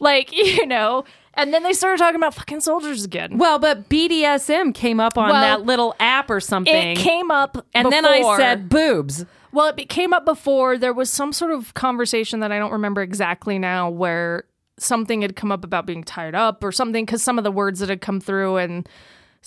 Like 0.00 0.32
you 0.36 0.66
know? 0.66 1.04
And 1.34 1.54
then 1.54 1.62
they 1.62 1.72
started 1.72 1.98
talking 1.98 2.16
about 2.16 2.34
fucking 2.34 2.60
soldiers 2.60 3.04
again. 3.04 3.38
Well 3.38 3.58
but 3.58 3.88
bdsm 3.88 4.74
came 4.74 4.98
up 5.00 5.16
on 5.16 5.30
Well, 5.30 5.40
that 5.40 5.64
little 5.64 5.94
app 6.00 6.30
or 6.30 6.40
something. 6.40 6.74
it 6.74 6.98
came 6.98 7.30
up 7.30 7.64
and 7.74 7.90
then 7.92 8.04
i 8.04 8.36
said 8.36 8.68
boobs. 8.68 9.24
Well, 9.50 9.72
it 9.78 9.88
came 9.88 10.12
up 10.12 10.26
before. 10.26 10.76
There 10.76 10.92
was 10.92 11.08
some 11.08 11.32
sort 11.32 11.52
of 11.52 11.72
conversation 11.72 12.40
that 12.40 12.52
I 12.52 12.58
don't 12.58 12.72
remember 12.72 13.00
exactly 13.00 13.58
now 13.58 13.88
where 13.88 14.44
something 14.78 15.22
had 15.22 15.36
come 15.36 15.50
up 15.50 15.64
about 15.64 15.86
being 15.86 16.04
tied 16.04 16.34
up 16.34 16.62
or 16.62 16.70
something 16.70 17.06
because 17.06 17.22
some 17.22 17.38
of 17.38 17.44
the 17.44 17.50
words 17.50 17.80
that 17.80 17.88
had 17.88 18.02
come 18.02 18.20
through 18.20 18.58
and 18.58 18.86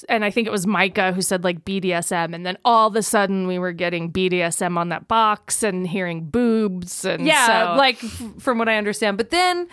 and 0.10 0.25
I 0.25 0.32
think 0.32 0.47
it 0.47 0.51
was 0.51 0.65
Micah 0.65 1.12
who 1.13 1.21
said 1.21 1.43
like 1.43 1.63
BDSM 1.65 2.34
and 2.34 2.45
then 2.45 2.58
all 2.65 2.88
of 2.88 2.95
a 2.95 3.04
sudden 3.04 3.45
we 3.47 3.60
were 3.60 3.71
getting 3.73 4.12
BDSM 4.12 4.77
on 4.77 4.89
that 4.89 5.08
box 5.08 5.63
and 5.63 5.88
hearing 5.88 6.25
boobs 6.25 7.06
and 7.06 7.25
yeah 7.25 7.73
so- 7.73 7.77
like 7.77 8.04
f- 8.04 8.23
from 8.39 8.58
what 8.58 8.67
i 8.69 8.77
understand. 8.77 9.17
But 9.17 9.30
then 9.30 9.67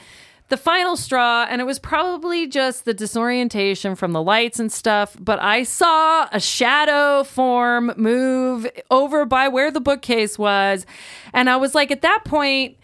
the 0.48 0.56
final 0.56 0.96
straw 0.96 1.46
and 1.48 1.60
it 1.60 1.64
was 1.64 1.78
probably 1.78 2.46
just 2.46 2.84
the 2.84 2.94
disorientation 2.94 3.94
from 3.94 4.12
the 4.12 4.22
lights 4.22 4.58
and 4.58 4.72
stuff 4.72 5.14
but 5.20 5.38
i 5.42 5.62
saw 5.62 6.26
a 6.32 6.40
shadow 6.40 7.22
form 7.22 7.92
move 7.98 8.66
over 8.90 9.26
by 9.26 9.46
where 9.48 9.70
the 9.70 9.80
bookcase 9.80 10.38
was. 10.38 10.86
And 11.34 11.48
i 11.50 11.56
was 11.56 11.74
like 11.74 11.90
at 11.90 12.00
that 12.02 12.24
point 12.24 12.76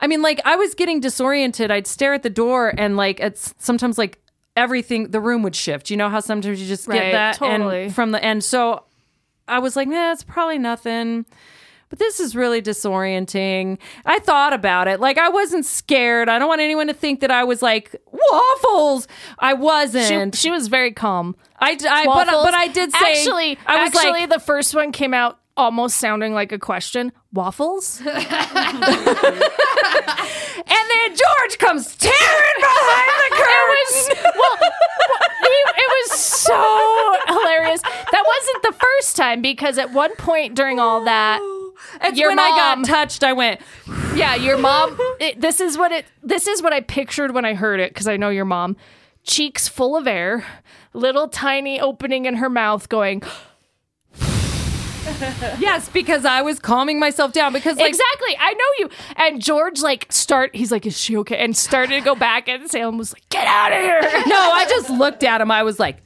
i 0.00 0.06
mean 0.08 0.22
like 0.22 0.40
i 0.44 0.56
was 0.56 0.74
getting 0.74 1.00
disoriented. 1.00 1.70
I'd 1.70 1.86
stare 1.86 2.14
at 2.14 2.22
the 2.24 2.30
door 2.30 2.74
and 2.76 2.96
like 2.96 3.20
it's 3.20 3.54
sometimes 3.58 3.96
like 3.96 4.18
everything 4.56 5.10
the 5.10 5.20
room 5.20 5.42
would 5.42 5.56
shift 5.56 5.90
you 5.90 5.96
know 5.96 6.08
how 6.08 6.20
sometimes 6.20 6.60
you 6.60 6.66
just 6.66 6.86
get 6.86 7.00
Right, 7.00 7.12
that 7.12 7.36
totally. 7.36 7.84
and 7.84 7.94
from 7.94 8.12
the 8.12 8.22
end 8.22 8.44
so 8.44 8.84
i 9.48 9.58
was 9.58 9.76
like 9.76 9.88
nah 9.88 10.12
it's 10.12 10.22
probably 10.24 10.58
nothing 10.58 11.26
but 11.94 11.98
this 11.98 12.18
is 12.18 12.34
really 12.34 12.60
disorienting. 12.60 13.78
I 14.04 14.18
thought 14.18 14.52
about 14.52 14.88
it. 14.88 14.98
Like 14.98 15.16
I 15.16 15.28
wasn't 15.28 15.64
scared. 15.64 16.28
I 16.28 16.40
don't 16.40 16.48
want 16.48 16.60
anyone 16.60 16.88
to 16.88 16.94
think 16.94 17.20
that 17.20 17.30
I 17.30 17.44
was 17.44 17.62
like 17.62 17.94
waffles. 18.10 19.06
I 19.38 19.54
she, 19.54 19.60
wasn't. 19.60 20.34
she 20.34 20.50
was 20.50 20.66
very 20.66 20.90
calm. 20.90 21.36
I, 21.60 21.72
I 21.72 22.04
but 22.04 22.26
Waffles. 22.26 22.44
but 22.46 22.54
I 22.54 22.66
did 22.68 22.90
say 22.90 22.98
actually 23.12 23.58
I 23.66 23.84
was 23.84 23.94
actually 23.94 24.20
like 24.22 24.30
the 24.30 24.40
first 24.40 24.74
one 24.74 24.90
came 24.90 25.14
out 25.14 25.38
almost 25.56 25.96
sounding 25.98 26.32
like 26.34 26.52
a 26.52 26.58
question. 26.58 27.12
Waffles? 27.32 28.00
and 28.04 28.08
then 28.16 28.24
George 31.08 31.58
comes 31.58 31.96
tearing 31.96 32.60
behind 32.60 33.10
the 33.18 33.30
curtain. 33.36 33.54
It 33.76 33.90
was 33.90 34.08
well, 34.36 34.56
it 35.76 36.10
was 36.10 36.20
so 36.20 37.16
hilarious. 37.26 37.80
That 37.82 38.24
wasn't 38.26 38.62
the 38.62 38.72
first 38.72 39.16
time 39.16 39.42
because 39.42 39.78
at 39.78 39.92
one 39.92 40.14
point 40.16 40.54
during 40.54 40.78
all 40.80 41.04
that, 41.04 41.40
It's 42.02 42.18
your 42.18 42.30
when 42.30 42.38
I 42.38 42.50
mom- 42.50 42.82
got 42.82 42.88
touched. 42.88 43.24
I 43.24 43.32
went. 43.32 43.60
yeah, 44.14 44.34
your 44.34 44.56
mom. 44.56 44.96
It, 45.20 45.40
this 45.40 45.60
is 45.60 45.76
what 45.76 45.92
it. 45.92 46.06
This 46.22 46.46
is 46.46 46.62
what 46.62 46.72
I 46.72 46.80
pictured 46.80 47.34
when 47.34 47.44
I 47.44 47.54
heard 47.54 47.80
it 47.80 47.90
because 47.90 48.08
I 48.08 48.16
know 48.16 48.30
your 48.30 48.44
mom. 48.46 48.76
Cheeks 49.24 49.68
full 49.68 49.96
of 49.96 50.06
air, 50.06 50.44
little 50.92 51.28
tiny 51.28 51.80
opening 51.80 52.24
in 52.26 52.36
her 52.36 52.50
mouth, 52.50 52.88
going 52.88 53.22
Yes, 55.58 55.88
because 55.88 56.24
I 56.24 56.42
was 56.42 56.58
calming 56.58 56.98
myself 56.98 57.32
down 57.32 57.52
because 57.52 57.76
like 57.76 57.88
exactly. 57.88 58.36
I 58.38 58.52
know 58.54 58.64
you. 58.78 58.90
And 59.16 59.42
George 59.42 59.80
like 59.82 60.06
start. 60.10 60.54
He's 60.54 60.72
like, 60.72 60.86
"Is 60.86 60.98
she 60.98 61.16
okay?" 61.18 61.38
And 61.38 61.56
started 61.56 61.96
to 61.96 62.00
go 62.00 62.14
back, 62.14 62.48
and 62.48 62.70
Salem 62.70 62.98
was 62.98 63.12
like, 63.12 63.28
"Get 63.28 63.46
out 63.46 63.72
of 63.72 63.78
here!" 63.78 64.00
no, 64.26 64.36
I 64.38 64.66
just 64.68 64.90
looked 64.90 65.22
at 65.22 65.40
him. 65.40 65.50
I 65.50 65.62
was 65.62 65.78
like, 65.78 65.98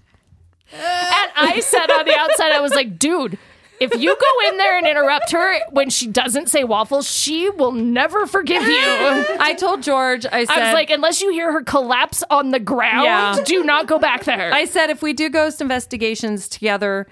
And 0.73 1.31
I 1.37 1.61
said 1.61 1.91
on 1.91 2.05
the 2.05 2.15
outside, 2.17 2.53
I 2.53 2.61
was 2.61 2.75
like, 2.75 2.99
dude, 2.99 3.39
if 3.81 3.95
you 3.99 4.17
go 4.17 4.49
in 4.51 4.59
there 4.59 4.77
and 4.77 4.87
interrupt 4.87 5.31
her 5.31 5.61
when 5.71 5.89
she 5.89 6.09
doesn't 6.09 6.49
say 6.49 6.65
waffles, 6.65 7.09
she 7.11 7.49
will 7.51 7.73
never 7.73 8.27
forgive 8.27 8.65
you. 8.65 8.77
I 9.41 9.55
told 9.59 9.83
George. 9.83 10.27
I 10.27 10.45
said, 10.45 10.59
I 10.59 10.65
was 10.67 10.75
like, 10.75 10.91
unless 10.91 11.23
you 11.23 11.31
hear 11.31 11.53
her 11.53 11.63
collapse 11.63 12.23
on 12.29 12.51
the 12.51 12.61
ground, 12.61 13.05
Yeah. 13.05 13.39
do 13.45 13.63
not 13.65 13.87
go 13.87 13.99
back 13.99 14.25
there. 14.25 14.53
I 14.53 14.65
said 14.65 14.91
if 14.91 15.01
we 15.01 15.13
do 15.13 15.31
ghost 15.31 15.61
investigations 15.61 16.49
together, 16.49 17.07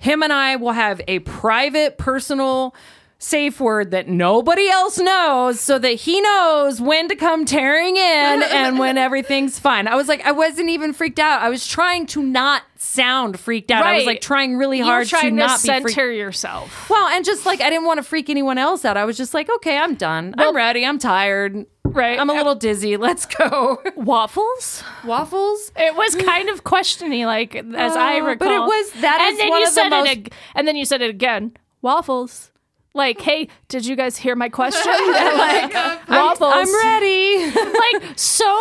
him 0.00 0.22
and 0.22 0.32
I 0.32 0.56
will 0.56 0.72
have 0.72 1.00
a 1.06 1.20
private, 1.20 1.98
personal 1.98 2.74
safe 3.18 3.60
word 3.60 3.90
that 3.90 4.08
nobody 4.08 4.66
else 4.66 4.98
knows 4.98 5.60
so 5.60 5.78
that 5.78 5.92
he 5.92 6.22
knows 6.22 6.80
when 6.80 7.06
to 7.06 7.14
come 7.14 7.44
tearing 7.44 7.94
in 7.96 8.42
and 8.42 8.78
when 8.78 8.96
everything's 8.98 9.58
fine. 9.58 9.86
I 9.86 9.94
was 9.94 10.08
like, 10.08 10.24
I 10.24 10.32
wasn't 10.32 10.70
even 10.70 10.94
freaked 10.94 11.18
out. 11.18 11.42
I 11.42 11.50
was 11.50 11.66
trying 11.66 12.06
to 12.06 12.22
not 12.22 12.62
sound 12.76 13.38
freaked 13.38 13.70
out. 13.70 13.84
I 13.84 13.96
was 13.96 14.06
like 14.06 14.22
trying 14.22 14.56
really 14.56 14.80
hard 14.80 15.06
trying 15.06 15.24
to 15.24 15.30
to, 15.30 15.36
not 15.36 15.60
be 15.60 15.66
center 15.66 16.10
yourself. 16.10 16.88
Well, 16.88 17.08
and 17.08 17.22
just 17.22 17.44
like 17.44 17.60
I 17.60 17.68
didn't 17.68 17.84
want 17.84 17.98
to 17.98 18.02
freak 18.02 18.30
anyone 18.30 18.56
else 18.56 18.86
out. 18.86 18.96
I 18.96 19.04
was 19.04 19.18
just 19.18 19.34
like, 19.34 19.50
okay, 19.56 19.76
I'm 19.76 19.96
done. 19.96 20.34
I'm 20.38 20.56
ready. 20.56 20.86
I'm 20.86 20.98
tired. 20.98 21.66
Right. 21.92 22.18
I'm 22.18 22.30
a 22.30 22.34
little 22.34 22.54
dizzy. 22.54 22.96
Let's 23.08 23.26
go. 23.26 23.80
Waffles? 23.96 24.82
Waffles? 25.04 25.72
It 25.76 25.94
was 25.96 26.14
kind 26.16 26.48
of 26.48 26.64
questiony, 26.64 27.26
like 27.26 27.54
as 27.56 27.96
I 27.96 28.18
recall. 28.18 28.36
but 28.48 28.50
it 28.54 28.60
was- 28.60 28.90
that 29.00 29.20
and 29.20 29.32
is 29.32 29.38
then 29.38 29.48
one 29.50 29.60
you 29.60 29.66
of 29.68 29.74
the 29.74 29.88
most- 29.90 30.06
it, 30.06 30.10
ag- 30.18 30.32
and 30.54 30.68
then 30.68 30.76
you 30.76 30.84
said 30.84 31.02
it 31.02 31.10
again. 31.10 31.52
Waffles. 31.82 32.50
Like, 32.92 33.20
hey, 33.20 33.48
did 33.68 33.86
you 33.86 33.94
guys 33.94 34.16
hear 34.16 34.34
my 34.34 34.48
question? 34.48 34.90
like, 34.92 35.72
waffles. 36.08 36.52
I'm 36.54 36.74
ready. 36.74 37.50
like 37.54 38.18
so 38.18 38.52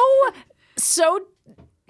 so 0.78 1.20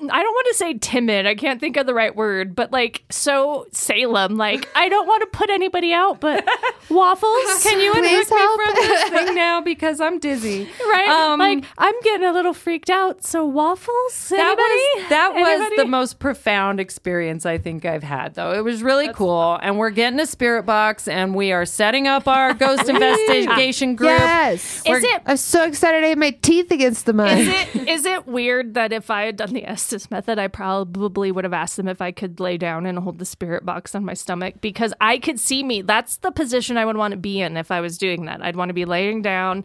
I 0.01 0.23
don't 0.23 0.33
want 0.33 0.47
to 0.49 0.55
say 0.55 0.73
timid. 0.75 1.25
I 1.25 1.35
can't 1.35 1.59
think 1.59 1.77
of 1.77 1.85
the 1.85 1.93
right 1.93 2.15
word, 2.15 2.55
but 2.55 2.71
like 2.71 3.03
so 3.09 3.67
Salem. 3.71 4.37
Like 4.37 4.69
I 4.75 4.87
don't 4.89 5.07
want 5.07 5.21
to 5.21 5.37
put 5.37 5.49
anybody 5.49 5.93
out, 5.93 6.19
but 6.19 6.47
waffles. 6.89 7.63
Can 7.63 7.79
you 7.81 7.91
Please 7.91 8.29
unhook 8.29 8.31
me 8.31 8.37
help. 8.37 8.61
from 8.61 8.73
this 8.75 9.09
thing 9.09 9.35
now 9.35 9.61
because 9.61 9.99
I'm 9.99 10.19
dizzy? 10.19 10.69
right? 10.79 11.09
Um, 11.09 11.39
like 11.39 11.63
I'm 11.77 11.99
getting 12.01 12.25
a 12.25 12.31
little 12.31 12.53
freaked 12.53 12.89
out. 12.89 13.23
So 13.23 13.45
waffles. 13.45 14.29
that 14.29 14.55
was 14.55 15.09
that 15.09 15.33
was 15.33 15.47
Anybody? 15.47 15.75
the 15.77 15.85
most 15.85 16.19
profound 16.19 16.79
experience 16.79 17.45
I 17.45 17.57
think 17.57 17.85
I've 17.85 18.03
had 18.03 18.35
though. 18.35 18.53
It 18.53 18.63
was 18.63 18.81
really 18.81 19.11
cool, 19.13 19.59
and 19.61 19.77
we're 19.77 19.89
getting 19.89 20.19
a 20.19 20.25
spirit 20.25 20.63
box, 20.63 21.07
and 21.07 21.35
we 21.35 21.51
are 21.51 21.65
setting 21.65 22.07
up 22.07 22.27
our 22.27 22.53
ghost 22.59 22.87
investigation 22.87 23.95
group. 23.95 24.09
Yes. 24.11 24.81
Is 24.85 25.03
it 25.03 25.21
I'm 25.25 25.37
so 25.37 25.65
excited 25.65 26.03
I 26.03 26.07
have 26.07 26.17
my 26.17 26.31
teeth 26.31 26.71
against 26.71 27.05
the 27.05 27.13
mud. 27.13 27.37
Is 27.37 27.47
it 27.47 27.87
is 27.87 28.05
it 28.05 28.27
weird 28.27 28.75
that 28.75 28.93
if 28.93 29.09
I 29.09 29.23
had 29.23 29.35
done 29.35 29.53
the 29.53 29.65
Estes 29.93 30.11
method, 30.11 30.37
I 30.39 30.47
probably 30.47 31.31
would 31.31 31.43
have 31.43 31.53
asked 31.53 31.77
them 31.77 31.87
if 31.87 32.01
I 32.01 32.11
could 32.11 32.39
lay 32.39 32.57
down 32.57 32.85
and 32.85 32.99
hold 32.99 33.17
the 33.19 33.25
spirit 33.25 33.65
box 33.65 33.95
on 33.95 34.05
my 34.05 34.13
stomach 34.13 34.55
because 34.61 34.93
I 35.01 35.17
could 35.17 35.39
see 35.39 35.63
me. 35.63 35.81
That's 35.81 36.17
the 36.17 36.31
position 36.31 36.77
I 36.77 36.85
would 36.85 36.97
want 36.97 37.11
to 37.13 37.17
be 37.17 37.41
in 37.41 37.57
if 37.57 37.71
I 37.71 37.81
was 37.81 37.97
doing 37.97 38.25
that. 38.25 38.43
I'd 38.43 38.55
want 38.55 38.69
to 38.69 38.73
be 38.73 38.85
laying 38.85 39.21
down, 39.23 39.63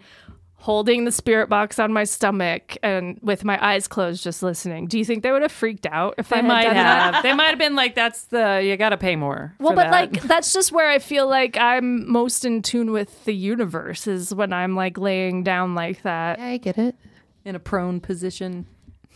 holding 0.55 1.05
the 1.05 1.13
spirit 1.13 1.51
box 1.51 1.79
on 1.79 1.93
my 1.93 2.05
stomach 2.05 2.79
and 2.83 3.19
with 3.23 3.45
my 3.45 3.63
eyes 3.63 3.87
closed, 3.87 4.23
just 4.25 4.43
listening. 4.43 4.87
Do 4.87 4.99
you 4.99 5.05
think 5.05 5.23
they 5.23 5.31
would 5.31 5.43
have 5.43 5.53
freaked 5.53 5.85
out 5.87 6.15
if 6.17 6.33
I 6.33 6.37
They 6.37 6.43
had 6.43 6.49
might 6.49 6.65
done 6.65 6.75
that? 6.75 7.15
have. 7.15 7.23
they 7.23 7.35
might 7.35 7.49
have 7.51 7.59
been 7.59 7.75
like, 7.77 7.95
"That's 7.95 8.25
the 8.27 8.63
you 8.65 8.77
got 8.79 8.91
to 8.91 8.97
pay 8.97 9.15
more." 9.17 9.55
Well, 9.59 9.73
for 9.73 9.77
but 9.77 9.85
that. 9.85 9.91
like 9.91 10.23
that's 10.23 10.55
just 10.55 10.73
where 10.73 10.89
I 10.89 11.01
feel 11.01 11.29
like 11.29 11.59
I'm 11.59 12.11
most 12.11 12.47
in 12.47 12.63
tune 12.63 12.93
with 12.93 13.25
the 13.27 13.35
universe 13.35 14.07
is 14.07 14.35
when 14.35 14.55
I'm 14.55 14.75
like 14.75 14.97
laying 14.97 15.43
down 15.45 15.75
like 15.75 16.01
that, 16.03 16.39
Yeah, 16.39 16.47
I 16.47 16.57
get 16.57 16.79
it. 16.79 16.97
in 17.45 17.55
a 17.55 17.61
prone 17.61 18.01
position. 18.01 18.67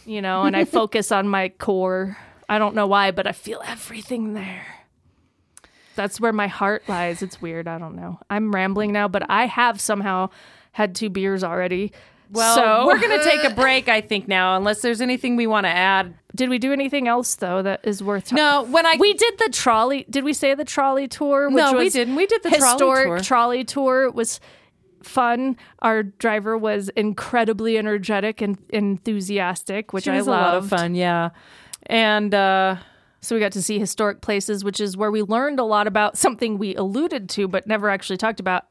You 0.09 0.23
know, 0.23 0.43
and 0.43 0.57
I 0.57 0.65
focus 0.81 1.13
on 1.13 1.29
my 1.29 1.51
core. 1.51 2.17
I 2.49 2.59
don't 2.59 2.75
know 2.75 2.87
why, 2.87 3.11
but 3.11 3.27
I 3.27 3.33
feel 3.33 3.63
everything 3.67 4.35
there. 4.35 4.67
That's 5.95 6.21
where 6.21 6.33
my 6.33 6.47
heart 6.47 6.89
lies. 6.89 7.23
It's 7.23 7.43
weird. 7.43 7.67
I 7.69 7.77
don't 7.79 7.97
know. 7.97 8.21
I'm 8.31 8.55
rambling 8.55 8.93
now, 8.93 9.09
but 9.09 9.29
I 9.29 9.47
have 9.47 9.81
somehow 9.81 10.31
had 10.73 10.95
two 10.95 11.11
beers 11.11 11.43
already. 11.43 11.93
Well, 12.31 12.55
so 12.55 12.87
we're 12.87 13.01
gonna 13.01 13.25
take 13.25 13.43
a 13.43 13.55
break, 13.55 13.89
I 13.89 14.01
think 14.01 14.29
now, 14.29 14.57
unless 14.57 14.81
there's 14.83 15.01
anything 15.01 15.37
we 15.37 15.47
want 15.47 15.65
to 15.65 15.71
add. 15.71 16.15
did 16.35 16.51
we 16.51 16.59
do 16.59 16.73
anything 16.73 17.09
else 17.09 17.35
though 17.37 17.63
that 17.63 17.81
is 17.85 18.03
worth? 18.03 18.33
No, 18.33 18.63
when 18.65 18.87
I 18.87 18.97
we 18.99 19.15
did 19.15 19.39
the 19.39 19.49
trolley. 19.51 20.05
Did 20.09 20.25
we 20.25 20.33
say 20.35 20.55
the 20.55 20.65
trolley 20.65 21.09
tour? 21.09 21.49
Which 21.49 21.57
No, 21.57 21.73
we 21.73 21.89
didn't. 21.91 22.15
We 22.17 22.27
did 22.27 22.43
the 22.43 22.51
trolley 22.51 22.71
historic 22.73 23.07
tour. 23.07 23.21
trolley 23.21 23.65
tour. 23.65 24.05
It 24.05 24.15
was 24.15 24.41
fun. 25.03 25.57
Our 25.81 26.03
driver 26.03 26.57
was 26.59 26.89
incredibly 26.91 27.79
energetic 27.79 28.41
and 28.41 28.59
enthusiastic, 28.71 29.93
which 29.93 30.05
She 30.05 30.11
I 30.11 30.17
was 30.19 30.27
a 30.27 30.31
loved. 30.31 30.45
lot 30.45 30.57
of 30.57 30.69
fun, 30.69 30.95
yeah. 30.95 31.31
And 31.87 32.35
uh, 32.35 32.77
So 33.21 33.35
we 33.35 33.41
got 33.41 33.53
to 33.53 33.63
see 33.63 33.79
historic 33.79 34.21
places, 34.21 34.63
which 34.65 34.81
is 34.81 34.97
where 34.97 35.11
we 35.11 35.23
learned 35.23 35.59
a 35.61 35.65
lot 35.65 35.87
about 35.87 36.17
something 36.19 36.59
we 36.59 36.75
alluded 36.77 37.29
to 37.31 37.49
but 37.49 37.67
never 37.67 37.89
actually 37.91 38.17
talked 38.17 38.41
about. 38.41 38.67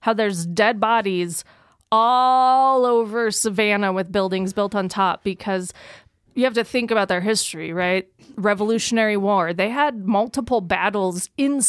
How 0.00 0.12
there's 0.14 0.46
dead 0.46 0.80
bodies 0.80 1.44
all 1.92 2.86
over 2.86 3.30
Savannah 3.30 3.92
with 3.92 4.12
buildings 4.12 4.52
built 4.52 4.74
on 4.74 4.88
top 4.88 5.24
because 5.24 5.72
you 6.34 6.44
have 6.44 6.54
to 6.54 6.64
think 6.64 6.90
about 6.90 7.08
their 7.08 7.20
history, 7.20 7.72
right? 7.72 8.08
Revolutionary 8.36 9.16
War. 9.16 9.52
They 9.52 9.68
had 9.68 10.06
multiple 10.06 10.60
battles 10.60 11.28
in, 11.36 11.60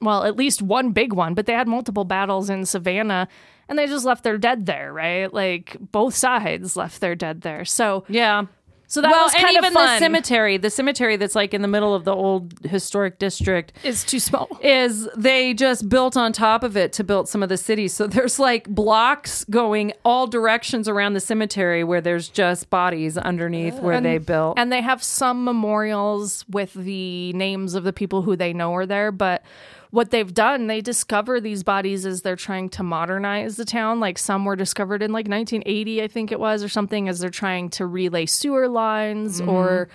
well, 0.00 0.24
at 0.24 0.36
least 0.36 0.60
one 0.60 0.90
big 0.92 1.12
one, 1.12 1.34
but 1.34 1.46
they 1.46 1.52
had 1.52 1.68
multiple 1.68 2.04
battles 2.04 2.50
in 2.50 2.66
Savannah 2.66 3.28
and 3.68 3.78
they 3.78 3.86
just 3.86 4.04
left 4.04 4.24
their 4.24 4.38
dead 4.38 4.66
there, 4.66 4.92
right? 4.92 5.32
Like 5.32 5.76
both 5.92 6.14
sides 6.14 6.76
left 6.76 7.00
their 7.00 7.14
dead 7.14 7.42
there. 7.42 7.64
So, 7.64 8.04
yeah. 8.08 8.46
so 8.86 9.02
that 9.02 9.10
well, 9.10 9.24
was 9.24 9.34
and 9.34 9.42
kind 9.44 9.56
even 9.56 9.68
of 9.68 9.72
fun. 9.74 9.86
the 9.86 9.98
cemetery, 9.98 10.56
the 10.56 10.70
cemetery 10.70 11.16
that's 11.16 11.34
like 11.34 11.52
in 11.52 11.60
the 11.60 11.68
middle 11.68 11.94
of 11.94 12.04
the 12.04 12.14
old 12.14 12.54
historic 12.64 13.18
district, 13.18 13.74
is 13.84 14.04
too 14.04 14.18
small. 14.18 14.48
is 14.62 15.06
they 15.16 15.52
just 15.52 15.88
built 15.88 16.16
on 16.16 16.32
top 16.32 16.62
of 16.62 16.76
it 16.78 16.94
to 16.94 17.04
build 17.04 17.28
some 17.28 17.42
of 17.42 17.50
the 17.50 17.58
cities. 17.58 17.92
So 17.92 18.06
there's 18.06 18.38
like 18.38 18.66
blocks 18.68 19.44
going 19.44 19.92
all 20.02 20.26
directions 20.26 20.88
around 20.88 21.12
the 21.12 21.20
cemetery 21.20 21.84
where 21.84 22.00
there's 22.00 22.30
just 22.30 22.70
bodies 22.70 23.18
underneath 23.18 23.74
uh, 23.74 23.82
where 23.82 24.00
they 24.00 24.16
built. 24.16 24.58
And 24.58 24.72
they 24.72 24.80
have 24.80 25.02
some 25.02 25.44
memorials 25.44 26.46
with 26.48 26.72
the 26.72 27.34
names 27.34 27.74
of 27.74 27.84
the 27.84 27.92
people 27.92 28.22
who 28.22 28.34
they 28.34 28.54
know 28.54 28.74
are 28.74 28.86
there. 28.86 29.12
But 29.12 29.42
what 29.90 30.10
they've 30.10 30.32
done, 30.34 30.66
they 30.66 30.80
discover 30.80 31.40
these 31.40 31.62
bodies 31.62 32.04
as 32.04 32.22
they're 32.22 32.36
trying 32.36 32.68
to 32.70 32.82
modernize 32.82 33.56
the 33.56 33.64
town. 33.64 34.00
Like 34.00 34.18
some 34.18 34.44
were 34.44 34.56
discovered 34.56 35.02
in 35.02 35.12
like 35.12 35.28
1980, 35.28 36.02
I 36.02 36.08
think 36.08 36.30
it 36.32 36.40
was, 36.40 36.62
or 36.62 36.68
something, 36.68 37.08
as 37.08 37.20
they're 37.20 37.30
trying 37.30 37.70
to 37.70 37.86
relay 37.86 38.26
sewer 38.26 38.68
lines 38.68 39.40
mm-hmm. 39.40 39.50
or 39.50 39.88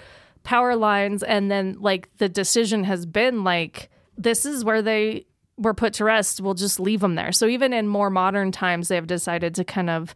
power 0.44 0.76
lines. 0.76 1.24
And 1.24 1.50
then, 1.50 1.78
like, 1.80 2.10
the 2.18 2.30
decision 2.30 2.84
has 2.84 3.06
been 3.06 3.44
like, 3.44 3.89
this 4.18 4.46
is 4.46 4.66
where 4.66 4.82
they 4.82 5.26
were 5.58 5.74
put 5.74 5.94
to 5.94 6.04
rest. 6.04 6.41
We'll 6.41 6.54
just 6.54 6.80
leave 6.80 7.00
them 7.00 7.16
there. 7.16 7.32
So 7.32 7.48
even 7.48 7.74
in 7.74 7.88
more 7.88 8.10
modern 8.10 8.52
times, 8.52 8.88
they 8.88 8.96
have 8.96 9.08
decided 9.08 9.56
to 9.56 9.64
kind 9.64 9.89
of 9.89 10.16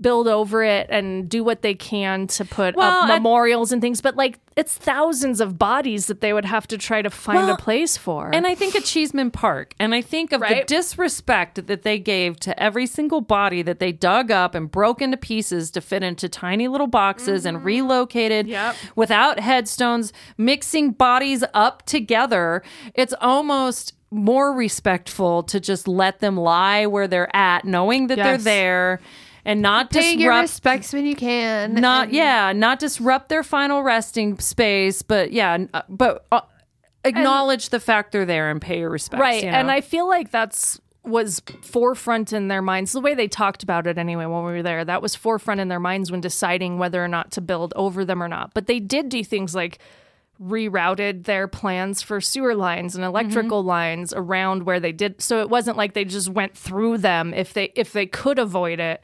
build 0.00 0.28
over 0.28 0.62
it 0.62 0.86
and 0.90 1.28
do 1.28 1.44
what 1.44 1.62
they 1.62 1.74
can 1.74 2.26
to 2.28 2.44
put 2.44 2.76
Well, 2.76 3.02
up 3.02 3.10
I- 3.10 3.14
memorials 3.14 3.72
and 3.72 3.80
things. 3.80 4.00
But 4.00 4.16
like, 4.16 4.38
it's 4.56 4.76
thousands 4.76 5.40
of 5.40 5.58
bodies 5.58 6.06
that 6.06 6.20
they 6.20 6.32
would 6.32 6.44
have 6.44 6.66
to 6.68 6.78
try 6.78 7.02
to 7.02 7.10
find 7.10 7.38
Well, 7.38 7.54
a 7.54 7.56
place 7.56 7.96
for. 7.96 8.30
And 8.32 8.46
I 8.46 8.54
think 8.54 8.76
at 8.76 8.84
Cheeseman 8.84 9.30
Park, 9.32 9.74
and 9.80 9.94
I 9.94 10.00
think 10.00 10.32
of 10.32 10.40
the 10.40 10.62
disrespect 10.66 11.66
that 11.66 11.82
they 11.82 11.98
gave 11.98 12.38
to 12.40 12.62
every 12.62 12.86
single 12.86 13.20
body 13.20 13.62
that 13.62 13.80
they 13.80 13.90
dug 13.90 14.30
up 14.30 14.54
and 14.54 14.70
broke 14.70 15.02
into 15.02 15.16
pieces 15.16 15.70
to 15.72 15.80
fit 15.80 16.02
into 16.04 16.28
tiny 16.28 16.68
little 16.68 16.86
boxes 16.86 17.44
and 17.44 17.58
mm-hmm. 17.58 17.66
relocated 17.66 18.46
Yep. 18.46 18.76
without 18.94 19.40
headstones, 19.40 20.12
mixing 20.38 20.92
bodies 20.92 21.42
up 21.52 21.84
together. 21.86 22.62
It's 22.94 23.14
almost 23.20 23.94
more 24.10 24.52
respectful 24.52 25.42
to 25.42 25.58
just 25.58 25.88
let 25.88 26.20
them 26.20 26.36
lie 26.36 26.86
where 26.86 27.08
they're 27.08 27.34
at, 27.34 27.64
knowing 27.64 28.06
that 28.06 28.16
they're 28.16 28.38
there. 28.38 29.00
And 29.44 29.60
not 29.60 29.92
your 29.92 30.32
disrupt 30.32 30.42
respects 30.42 30.92
when 30.92 31.06
you 31.06 31.16
can. 31.16 31.74
not 31.74 32.04
and- 32.08 32.16
yeah 32.16 32.52
not 32.52 32.78
disrupt 32.78 33.28
their 33.28 33.42
final 33.42 33.82
resting 33.82 34.38
space 34.38 35.02
but 35.02 35.32
yeah 35.32 35.58
uh, 35.74 35.82
but 35.88 36.26
uh, 36.32 36.40
acknowledge 37.04 37.68
the 37.68 37.80
fact 37.80 38.12
they're 38.12 38.24
there 38.24 38.50
and 38.50 38.60
pay 38.60 38.78
your 38.78 38.90
respects 38.90 39.20
right 39.20 39.44
you 39.44 39.50
know? 39.50 39.56
and 39.56 39.70
i 39.70 39.80
feel 39.80 40.08
like 40.08 40.30
that's 40.30 40.80
was 41.02 41.42
forefront 41.60 42.32
in 42.32 42.48
their 42.48 42.62
minds 42.62 42.92
the 42.92 43.00
way 43.00 43.12
they 43.14 43.28
talked 43.28 43.62
about 43.62 43.86
it 43.86 43.98
anyway 43.98 44.24
when 44.24 44.44
we 44.44 44.52
were 44.52 44.62
there 44.62 44.82
that 44.84 45.02
was 45.02 45.14
forefront 45.14 45.60
in 45.60 45.68
their 45.68 45.80
minds 45.80 46.10
when 46.10 46.22
deciding 46.22 46.78
whether 46.78 47.04
or 47.04 47.08
not 47.08 47.30
to 47.30 47.42
build 47.42 47.74
over 47.76 48.06
them 48.06 48.22
or 48.22 48.28
not 48.28 48.54
but 48.54 48.66
they 48.66 48.80
did 48.80 49.10
do 49.10 49.22
things 49.22 49.54
like 49.54 49.78
rerouted 50.42 51.24
their 51.24 51.46
plans 51.46 52.02
for 52.02 52.20
sewer 52.20 52.54
lines 52.54 52.96
and 52.96 53.04
electrical 53.04 53.62
lines 53.62 54.12
around 54.14 54.64
where 54.64 54.80
they 54.80 54.90
did 54.92 55.20
so 55.20 55.40
it 55.40 55.48
wasn't 55.48 55.76
like 55.76 55.92
they 55.92 56.04
just 56.04 56.28
went 56.28 56.56
through 56.56 56.98
them 56.98 57.32
if 57.34 57.52
they 57.52 57.70
if 57.76 57.92
they 57.92 58.06
could 58.06 58.38
avoid 58.38 58.80
it 58.80 59.00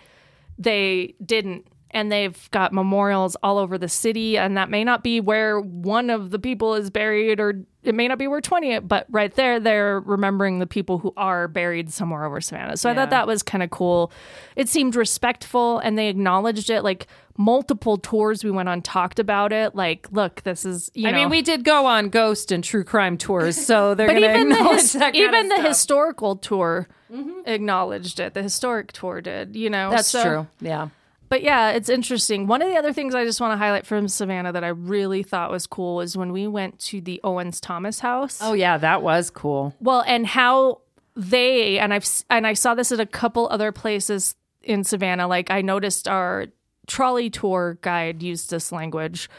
they 0.61 1.15
didn't 1.25 1.67
and 1.93 2.11
they've 2.11 2.51
got 2.51 2.73
memorials 2.73 3.37
all 3.43 3.59
over 3.59 3.77
the 3.79 3.89
city 3.89 4.39
and 4.39 4.57
that 4.57 4.71
may 4.71 4.85
not 4.85 5.03
be 5.03 5.21
where 5.21 5.61
one 5.61 6.11
of 6.11 6.31
the 6.31 6.39
people 6.39 6.75
is 6.75 6.91
buried 6.91 7.41
or 7.41 7.65
it 7.83 7.95
may 7.95 8.07
not 8.09 8.19
be 8.19 8.29
where 8.29 8.41
20 8.41 8.81
but 8.81 9.07
right 9.11 9.35
there 9.35 9.59
they're 9.59 10.01
remembering 10.01 10.59
the 10.59 10.67
people 10.67 10.99
who 10.99 11.13
are 11.17 11.49
buried 11.49 11.93
somewhere 11.93 12.25
over 12.25 12.41
savannah. 12.41 12.77
So 12.77 12.91
i 12.91 12.95
thought 12.95 13.11
that 13.11 13.27
was 13.27 13.43
kind 13.43 13.63
of 13.63 13.71
cool. 13.71 14.13
It 14.57 14.69
seemed 14.69 14.95
respectful 14.97 15.79
and 15.79 15.97
they 15.99 16.09
acknowledged 16.09 16.71
it. 16.71 16.83
Like 16.85 17.07
multiple 17.39 17.97
tours 17.97 18.45
we 18.45 18.51
went 18.51 18.69
on 18.69 18.83
talked 18.83 19.19
about 19.19 19.53
it. 19.53 19.75
Like 19.75 20.07
look 20.13 20.43
this 20.43 20.65
is 20.65 20.91
you 20.95 21.09
I 21.09 21.13
know 21.13 21.17
mean, 21.19 21.31
we 21.31 21.43
did 21.43 21.65
go 21.65 21.87
on 21.87 22.11
ghost 22.11 22.53
and 22.53 22.63
true 22.63 22.85
crime 22.85 23.17
tours, 23.17 23.57
so 23.57 23.95
they're 23.97 24.09
but 24.09 24.19
even 24.19 24.51
the, 24.51 24.65
his- 24.75 24.95
even 24.97 25.49
the 25.49 25.57
stuff. 25.57 25.67
historical 25.67 26.37
tour 26.37 26.87
mm-hmm. 27.11 27.41
acknowledged 27.47 28.21
it. 28.21 28.35
The 28.35 28.43
historic 28.43 28.93
tour 28.93 29.21
did 29.23 29.57
you 29.57 29.71
know? 29.71 29.91
That's 29.91 30.09
So- 30.09 30.23
true. 30.23 30.47
Yeah. 30.61 30.89
But 31.31 31.45
yeah, 31.45 31.71
it's 31.71 31.89
interesting. 31.89 32.49
One 32.49 32.61
of 32.61 32.69
the 32.69 32.77
other 32.77 32.93
things 32.93 33.15
I 33.15 33.25
just 33.25 33.41
want 33.41 33.53
to 33.53 33.57
highlight 33.57 33.87
from 33.87 34.09
Savannah 34.09 34.53
that 34.53 34.65
I 34.65 34.69
really 34.69 35.23
thought 35.23 35.53
was 35.53 35.65
cool 35.65 35.95
was 35.95 36.17
when 36.17 36.33
we 36.33 36.49
went 36.49 36.81
to 36.81 37.01
the 37.01 37.21
Owens 37.23 37.61
Thomas 37.61 38.01
house. 38.01 38.41
Oh 38.43 38.53
yeah, 38.53 38.77
that 38.79 39.01
was 39.01 39.31
cool. 39.31 39.73
Well, 39.81 40.03
and 40.07 40.27
how 40.27 40.81
they 41.15 41.79
and 41.79 41.95
I've 41.95 42.07
and 42.29 42.49
I 42.49 42.55
saw 42.55 42.75
this 42.75 42.91
at 42.91 42.99
a 42.99 43.07
couple 43.07 43.49
other 43.49 43.71
places 43.71 44.35
in 44.61 44.83
Savannah. 44.83 45.29
Like 45.29 45.53
I 45.53 45.63
noticed 45.63 46.09
our 46.09 46.47
trolley 46.89 47.31
tour 47.31 47.79
guide 47.81 48.25
used 48.25 48.51
this 48.51 48.73
language, 48.73 49.31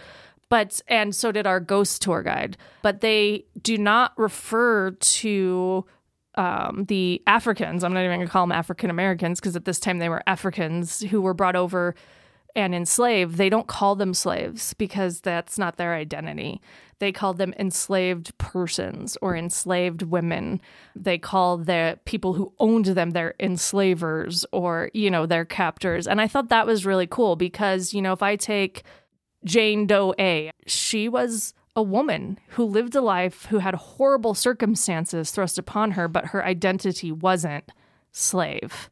but 0.48 0.82
and 0.88 1.14
so 1.14 1.34
did 1.34 1.46
our 1.46 1.60
ghost 1.60 2.02
tour 2.02 2.24
guide. 2.24 2.56
But 2.84 3.02
they 3.02 3.46
do 3.62 3.78
not 3.78 4.18
refer 4.18 4.92
to 4.92 5.86
um, 6.42 6.86
the 6.86 7.22
Africans. 7.28 7.84
I'm 7.84 7.94
not 7.94 8.04
even 8.04 8.18
going 8.18 8.28
to 8.28 8.32
call 8.32 8.42
them 8.42 8.52
African 8.52 8.90
Americans 8.90 9.40
because 9.40 9.56
at 9.56 9.66
this 9.66 9.80
time 9.80 10.00
they 10.00 10.10
were 10.10 10.24
Africans 10.26 11.02
who 11.02 11.22
were 11.22 11.36
brought 11.36 11.56
over 11.56 11.94
and 12.56 12.74
enslaved. 12.74 13.38
They 13.38 13.48
don't 13.48 13.68
call 13.68 13.96
them 13.96 14.16
slaves 14.16 14.74
because 14.74 15.22
that's 15.22 15.60
not 15.60 15.78
their 15.78 15.94
identity. 15.94 16.60
They 16.98 17.12
call 17.12 17.36
them 17.36 17.54
enslaved 17.60 18.36
persons 18.40 19.20
or 19.22 19.36
enslaved 19.36 20.02
women. 20.02 20.62
They 20.96 21.20
call 21.20 21.58
the 21.60 22.00
people 22.06 22.34
who 22.34 22.54
owned 22.58 22.86
them 22.86 23.12
their 23.12 23.36
enslavers 23.40 24.44
or, 24.52 24.90
you 24.96 25.12
know, 25.12 25.28
their 25.28 25.46
captors. 25.46 26.08
And 26.08 26.20
I 26.20 26.28
thought 26.28 26.50
that 26.50 26.66
was 26.66 26.88
really 26.88 27.08
cool 27.08 27.36
because, 27.36 27.94
you 27.94 28.02
know, 28.02 28.14
if 28.14 28.24
I 28.24 28.36
take 28.36 28.82
Jane 29.46 29.86
Doe 29.86 30.16
A, 30.18 30.50
she 30.66 31.08
was 31.08 31.54
a 31.76 31.82
woman 31.84 32.38
who 32.50 32.66
lived 32.66 32.96
a 32.96 33.02
life 33.02 33.46
who 33.46 33.60
had 33.60 33.74
horrible 33.76 34.34
circumstances 34.34 35.32
thrust 35.32 35.58
upon 35.58 35.92
her, 35.92 36.08
but 36.08 36.28
her 36.28 36.44
identity 36.46 37.12
wasn't 37.12 37.72
slave. 38.12 38.90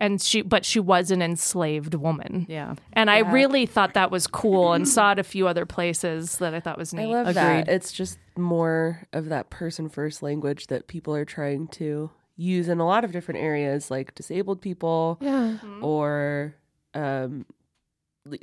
And 0.00 0.22
she 0.22 0.42
but 0.42 0.64
she 0.64 0.78
was 0.78 1.10
an 1.10 1.20
enslaved 1.22 1.94
woman. 1.94 2.46
Yeah. 2.48 2.76
And 2.92 3.10
I 3.10 3.18
really 3.18 3.66
thought 3.66 3.94
that 3.94 4.12
was 4.12 4.28
cool 4.28 4.72
and 4.72 4.86
saw 4.86 5.10
it 5.12 5.18
a 5.18 5.24
few 5.24 5.48
other 5.48 5.66
places 5.66 6.38
that 6.38 6.54
I 6.54 6.60
thought 6.60 6.78
was 6.78 6.94
neat. 6.94 7.02
I 7.02 7.06
neat. 7.06 7.12
love 7.14 7.34
that. 7.34 7.68
It's 7.68 7.90
just 7.90 8.16
more 8.36 9.02
of 9.12 9.28
that 9.30 9.50
person 9.50 9.88
first 9.88 10.22
language 10.22 10.68
that 10.68 10.86
people 10.86 11.16
are 11.16 11.24
trying 11.24 11.66
to 11.68 12.10
use 12.36 12.68
in 12.68 12.78
a 12.78 12.86
lot 12.86 13.02
of 13.04 13.10
different 13.10 13.40
areas, 13.40 13.90
like 13.90 14.14
disabled 14.14 14.60
people 14.62 15.18
Yeah. 15.20 15.56
or, 15.82 16.54
um, 16.94 17.44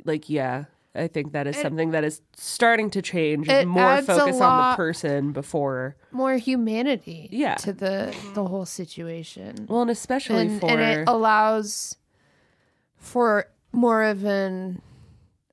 like 0.04 0.28
yeah. 0.28 0.64
I 0.96 1.08
think 1.08 1.32
that 1.32 1.46
is 1.46 1.56
It- 1.56 1.62
something 1.62 1.90
that 1.90 2.04
is 2.04 2.22
starting 2.36 2.90
to 2.90 3.02
change. 3.02 3.48
it 3.48 3.66
More 3.68 3.82
adds 3.82 4.08
a 4.08 4.16
focus 4.18 4.40
on 4.40 4.70
the 4.72 4.76
person 4.76 5.32
before. 5.32 5.96
More 6.10 6.34
humanity 6.36 7.28
Yeah. 7.30 7.54
to 7.56 7.72
the 7.72 8.14
the 8.34 8.44
whole 8.44 8.64
situation. 8.66 9.66
Well, 9.68 9.82
and 9.82 9.90
especially 9.90 10.46
and, 10.46 10.60
for 10.60 10.70
and 10.70 10.80
it 10.80 11.08
allows 11.08 11.96
for 12.96 13.46
more 13.72 14.02
of 14.04 14.24
an 14.24 14.80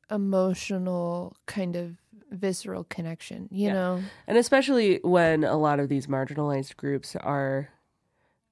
emotional 0.10 1.36
kind 1.46 1.76
of 1.76 1.98
visceral 2.32 2.84
connection, 2.86 3.48
you 3.52 3.68
Yeah. 3.68 3.74
know? 3.74 4.00
And 4.28 4.38
especially 4.38 5.00
when 5.04 5.44
a 5.44 5.58
lot 5.58 5.80
of 5.80 5.90
these 5.90 6.08
marginalized 6.08 6.78
groups 6.78 7.16
are 7.18 7.70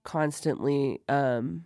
constantly 0.04 1.00
um 1.08 1.66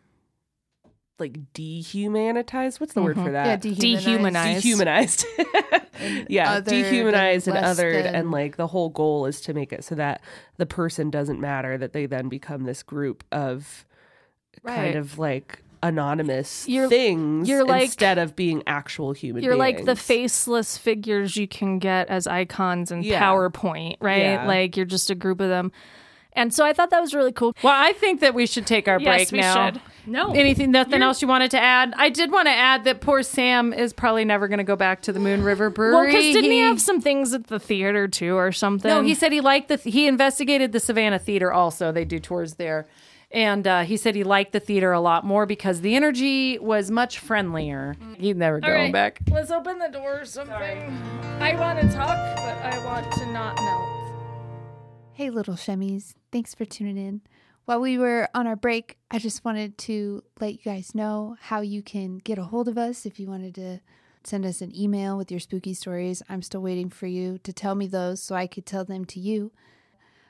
like 1.20 1.54
dehumanized. 1.54 2.80
What's 2.80 2.94
the 2.94 3.02
word 3.02 3.16
for 3.16 3.24
mm-hmm. 3.24 3.34
that? 3.34 3.66
Yeah, 3.66 3.74
dehumanized. 3.92 4.64
Dehumanized. 4.64 5.26
Dehumanized. 5.38 6.26
yeah, 6.30 6.60
dehumanized 6.60 7.48
and 7.48 7.58
and 7.58 7.66
othered 7.66 8.04
than. 8.04 8.16
and 8.16 8.32
like 8.32 8.58
the 8.58 8.68
whole 8.68 8.90
goal 8.90 9.26
is 9.26 9.42
to 9.42 9.54
make 9.54 9.72
it 9.72 9.84
so 9.84 9.96
that 9.96 10.22
the 10.58 10.66
person 10.66 11.10
doesn't 11.10 11.40
matter 11.40 11.78
that 11.78 11.94
they 11.94 12.06
then 12.06 12.30
become 12.30 12.64
this 12.64 12.84
group 12.84 13.24
of 13.32 13.86
Right. 14.64 14.76
kind 14.76 14.96
of 14.96 15.20
like 15.20 15.62
anonymous 15.84 16.68
You're- 16.68 16.90
things 16.90 17.48
you're 17.48 17.66
like- 17.66 17.84
instead 17.84 18.18
of 18.18 18.36
being 18.36 18.64
actual 18.66 19.12
human 19.12 19.44
You're 19.44 19.56
like 19.56 19.86
the 19.86 19.96
faceless 19.96 20.78
figures 20.78 21.36
you 21.38 21.48
can 21.48 21.78
get 21.78 22.08
as 22.10 22.26
icons 22.26 22.92
in 22.92 23.04
Yeah. 23.04 23.22
PowerPoint, 23.22 23.98
right? 24.00 24.24
Yeah. 24.24 24.48
Like 24.48 24.76
you're 24.76 24.86
just 24.86 25.10
a 25.10 25.16
group 25.16 25.40
of 25.42 25.50
them. 25.50 25.72
And 26.36 26.54
so 26.54 26.66
I 26.66 26.74
thought 26.74 26.90
that 26.90 27.00
was 27.00 27.14
really 27.14 27.32
cool. 27.32 27.56
Well, 27.64 27.74
I 27.76 27.94
think 27.94 28.20
that 28.20 28.34
we 28.34 28.46
should 28.46 28.68
take 28.68 28.88
our 28.88 29.00
break 29.00 29.20
yes, 29.20 29.32
we 29.32 29.40
now. 29.40 29.72
should. 29.72 29.82
No. 30.06 30.34
Anything, 30.34 30.72
nothing 30.72 31.02
else 31.02 31.22
you 31.22 31.28
wanted 31.28 31.52
to 31.52 31.60
add? 31.60 31.94
I 31.98 32.10
did 32.10 32.32
want 32.32 32.48
to 32.48 32.52
add 32.52 32.84
that 32.84 33.02
poor 33.02 33.24
Sam 33.24 33.74
is 33.74 33.94
probably 33.94 34.26
never 34.26 34.48
going 34.48 34.60
to 34.60 34.64
go 34.64 34.76
back 34.76 35.02
to 35.04 35.14
the 35.14 35.20
Moon 35.20 35.44
River 35.44 35.70
Brewery. 35.70 35.96
well, 35.96 36.06
because 36.06 36.34
didn't 36.34 36.52
he 36.52 36.60
have 36.60 36.80
some 36.80 37.02
things 37.02 37.34
at 37.34 37.48
the 37.48 37.60
theater 37.60 38.08
too, 38.08 38.36
or 38.36 38.52
something? 38.52 38.90
No, 38.90 39.02
he 39.02 39.16
said 39.16 39.32
he 39.32 39.42
liked 39.42 39.70
the. 39.70 39.78
He 39.78 40.08
investigated 40.08 40.74
the 40.74 40.80
Savannah 40.80 41.20
Theater. 41.20 41.52
Also, 41.52 41.92
they 41.92 42.06
do 42.06 42.20
tours 42.20 42.56
there, 42.56 42.86
and 43.32 43.66
uh, 43.66 43.82
he 43.82 43.98
said 43.98 44.14
he 44.14 44.24
liked 44.24 44.52
the 44.52 44.60
theater 44.60 44.92
a 44.92 45.00
lot 45.00 45.26
more 45.26 45.46
because 45.46 45.82
the 45.82 45.96
energy 45.96 46.60
was 46.60 46.92
much 46.92 47.18
friendlier. 47.18 47.96
He's 48.18 48.36
never 48.36 48.60
going 48.60 48.74
All 48.74 48.80
right, 48.80 48.94
back. 48.94 49.22
Let's 49.32 49.52
open 49.52 49.80
the 49.80 49.90
door 49.90 50.22
or 50.22 50.26
something. 50.26 50.54
I 51.40 51.56
want 51.56 51.80
to 51.82 51.88
talk, 51.88 52.36
but 52.36 52.58
I 52.64 52.86
want 52.86 53.12
to 53.14 53.26
not 53.32 53.56
melt. 53.56 54.05
Hey, 55.18 55.30
little 55.30 55.54
shemmies. 55.54 56.14
Thanks 56.34 56.54
for 56.54 56.66
tuning 56.66 56.98
in. 56.98 57.22
While 57.64 57.80
we 57.80 57.98
were 57.98 58.28
on 58.36 58.48
our 58.48 58.58
break, 58.58 58.98
I 59.10 59.18
just 59.18 59.46
wanted 59.46 59.78
to 59.78 60.22
let 60.42 60.52
you 60.52 60.60
guys 60.66 60.94
know 60.94 61.38
how 61.40 61.62
you 61.62 61.82
can 61.82 62.18
get 62.18 62.38
a 62.38 62.44
hold 62.44 62.68
of 62.68 62.78
us 62.78 63.06
if 63.06 63.18
you 63.18 63.28
wanted 63.28 63.56
to 63.56 63.80
send 64.26 64.46
us 64.46 64.60
an 64.60 64.78
email 64.78 65.16
with 65.16 65.32
your 65.32 65.40
spooky 65.40 65.74
stories. 65.74 66.22
I'm 66.28 66.42
still 66.42 66.62
waiting 66.62 66.90
for 66.90 67.08
you 67.08 67.38
to 67.44 67.54
tell 67.54 67.76
me 67.76 67.88
those 67.88 68.22
so 68.22 68.36
I 68.36 68.46
could 68.46 68.66
tell 68.66 68.84
them 68.84 69.06
to 69.06 69.22
you. 69.22 69.54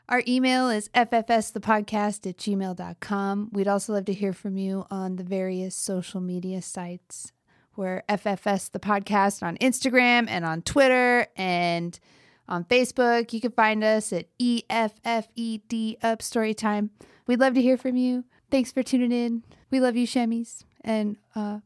Our 0.07 0.21
email 0.27 0.69
is 0.69 0.89
ffsthepodcast 0.89 2.29
at 2.29 2.37
gmail.com. 2.37 3.49
We'd 3.53 3.67
also 3.67 3.93
love 3.93 4.05
to 4.05 4.13
hear 4.13 4.33
from 4.33 4.55
you 4.55 4.85
on 4.91 5.15
the 5.15 5.23
various 5.23 5.73
social 5.73 6.21
media 6.21 6.61
sites. 6.61 7.31
We're 7.75 8.03
FFS 8.07 8.69
the 8.69 8.79
podcast 8.79 9.41
on 9.41 9.57
Instagram 9.57 10.27
and 10.29 10.45
on 10.45 10.61
Twitter 10.61 11.25
and 11.35 11.99
on 12.47 12.63
Facebook. 12.65 13.33
You 13.33 13.41
can 13.41 13.51
find 13.51 13.83
us 13.83 14.13
at 14.13 14.27
E 14.39 14.63
EFFED 14.69 15.97
Up 16.03 16.19
Storytime. 16.19 16.89
We'd 17.27 17.39
love 17.39 17.53
to 17.55 17.61
hear 17.61 17.77
from 17.77 17.97
you. 17.97 18.25
Thanks 18.51 18.71
for 18.71 18.83
tuning 18.83 19.11
in. 19.11 19.43
We 19.71 19.79
love 19.79 19.95
you, 19.95 20.05
Shemis. 20.05 20.63
And 20.81 21.17
uh, 21.35 21.59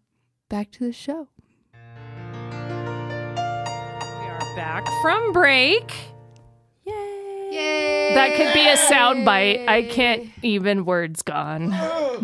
back 0.47 0.71
to 0.71 0.85
the 0.85 0.93
show. 0.93 1.27
We 1.73 1.79
are 4.27 4.55
back 4.55 4.87
from 5.01 5.33
break. 5.33 5.91
Yay! 6.85 7.49
Yay! 7.51 8.13
That 8.15 8.37
could 8.37 8.53
be 8.53 8.67
a 8.67 8.77
sound 8.77 9.25
bite. 9.25 9.67
I 9.67 9.83
can't 9.83 10.29
even 10.41 10.85
words 10.85 11.21
gone. 11.21 11.71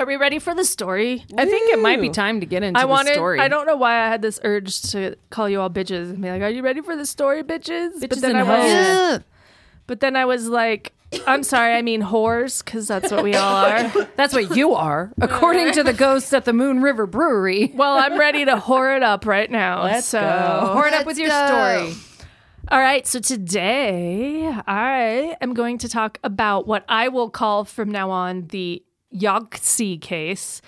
Are 0.00 0.06
we 0.06 0.16
ready 0.16 0.38
for 0.38 0.54
the 0.54 0.64
story? 0.64 1.26
I 1.36 1.44
think 1.44 1.70
it 1.70 1.78
might 1.78 2.00
be 2.00 2.08
time 2.08 2.40
to 2.40 2.46
get 2.46 2.62
into 2.62 2.80
I 2.80 2.84
the 2.84 2.88
wanted. 2.88 3.12
story. 3.12 3.38
I 3.38 3.48
don't 3.48 3.66
know 3.66 3.76
why 3.76 4.00
I 4.02 4.08
had 4.08 4.22
this 4.22 4.40
urge 4.44 4.80
to 4.92 5.14
call 5.28 5.46
you 5.46 5.60
all 5.60 5.68
bitches 5.68 6.08
and 6.08 6.22
be 6.22 6.30
like, 6.30 6.40
"Are 6.40 6.48
you 6.48 6.62
ready 6.62 6.80
for 6.80 6.96
the 6.96 7.04
story, 7.04 7.42
bitches?" 7.42 7.96
Bitches 7.98 8.08
but 8.08 8.20
then 8.22 8.30
and 8.30 8.38
I 8.38 8.42
was, 8.44 8.62
hoes. 8.62 8.70
Yeah. 8.70 9.18
but 9.86 10.00
then 10.00 10.16
I 10.16 10.24
was 10.24 10.48
like, 10.48 10.94
"I'm 11.26 11.42
sorry, 11.42 11.74
I 11.74 11.82
mean 11.82 12.00
whores, 12.00 12.64
because 12.64 12.88
that's 12.88 13.10
what 13.12 13.22
we 13.22 13.34
all 13.34 13.56
are." 13.56 13.92
That's 14.16 14.32
what 14.32 14.56
you 14.56 14.72
are, 14.72 15.12
according 15.20 15.72
to 15.72 15.82
the 15.82 15.92
ghosts 15.92 16.32
at 16.32 16.46
the 16.46 16.54
Moon 16.54 16.80
River 16.80 17.06
Brewery. 17.06 17.70
well, 17.74 17.98
I'm 17.98 18.18
ready 18.18 18.46
to 18.46 18.56
whore 18.56 18.96
it 18.96 19.02
up 19.02 19.26
right 19.26 19.50
now. 19.50 19.82
Let's 19.82 20.06
so, 20.06 20.22
go. 20.22 20.70
Pour 20.72 20.86
it 20.86 20.94
up 20.94 21.04
with 21.04 21.18
your 21.18 21.28
go. 21.28 21.46
story. 21.46 21.94
all 22.68 22.80
right. 22.80 23.06
So 23.06 23.20
today 23.20 24.50
I 24.66 25.36
am 25.42 25.52
going 25.52 25.76
to 25.76 25.90
talk 25.90 26.18
about 26.24 26.66
what 26.66 26.86
I 26.88 27.08
will 27.08 27.28
call 27.28 27.66
from 27.66 27.90
now 27.90 28.10
on 28.10 28.46
the 28.46 28.82
Yogtze 29.14 30.00
case. 30.00 30.62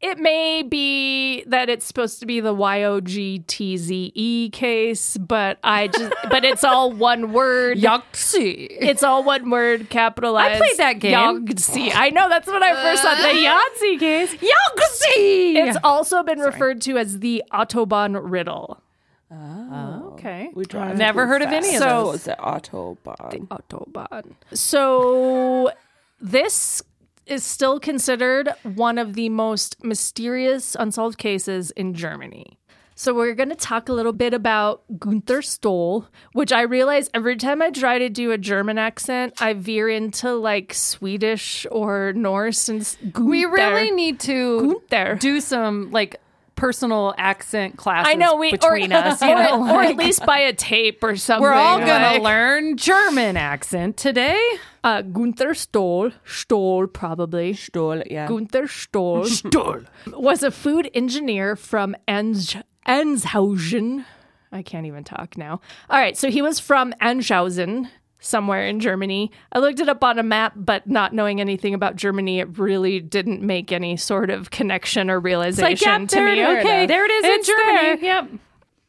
It 0.00 0.18
may 0.18 0.62
be 0.62 1.44
that 1.44 1.70
it's 1.70 1.86
supposed 1.86 2.20
to 2.20 2.26
be 2.26 2.40
the 2.40 2.52
Y 2.52 2.82
O 2.82 3.00
G 3.00 3.38
T 3.46 3.78
Z 3.78 4.12
E 4.14 4.50
case, 4.50 5.16
but 5.16 5.58
I 5.64 5.88
just 5.88 6.12
but 6.30 6.44
it's 6.44 6.62
all 6.62 6.92
one 6.92 7.32
word. 7.32 7.78
Yogtze. 7.78 8.66
It's 8.70 9.02
all 9.02 9.24
one 9.24 9.48
word 9.48 9.88
capitalized. 9.88 10.56
I 10.56 10.58
played 10.58 10.76
that 10.76 10.98
game. 10.98 11.14
Yogtze. 11.14 11.90
I 11.94 12.10
know 12.10 12.28
that's 12.28 12.46
when 12.46 12.62
I 12.62 12.74
first 12.74 13.02
thought 13.02 13.16
the 13.16 13.46
uh. 13.46 13.58
Yahtzee 13.58 13.98
case. 13.98 14.34
Yogtze. 14.34 15.68
It's 15.68 15.78
also 15.82 16.22
been 16.22 16.40
referred 16.40 16.82
to 16.82 16.98
as 16.98 17.20
the 17.20 17.42
Autobahn 17.50 18.20
riddle. 18.30 18.82
Oh, 19.30 19.68
oh, 19.72 20.10
okay. 20.12 20.50
We 20.54 20.66
drive 20.66 20.98
Never 20.98 21.24
too 21.24 21.28
heard 21.28 21.42
of 21.42 21.48
any 21.48 21.76
of 21.76 21.82
fast. 21.82 21.84
those. 21.84 22.04
So 22.04 22.12
it's 22.12 22.24
the 22.24 22.36
Autobahn. 22.38 23.48
Autobahn. 23.48 24.34
So 24.52 25.72
this 26.20 26.82
is 27.26 27.42
still 27.42 27.80
considered 27.80 28.50
one 28.62 28.98
of 28.98 29.14
the 29.14 29.28
most 29.28 29.82
mysterious 29.84 30.76
unsolved 30.78 31.18
cases 31.18 31.70
in 31.72 31.94
Germany. 31.94 32.58
So 32.96 33.12
we're 33.12 33.34
going 33.34 33.48
to 33.48 33.56
talk 33.56 33.88
a 33.88 33.92
little 33.92 34.12
bit 34.12 34.32
about 34.32 34.82
Gunther 35.00 35.42
Stoll, 35.42 36.06
which 36.32 36.52
I 36.52 36.62
realize 36.62 37.10
every 37.12 37.36
time 37.36 37.60
I 37.60 37.70
try 37.70 37.98
to 37.98 38.08
do 38.08 38.30
a 38.30 38.38
German 38.38 38.78
accent, 38.78 39.34
I 39.42 39.54
veer 39.54 39.88
into 39.88 40.34
like 40.34 40.72
Swedish 40.72 41.66
or 41.72 42.12
Norse 42.12 42.68
and 42.68 42.96
Gunther. 43.12 43.24
We 43.24 43.44
really 43.46 43.90
need 43.90 44.20
to 44.20 44.80
Gunther. 44.90 45.16
do 45.16 45.40
some 45.40 45.90
like 45.90 46.20
personal 46.54 47.14
accent 47.18 47.76
classes 47.76 48.12
I 48.12 48.14
know 48.14 48.36
we 48.36 48.52
between 48.52 48.92
or, 48.92 48.96
us. 48.98 49.20
You 49.20 49.30
or, 49.30 49.42
know, 49.42 49.74
or 49.74 49.82
at 49.82 49.96
least 49.96 50.24
buy 50.24 50.38
a 50.38 50.52
tape 50.52 51.02
or 51.02 51.16
something. 51.16 51.42
we're 51.42 51.52
all 51.52 51.80
gonna 51.80 52.22
learn 52.22 52.76
German 52.76 53.36
accent 53.36 53.96
today. 53.96 54.40
Uh, 54.84 55.00
Gunther 55.02 55.54
Stoll, 55.54 56.10
Stoll 56.24 56.86
probably. 56.86 57.54
Stoll, 57.54 58.02
yeah. 58.08 58.28
Gunther 58.28 58.68
Stoll, 58.68 59.24
Stoll. 59.40 59.80
was 60.12 60.42
a 60.42 60.50
food 60.50 60.90
engineer 60.94 61.56
from 61.56 61.96
Ens- 62.06 62.54
Enshausen. 62.86 64.04
I 64.52 64.62
can't 64.62 64.86
even 64.86 65.02
talk 65.02 65.36
now. 65.36 65.60
All 65.90 65.98
right, 65.98 66.16
so 66.16 66.30
he 66.30 66.42
was 66.42 66.60
from 66.60 66.92
Enshausen, 67.02 67.88
somewhere 68.20 68.66
in 68.66 68.78
Germany. 68.78 69.32
I 69.52 69.58
looked 69.58 69.80
it 69.80 69.88
up 69.88 70.04
on 70.04 70.18
a 70.18 70.22
map, 70.22 70.52
but 70.54 70.86
not 70.86 71.12
knowing 71.12 71.40
anything 71.40 71.74
about 71.74 71.96
Germany, 71.96 72.38
it 72.40 72.58
really 72.58 73.00
didn't 73.00 73.42
make 73.42 73.72
any 73.72 73.96
sort 73.96 74.30
of 74.30 74.50
connection 74.50 75.10
or 75.10 75.18
realization 75.18 75.64
like, 75.70 75.80
yep, 75.80 76.08
to 76.08 76.20
me. 76.24 76.46
Okay, 76.60 76.86
there 76.86 77.04
it 77.04 77.10
is 77.10 77.24
It's 77.24 77.48
in 77.48 77.56
Germany. 77.56 77.80
there. 77.82 77.96
Yep. 78.04 78.30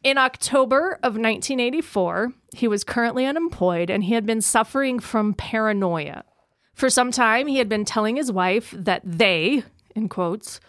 In 0.05 0.19
October 0.19 0.99
of 1.01 1.17
1984, 1.17 2.31
he 2.55 2.67
was 2.67 2.83
currently 2.83 3.25
unemployed 3.25 3.89
and 3.89 4.03
he 4.03 4.13
had 4.13 4.23
been 4.23 4.39
suffering 4.39 4.99
from 4.99 5.33
paranoia. 5.33 6.23
For 6.75 6.91
some 6.91 7.09
time, 7.09 7.47
he 7.47 7.57
had 7.57 7.67
been 7.67 7.85
telling 7.85 8.15
his 8.15 8.31
wife 8.31 8.71
that 8.77 9.01
they, 9.03 9.63
in 9.95 10.07
quotes, 10.07 10.59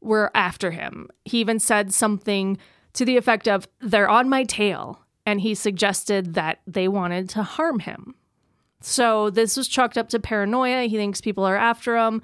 were 0.00 0.30
after 0.32 0.70
him. 0.70 1.08
He 1.24 1.40
even 1.40 1.58
said 1.58 1.92
something 1.92 2.56
to 2.92 3.04
the 3.04 3.16
effect 3.16 3.48
of, 3.48 3.66
They're 3.80 4.08
on 4.08 4.28
my 4.28 4.44
tail. 4.44 5.00
And 5.26 5.40
he 5.40 5.56
suggested 5.56 6.34
that 6.34 6.60
they 6.64 6.86
wanted 6.86 7.28
to 7.30 7.42
harm 7.42 7.80
him. 7.80 8.14
So 8.80 9.28
this 9.28 9.56
was 9.56 9.66
chalked 9.66 9.98
up 9.98 10.08
to 10.10 10.20
paranoia. 10.20 10.84
He 10.84 10.96
thinks 10.96 11.20
people 11.20 11.42
are 11.42 11.56
after 11.56 11.96
him. 11.96 12.22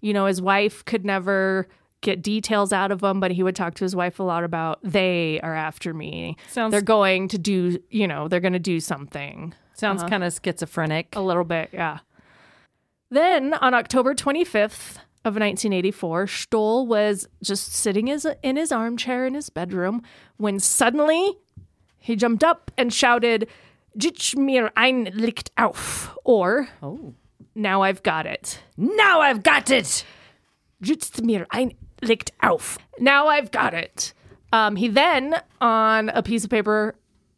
You 0.00 0.14
know, 0.14 0.24
his 0.24 0.40
wife 0.40 0.82
could 0.86 1.04
never 1.04 1.68
get 2.00 2.22
details 2.22 2.72
out 2.72 2.90
of 2.92 3.02
him, 3.02 3.20
but 3.20 3.30
he 3.30 3.42
would 3.42 3.56
talk 3.56 3.74
to 3.74 3.84
his 3.84 3.96
wife 3.96 4.18
a 4.18 4.22
lot 4.22 4.44
about 4.44 4.78
they 4.82 5.40
are 5.42 5.54
after 5.54 5.92
me. 5.94 6.36
Sounds- 6.50 6.70
they're 6.72 6.82
going 6.82 7.28
to 7.28 7.38
do, 7.38 7.78
you 7.90 8.06
know, 8.06 8.28
they're 8.28 8.40
going 8.40 8.52
to 8.52 8.58
do 8.58 8.80
something. 8.80 9.54
Sounds 9.74 10.02
uh-huh. 10.02 10.10
kind 10.10 10.24
of 10.24 10.38
schizophrenic. 10.42 11.14
A 11.14 11.20
little 11.20 11.44
bit, 11.44 11.70
yeah. 11.72 11.98
Then 13.10 13.54
on 13.54 13.74
October 13.74 14.14
25th 14.14 14.96
of 15.24 15.34
1984, 15.34 16.26
Stoll 16.26 16.86
was 16.86 17.28
just 17.42 17.72
sitting 17.72 18.06
his, 18.06 18.26
in 18.42 18.56
his 18.56 18.72
armchair 18.72 19.26
in 19.26 19.34
his 19.34 19.50
bedroom 19.50 20.02
when 20.38 20.58
suddenly 20.58 21.34
he 21.98 22.16
jumped 22.16 22.42
up 22.44 22.70
and 22.78 22.92
shouted, 22.92 23.48
Gitsch 23.98 24.36
mir 24.36 24.70
ein 24.76 25.10
Licht 25.14 25.50
auf, 25.56 26.16
or 26.24 26.68
Oh. 26.82 27.14
Now 27.54 27.82
I've 27.82 28.02
got 28.02 28.26
it. 28.26 28.60
Now 28.76 29.20
I've 29.20 29.42
got 29.42 29.70
it. 29.70 30.04
Gitsch 30.82 31.22
mir 31.22 31.46
ein 31.50 31.72
Licht 32.06 32.32
auf. 32.42 32.78
Now 32.98 33.28
I've 33.28 33.50
got 33.50 33.74
it. 33.74 34.12
Um, 34.52 34.76
he 34.76 34.88
then, 34.88 35.40
on 35.60 36.08
a 36.10 36.22
piece 36.22 36.44
of 36.44 36.50
paper, 36.50 36.94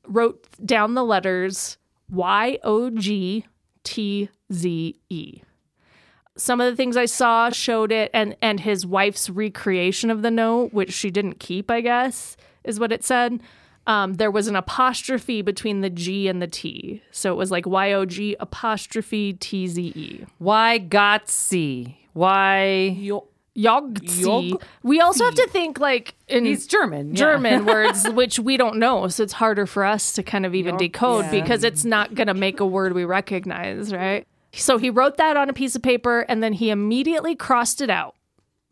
wrote 0.06 0.46
down 0.64 0.94
the 0.94 1.04
letters 1.04 1.78
Y 2.10 2.58
O 2.62 2.90
G 2.90 3.44
T 3.84 4.28
Z 4.52 5.00
E. 5.08 5.42
Some 6.36 6.60
of 6.60 6.70
the 6.70 6.76
things 6.76 6.96
I 6.96 7.06
saw 7.06 7.50
showed 7.50 7.90
it, 7.90 8.10
and 8.14 8.36
and 8.40 8.60
his 8.60 8.86
wife's 8.86 9.28
recreation 9.28 10.10
of 10.10 10.22
the 10.22 10.30
note, 10.30 10.72
which 10.72 10.92
she 10.92 11.10
didn't 11.10 11.40
keep, 11.40 11.70
I 11.70 11.80
guess, 11.80 12.36
is 12.64 12.78
what 12.78 12.92
it 12.92 13.04
said. 13.04 13.40
Um, 13.86 14.14
there 14.14 14.30
was 14.30 14.48
an 14.48 14.54
apostrophe 14.54 15.40
between 15.40 15.80
the 15.80 15.90
G 15.90 16.28
and 16.28 16.42
the 16.42 16.46
T, 16.46 17.02
so 17.10 17.32
it 17.32 17.36
was 17.36 17.50
like 17.50 17.66
Y 17.66 17.92
O 17.92 18.04
G 18.04 18.36
apostrophe 18.38 19.32
T 19.32 19.66
Z 19.66 19.82
E. 19.96 20.26
Why 20.38 20.78
Gotzi? 20.78 21.96
Why? 22.12 22.94
Yo- 22.98 23.26
Yogzi. 23.59 24.50
Yog- 24.50 24.62
We 24.82 25.00
also 25.00 25.24
have 25.24 25.34
to 25.34 25.48
think 25.48 25.80
like 25.80 26.14
in 26.28 26.44
He's 26.44 26.66
German. 26.66 27.14
yeah. 27.16 27.61
Words, 27.64 28.09
which 28.11 28.38
we 28.38 28.56
don't 28.56 28.76
know, 28.76 29.09
so 29.09 29.22
it's 29.22 29.32
harder 29.34 29.66
for 29.66 29.84
us 29.84 30.12
to 30.12 30.22
kind 30.22 30.46
of 30.46 30.54
even 30.54 30.76
decode 30.76 31.24
yeah. 31.26 31.30
because 31.32 31.64
it's 31.64 31.84
not 31.84 32.14
going 32.14 32.28
to 32.28 32.34
make 32.34 32.61
a 32.61 32.66
word 32.66 32.92
we 32.92 33.04
recognize, 33.04 33.92
right? 33.92 34.26
So 34.52 34.78
he 34.78 34.90
wrote 34.90 35.16
that 35.16 35.36
on 35.36 35.48
a 35.48 35.52
piece 35.52 35.74
of 35.74 35.82
paper 35.82 36.20
and 36.20 36.42
then 36.42 36.52
he 36.52 36.70
immediately 36.70 37.34
crossed 37.34 37.80
it 37.80 37.90
out. 37.90 38.14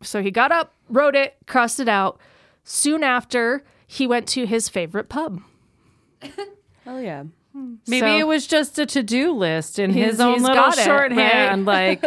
So 0.01 0.21
he 0.21 0.31
got 0.31 0.51
up, 0.51 0.73
wrote 0.89 1.15
it, 1.15 1.35
crossed 1.47 1.79
it 1.79 1.89
out. 1.89 2.19
Soon 2.63 3.03
after, 3.03 3.63
he 3.85 4.05
went 4.07 4.27
to 4.29 4.45
his 4.45 4.69
favorite 4.69 5.09
pub. 5.09 5.41
Hell 6.21 6.31
oh, 6.87 6.99
yeah. 6.99 7.23
Maybe 7.87 7.99
So- 8.07 8.17
it 8.19 8.27
was 8.27 8.47
just 8.47 8.77
a 8.79 8.85
to-do 8.85 9.31
list 9.33 9.79
in 9.79 9.91
his 9.91 10.19
own 10.19 10.41
little 10.41 10.69
it, 10.69 10.75
shorthand, 10.75 11.65
like 11.65 12.03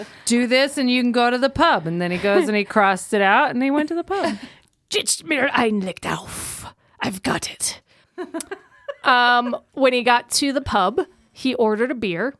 do 0.24 0.46
this 0.46 0.78
and 0.78 0.90
you 0.90 1.02
can 1.02 1.12
go 1.12 1.30
to 1.30 1.38
the 1.38 1.50
pub. 1.50 1.86
And 1.86 2.00
then 2.00 2.10
he 2.10 2.18
goes 2.18 2.48
and 2.48 2.56
he 2.56 2.64
crossed 2.64 3.12
it 3.12 3.22
out 3.22 3.50
and 3.50 3.62
he 3.62 3.70
went 3.70 3.88
to 3.88 3.94
the 3.94 4.04
pub. 4.04 4.36
Just 4.88 5.24
mir 5.24 5.48
einlegt 5.48 6.06
auf. 6.06 6.72
I've 7.00 7.22
got 7.22 7.50
it. 7.50 7.80
um, 9.04 9.56
when 9.72 9.92
he 9.92 10.02
got 10.02 10.30
to 10.30 10.52
the 10.52 10.60
pub, 10.60 11.00
he 11.32 11.54
ordered 11.54 11.90
a 11.90 11.94
beer, 11.94 12.34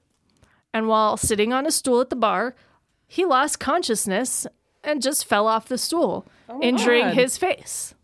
and 0.73 0.89
while 0.89 1.17
sitting 1.17 1.53
on 1.53 1.67
a 1.67 1.71
stool 1.71 2.01
at 2.01 2.09
the 2.09 2.17
bar, 2.17 2.55
he 3.07 3.25
lost 3.25 3.61
consciousness 3.61 4.47
and 4.83 5.03
just 5.03 5.25
fell 5.25 5.47
off 5.47 5.69
the 5.69 5.77
stool, 5.77 6.27
injuring 6.63 7.07
God. 7.07 7.15
his 7.15 7.37
face. 7.37 7.95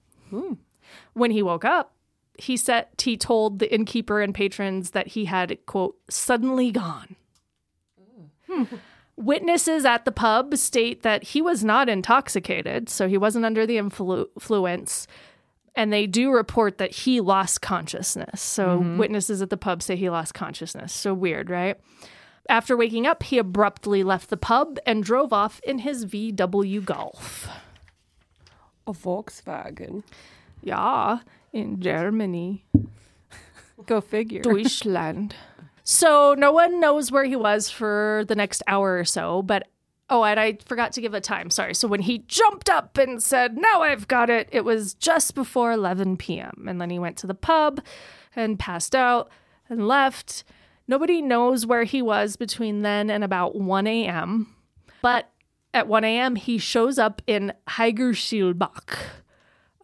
When 1.15 1.31
he 1.31 1.43
woke 1.43 1.65
up, 1.65 1.93
he 2.39 2.57
said 2.57 2.87
he 2.99 3.17
told 3.17 3.59
the 3.59 3.73
innkeeper 3.73 4.21
and 4.21 4.35
patrons 4.35 4.91
that 4.91 5.09
he 5.09 5.27
had 5.27 5.59
quote 5.67 5.97
suddenly 6.09 6.71
gone. 6.71 7.17
Hmm. 8.49 8.65
Witnesses 9.17 9.85
at 9.85 10.05
the 10.05 10.13
pub 10.13 10.57
state 10.57 11.03
that 11.03 11.23
he 11.23 11.43
was 11.43 11.63
not 11.63 11.89
intoxicated, 11.89 12.89
so 12.89 13.09
he 13.09 13.19
wasn't 13.19 13.45
under 13.45 13.67
the 13.67 13.77
influ- 13.77 14.27
influence. 14.35 15.07
And 15.75 15.93
they 15.93 16.07
do 16.07 16.31
report 16.31 16.79
that 16.79 16.91
he 16.91 17.21
lost 17.21 17.63
consciousness. 17.63 18.43
So 18.43 18.81
mm-hmm. 18.81 18.99
witnesses 18.99 19.41
at 19.41 19.51
the 19.51 19.57
pub 19.57 19.83
say 19.83 19.97
he 19.97 20.11
lost 20.11 20.35
consciousness. 20.35 20.93
So 20.93 21.15
weird, 21.15 21.49
right? 21.49 21.79
After 22.49 22.77
waking 22.77 23.07
up, 23.07 23.23
he 23.23 23.39
abruptly 23.39 24.03
left 24.03 24.29
the 24.29 24.37
pub 24.37 24.79
and 24.85 25.05
drove 25.05 25.33
off 25.33 25.61
in 25.65 25.79
his 25.81 26.05
VW 26.05 26.85
Golf. 26.85 27.49
A 28.87 28.93
Volkswagen. 28.93 30.03
Yeah, 30.63 31.21
in 31.53 31.81
Germany. 31.81 32.65
Go 33.87 34.01
figure. 34.01 34.43
Deutschland. 34.43 35.35
So 35.85 36.35
no 36.39 36.53
one 36.53 36.81
knows 36.81 37.11
where 37.11 37.25
he 37.25 37.37
was 37.37 37.69
for 37.69 38.25
the 38.29 38.37
next 38.37 38.63
hour 38.67 38.99
or 38.99 39.05
so, 39.05 39.43
but 39.43 39.69
oh, 40.09 40.25
and 40.25 40.39
I 40.39 40.59
forgot 40.65 40.93
to 40.93 41.01
give 41.01 41.15
a 41.15 41.21
time. 41.21 41.51
Sorry. 41.51 41.75
So 41.75 41.89
when 41.89 42.03
he 42.03 42.19
jumped 42.29 42.71
up 42.71 42.97
and 42.99 43.23
said, 43.23 43.57
"Now 43.57 43.83
I've 43.83 44.07
got 44.07 44.31
it," 44.31 44.49
it 44.53 44.65
was 44.65 44.95
just 44.95 45.35
before 45.35 45.73
11 45.73 46.19
p.m. 46.19 46.67
And 46.69 46.81
then 46.81 46.91
he 46.91 46.99
went 46.99 47.17
to 47.19 47.27
the 47.27 47.35
pub 47.35 47.81
and 48.37 48.59
passed 48.59 48.95
out 48.95 49.31
and 49.69 49.89
left. 49.89 50.45
Nobody 50.87 51.23
knows 51.23 51.67
where 51.67 51.85
he 51.85 52.03
was 52.03 52.37
between 52.37 52.83
then 52.83 53.11
and 53.11 53.25
about 53.25 53.57
1 53.57 53.87
a.m. 53.87 54.55
But 55.01 55.31
at 55.75 55.89
1 55.89 56.05
a.m., 56.05 56.37
he 56.37 56.59
shows 56.59 56.99
up 56.99 57.23
in 57.27 57.53
Heigerschilbach 57.69 59.22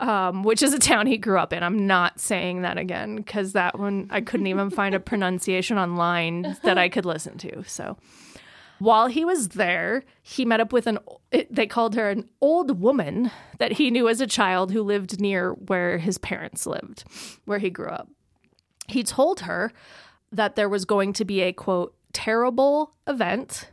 um, 0.01 0.42
which 0.42 0.62
is 0.62 0.72
a 0.72 0.78
town 0.78 1.07
he 1.07 1.18
grew 1.18 1.38
up 1.38 1.53
in. 1.53 1.62
I'm 1.62 1.86
not 1.86 2.20
saying 2.20 2.62
that 2.62 2.78
again 2.78 3.16
because 3.16 3.53
that 3.53 3.78
one 3.78 4.09
I 4.11 4.20
couldn't 4.20 4.46
even 4.46 4.70
find 4.70 4.94
a 4.94 5.01
pronunciation 5.01 5.78
online 5.78 6.57
that 6.62 6.78
I 6.78 6.88
could 6.88 7.05
listen 7.05 7.38
to. 7.38 7.64
So 7.64 7.96
while 8.78 9.09
he 9.09 9.24
was 9.24 9.49
there, 9.49 10.05
he 10.22 10.44
met 10.44 10.61
up 10.61 10.72
with 10.72 10.86
an, 10.86 10.99
they 11.51 11.66
called 11.66 11.96
her 11.96 12.11
an 12.11 12.28
old 12.40 12.80
woman 12.80 13.30
that 13.59 13.72
he 13.72 13.90
knew 13.90 14.09
as 14.09 14.20
a 14.20 14.26
child 14.26 14.72
who 14.72 14.82
lived 14.82 15.20
near 15.20 15.53
where 15.53 15.99
his 15.99 16.18
parents 16.18 16.66
lived, 16.66 17.05
where 17.44 17.59
he 17.59 17.70
grew 17.70 17.88
up. 17.88 18.09
He 18.86 19.03
told 19.03 19.40
her 19.40 19.72
that 20.30 20.55
there 20.55 20.68
was 20.68 20.84
going 20.84 21.12
to 21.14 21.24
be 21.24 21.40
a 21.40 21.53
quote, 21.53 21.94
terrible 22.12 22.94
event 23.07 23.68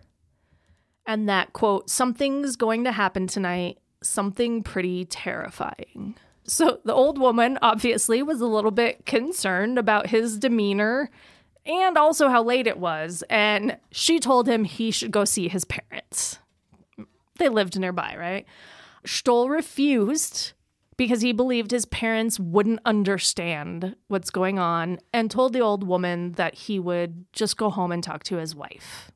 and 1.06 1.30
that 1.30 1.54
quote, 1.54 1.90
something's 1.90 2.56
going 2.56 2.84
to 2.84 2.92
happen 2.92 3.28
tonight 3.28 3.78
something 4.08 4.64
pretty 4.64 5.06
terrifying. 5.06 6.16
So 6.44 6.80
the 6.86 6.94
old 6.94 7.18
woman 7.18 7.58
obviously 7.62 8.22
was 8.22 8.40
a 8.42 8.46
little 8.46 8.72
bit 8.72 9.06
concerned 9.06 9.80
about 9.80 10.08
his 10.08 10.38
demeanor 10.38 11.10
and 11.66 11.98
also 11.98 12.30
how 12.30 12.44
late 12.44 12.68
it 12.68 12.78
was. 12.78 13.24
And 13.30 13.78
she 13.92 14.20
told 14.20 14.48
him 14.48 14.64
he 14.64 14.92
should 14.92 15.12
go 15.12 15.26
see 15.26 15.48
his 15.48 15.66
parents. 15.66 16.40
They 17.38 17.50
lived 17.50 17.80
nearby, 17.80 18.16
right? 18.18 18.46
Stoll 19.06 19.50
refused 19.50 20.54
because 20.98 21.22
he 21.22 21.34
believed 21.34 21.72
his 21.72 21.86
parents 21.86 22.40
wouldn't 22.40 22.80
understand 22.86 23.96
what's 24.08 24.30
going 24.30 24.60
on 24.60 25.00
and 25.12 25.30
told 25.30 25.54
the 25.54 25.60
old 25.60 25.86
woman 25.86 26.34
that 26.34 26.54
he 26.56 26.80
would 26.80 27.26
just 27.34 27.58
go 27.58 27.70
home 27.70 27.92
and 27.92 28.04
talk 28.04 28.24
to 28.24 28.38
his 28.38 28.56
wife. 28.56 29.12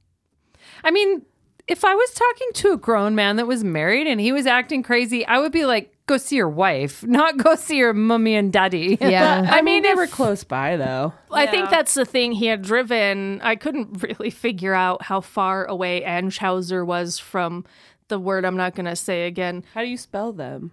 I 0.83 0.91
mean, 0.91 1.25
if 1.69 1.85
I 1.85 1.93
was 1.93 2.11
talking 2.11 2.47
to 2.55 2.71
a 2.73 2.77
grown 2.77 3.13
man 3.13 3.35
that 3.35 3.45
was 3.45 3.63
married 3.63 4.07
and 4.07 4.19
he 4.19 4.31
was 4.31 4.47
acting 4.47 4.81
crazy, 4.81 5.23
I 5.25 5.37
would 5.37 5.51
be 5.51 5.65
like, 5.65 5.95
go 6.07 6.17
see 6.17 6.35
your 6.35 6.49
wife, 6.49 7.03
not 7.07 7.37
go 7.37 7.53
see 7.55 7.77
your 7.77 7.93
mummy 7.93 8.35
and 8.35 8.51
daddy. 8.51 8.97
Yeah. 8.99 9.47
I 9.49 9.61
mean, 9.61 9.83
they 9.83 9.93
were 9.93 10.07
close 10.07 10.43
by 10.43 10.75
though. 10.75 11.13
I 11.31 11.45
think 11.45 11.69
that's 11.69 11.93
the 11.93 12.05
thing. 12.05 12.31
He 12.31 12.47
had 12.47 12.63
driven. 12.63 13.39
I 13.41 13.55
couldn't 13.55 14.01
really 14.03 14.31
figure 14.31 14.73
out 14.73 15.03
how 15.03 15.21
far 15.21 15.65
away 15.65 16.01
Anschauser 16.01 16.85
was 16.85 17.19
from 17.19 17.65
the 18.07 18.19
word 18.19 18.43
I'm 18.43 18.57
not 18.57 18.73
going 18.73 18.87
to 18.87 18.95
say 18.95 19.27
again. 19.27 19.63
How 19.75 19.81
do 19.81 19.87
you 19.87 19.97
spell 19.97 20.33
them? 20.33 20.71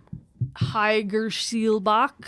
Heigerschilbach. 0.54 2.26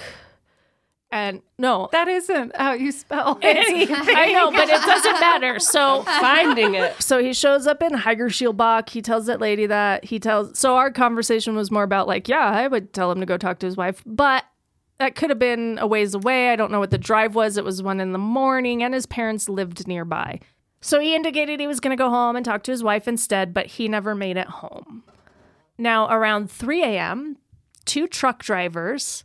And 1.10 1.40
no, 1.58 1.88
that 1.92 2.06
isn't 2.06 2.54
how 2.54 2.72
you 2.72 2.92
spell 2.92 3.38
it. 3.42 3.90
I 3.90 4.32
know, 4.32 4.50
but 4.50 4.68
it 4.68 4.80
doesn't 4.82 5.20
matter. 5.20 5.58
So 5.58 6.02
Finding 6.20 6.74
it. 6.74 7.00
so 7.02 7.22
he 7.22 7.32
shows 7.32 7.66
up 7.66 7.82
in 7.82 7.92
Heigerschilbach. 7.92 8.90
He 8.90 9.00
tells 9.00 9.24
that 9.26 9.40
lady 9.40 9.66
that 9.66 10.04
he 10.04 10.18
tells. 10.20 10.58
So 10.58 10.76
our 10.76 10.90
conversation 10.90 11.56
was 11.56 11.70
more 11.70 11.82
about 11.82 12.06
like, 12.08 12.28
yeah, 12.28 12.46
I 12.46 12.68
would 12.68 12.92
tell 12.92 13.10
him 13.10 13.20
to 13.20 13.26
go 13.26 13.38
talk 13.38 13.58
to 13.60 13.66
his 13.66 13.76
wife, 13.76 14.02
but 14.04 14.44
that 14.98 15.14
could 15.14 15.30
have 15.30 15.38
been 15.38 15.78
a 15.80 15.86
ways 15.86 16.12
away. 16.14 16.50
I 16.50 16.56
don't 16.56 16.70
know 16.70 16.80
what 16.80 16.90
the 16.90 16.98
drive 16.98 17.34
was. 17.34 17.56
It 17.56 17.64
was 17.64 17.82
one 17.82 18.00
in 18.00 18.12
the 18.12 18.18
morning, 18.18 18.82
and 18.82 18.92
his 18.92 19.06
parents 19.06 19.48
lived 19.48 19.86
nearby. 19.86 20.40
So 20.80 21.00
he 21.00 21.14
indicated 21.14 21.58
he 21.58 21.66
was 21.66 21.80
going 21.80 21.96
to 21.96 22.00
go 22.00 22.10
home 22.10 22.36
and 22.36 22.44
talk 22.44 22.62
to 22.64 22.70
his 22.70 22.82
wife 22.82 23.08
instead, 23.08 23.54
but 23.54 23.66
he 23.66 23.88
never 23.88 24.14
made 24.14 24.36
it 24.36 24.46
home. 24.48 25.04
Now, 25.78 26.08
around 26.10 26.50
3 26.50 26.82
a.m., 26.82 27.38
two 27.84 28.06
truck 28.06 28.42
drivers 28.42 29.24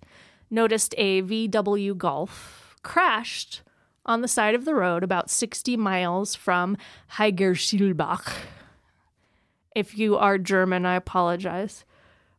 noticed 0.53 0.93
a 0.97 1.21
VW 1.23 1.97
Golf 1.97 2.75
crashed 2.83 3.61
on 4.05 4.21
the 4.21 4.27
side 4.27 4.53
of 4.55 4.65
the 4.65 4.75
road 4.75 5.03
about 5.03 5.29
60 5.29 5.75
miles 5.77 6.35
from 6.35 6.77
Heigerschilbach. 7.13 8.33
If 9.75 9.97
you 9.97 10.17
are 10.17 10.37
German, 10.37 10.85
I 10.85 10.95
apologize. 10.95 11.83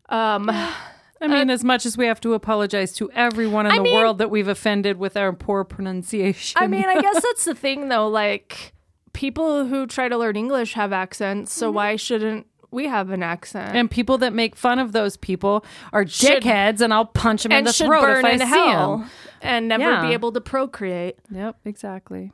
Um, 0.09 0.49
I 0.51 1.27
mean, 1.27 1.51
as 1.51 1.65
much 1.65 1.85
as 1.87 1.97
we 1.97 2.07
have 2.07 2.21
to 2.21 2.35
apologize 2.35 2.93
to 2.97 3.11
everyone 3.13 3.67
in 3.67 3.73
I 3.73 3.77
the 3.79 3.83
mean- 3.83 3.95
world 3.95 4.19
that 4.19 4.31
we've 4.31 4.49
offended 4.49 4.99
with 4.99 5.17
our 5.17 5.33
poor 5.33 5.65
pronunciation. 5.65 6.63
I 6.63 6.67
mean, 6.67 6.85
I 6.85 7.01
guess 7.01 7.23
that's 7.23 7.45
the 7.45 7.55
thing, 7.65 7.89
though. 7.89 8.09
Like, 8.09 8.73
people 9.15 9.65
who 9.67 9.87
try 9.87 10.09
to 10.09 10.17
learn 10.19 10.37
English 10.37 10.75
have 10.75 10.93
accents, 10.93 11.53
so 11.53 11.71
why 11.71 11.97
shouldn't 11.97 12.47
we 12.75 12.87
have 12.89 13.11
an 13.11 13.23
accent? 13.23 13.75
and 13.77 13.91
people 13.91 14.19
that 14.19 14.33
make 14.33 14.57
fun 14.57 14.79
of 14.79 14.93
those 14.93 15.17
people 15.17 15.65
are 15.93 16.07
Should- 16.07 16.43
dickheads, 16.43 16.81
and 16.81 16.93
I'll 16.93 17.07
punch 17.07 17.45
them 17.45 17.53
in 17.53 17.65
the 17.65 17.73
throat 17.73 18.01
burn 18.03 18.19
if 18.19 18.25
I 18.25 18.31
in 18.33 18.39
see 18.41 18.45
hell 18.47 18.99
them. 18.99 19.11
and 19.41 19.69
never 19.69 19.83
Yeah. 19.85 20.03
be 20.07 20.13
able 20.13 20.33
to 20.33 20.41
procreate. 20.41 21.17
Yep, 21.31 21.57
exactly. 21.65 22.33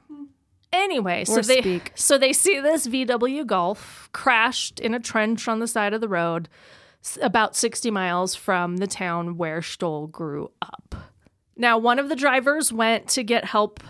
Anyway, 0.72 1.24
so 1.24 1.40
they 1.40 1.60
speak. 1.60 1.92
so 1.96 2.16
they 2.16 2.32
see 2.32 2.60
this 2.60 2.86
VW 2.86 3.44
Golf 3.44 4.08
crashed 4.12 4.78
in 4.78 4.94
a 4.94 5.00
trench 5.00 5.48
on 5.48 5.58
the 5.58 5.66
side 5.66 5.92
of 5.92 6.00
the 6.00 6.08
road, 6.08 6.48
about 7.20 7.56
sixty 7.56 7.90
miles 7.90 8.36
from 8.36 8.76
the 8.76 8.86
town 8.86 9.36
where 9.36 9.62
Stoll 9.62 10.06
grew 10.06 10.52
up. 10.62 10.94
Now, 11.56 11.76
one 11.76 11.98
of 11.98 12.08
the 12.08 12.14
drivers 12.14 12.72
went 12.72 13.08
to 13.08 13.24
get 13.24 13.46
help, 13.46 13.80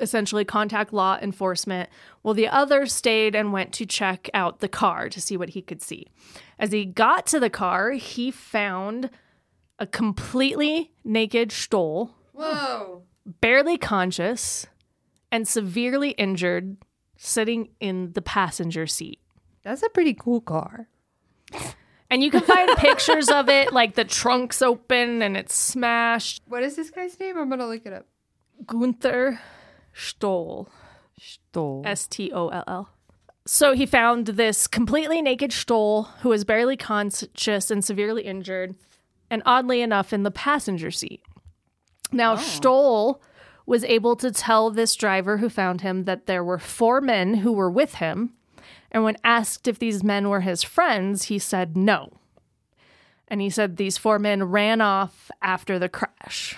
essentially 0.00 0.44
contact 0.44 0.92
law 0.92 1.18
enforcement, 1.20 1.88
while 2.22 2.34
the 2.34 2.48
other 2.48 2.86
stayed 2.86 3.34
and 3.34 3.52
went 3.52 3.72
to 3.74 3.86
check 3.86 4.28
out 4.34 4.60
the 4.60 4.68
car 4.68 5.08
to 5.08 5.20
see 5.20 5.36
what 5.36 5.50
he 5.50 5.62
could 5.62 5.82
see. 5.82 6.06
As 6.58 6.72
he 6.72 6.84
got 6.84 7.26
to 7.26 7.40
the 7.40 7.50
car, 7.50 7.92
he 7.92 8.30
found 8.30 9.10
a 9.78 9.86
completely 9.86 10.90
naked 11.04 11.52
Stoll 11.52 12.14
Whoa. 12.32 13.02
barely 13.24 13.78
conscious 13.78 14.66
and 15.32 15.46
severely 15.46 16.10
injured 16.12 16.76
sitting 17.16 17.68
in 17.80 18.12
the 18.12 18.22
passenger 18.22 18.86
seat. 18.86 19.20
That's 19.62 19.82
a 19.82 19.90
pretty 19.90 20.14
cool 20.14 20.40
car. 20.40 20.88
And 22.10 22.24
you 22.24 22.30
can 22.30 22.40
find 22.40 22.76
pictures 22.76 23.28
of 23.28 23.48
it, 23.48 23.72
like 23.72 23.94
the 23.94 24.04
trunk's 24.04 24.62
open 24.62 25.22
and 25.22 25.36
it's 25.36 25.54
smashed. 25.54 26.42
What 26.48 26.62
is 26.62 26.74
this 26.76 26.90
guy's 26.90 27.18
name? 27.20 27.38
I'm 27.38 27.48
gonna 27.48 27.68
look 27.68 27.86
it 27.86 27.92
up. 27.92 28.06
Gunther 28.66 29.40
Stoll. 29.92 30.68
Stole. 31.18 31.82
S 31.84 32.06
T 32.06 32.32
O 32.32 32.48
L 32.48 32.64
L. 32.66 32.90
So 33.46 33.74
he 33.74 33.86
found 33.86 34.26
this 34.26 34.66
completely 34.66 35.20
naked 35.22 35.52
Stoll 35.52 36.04
who 36.22 36.28
was 36.28 36.44
barely 36.44 36.76
conscious 36.76 37.70
and 37.70 37.84
severely 37.84 38.22
injured, 38.22 38.76
and 39.30 39.42
oddly 39.46 39.80
enough, 39.80 40.12
in 40.12 40.22
the 40.22 40.30
passenger 40.30 40.90
seat. 40.90 41.22
Now, 42.12 42.34
oh. 42.34 42.36
Stoll 42.36 43.22
was 43.66 43.84
able 43.84 44.16
to 44.16 44.30
tell 44.32 44.70
this 44.70 44.94
driver 44.94 45.38
who 45.38 45.48
found 45.48 45.80
him 45.80 46.04
that 46.04 46.26
there 46.26 46.42
were 46.42 46.58
four 46.58 47.00
men 47.00 47.34
who 47.34 47.52
were 47.52 47.70
with 47.70 47.96
him. 47.96 48.34
And 48.90 49.04
when 49.04 49.16
asked 49.22 49.68
if 49.68 49.78
these 49.78 50.02
men 50.02 50.28
were 50.28 50.40
his 50.40 50.62
friends, 50.62 51.24
he 51.24 51.38
said 51.38 51.76
no. 51.76 52.18
And 53.28 53.40
he 53.40 53.48
said 53.48 53.76
these 53.76 53.96
four 53.96 54.18
men 54.18 54.42
ran 54.44 54.80
off 54.80 55.30
after 55.40 55.78
the 55.78 55.88
crash. 55.88 56.56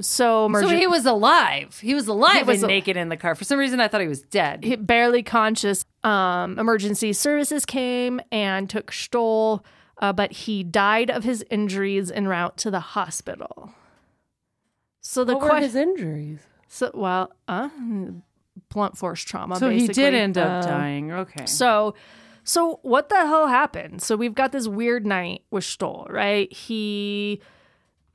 So, 0.00 0.50
So 0.52 0.68
he 0.68 0.86
was 0.88 1.06
alive. 1.06 1.78
He 1.80 1.94
was 1.94 2.08
alive 2.08 2.36
He 2.38 2.42
was 2.42 2.56
and 2.62 2.64
al- 2.64 2.68
naked 2.76 2.96
in 2.96 3.10
the 3.10 3.16
car. 3.16 3.34
For 3.36 3.44
some 3.44 3.58
reason, 3.60 3.78
I 3.80 3.86
thought 3.86 4.00
he 4.00 4.08
was 4.08 4.22
dead. 4.22 4.64
he- 4.64 4.74
barely 4.76 5.22
conscious. 5.22 5.84
Um, 6.02 6.58
emergency 6.58 7.12
services 7.12 7.64
came 7.64 8.20
and 8.32 8.68
took 8.68 8.90
Stoll, 8.90 9.64
uh, 10.02 10.12
but 10.12 10.32
he 10.32 10.64
died 10.64 11.10
of 11.10 11.22
his 11.22 11.44
injuries 11.48 12.10
en 12.10 12.26
route 12.26 12.56
to 12.58 12.70
the 12.72 12.80
hospital. 12.80 13.72
So 15.00 15.22
the 15.22 15.34
what 15.34 15.42
were 15.42 15.48
question, 15.50 15.64
his 15.64 15.76
injuries? 15.76 16.40
so, 16.66 16.90
well, 16.92 17.32
uh, 17.46 17.68
blunt 18.70 18.98
force 18.98 19.22
trauma. 19.22 19.56
so 19.56 19.68
he 19.70 19.86
did 19.86 20.12
end 20.14 20.36
up 20.38 20.64
Uh, 20.64 20.66
dying. 20.68 21.12
Okay. 21.12 21.46
So, 21.46 21.94
so 22.42 22.80
what 22.82 23.10
the 23.10 23.16
hell 23.16 23.46
happened? 23.46 24.02
So 24.02 24.16
we've 24.16 24.34
got 24.34 24.50
this 24.50 24.66
weird 24.66 25.06
night 25.06 25.42
with 25.52 25.62
Stoll, 25.64 26.06
right? 26.10 26.52
He 26.52 27.40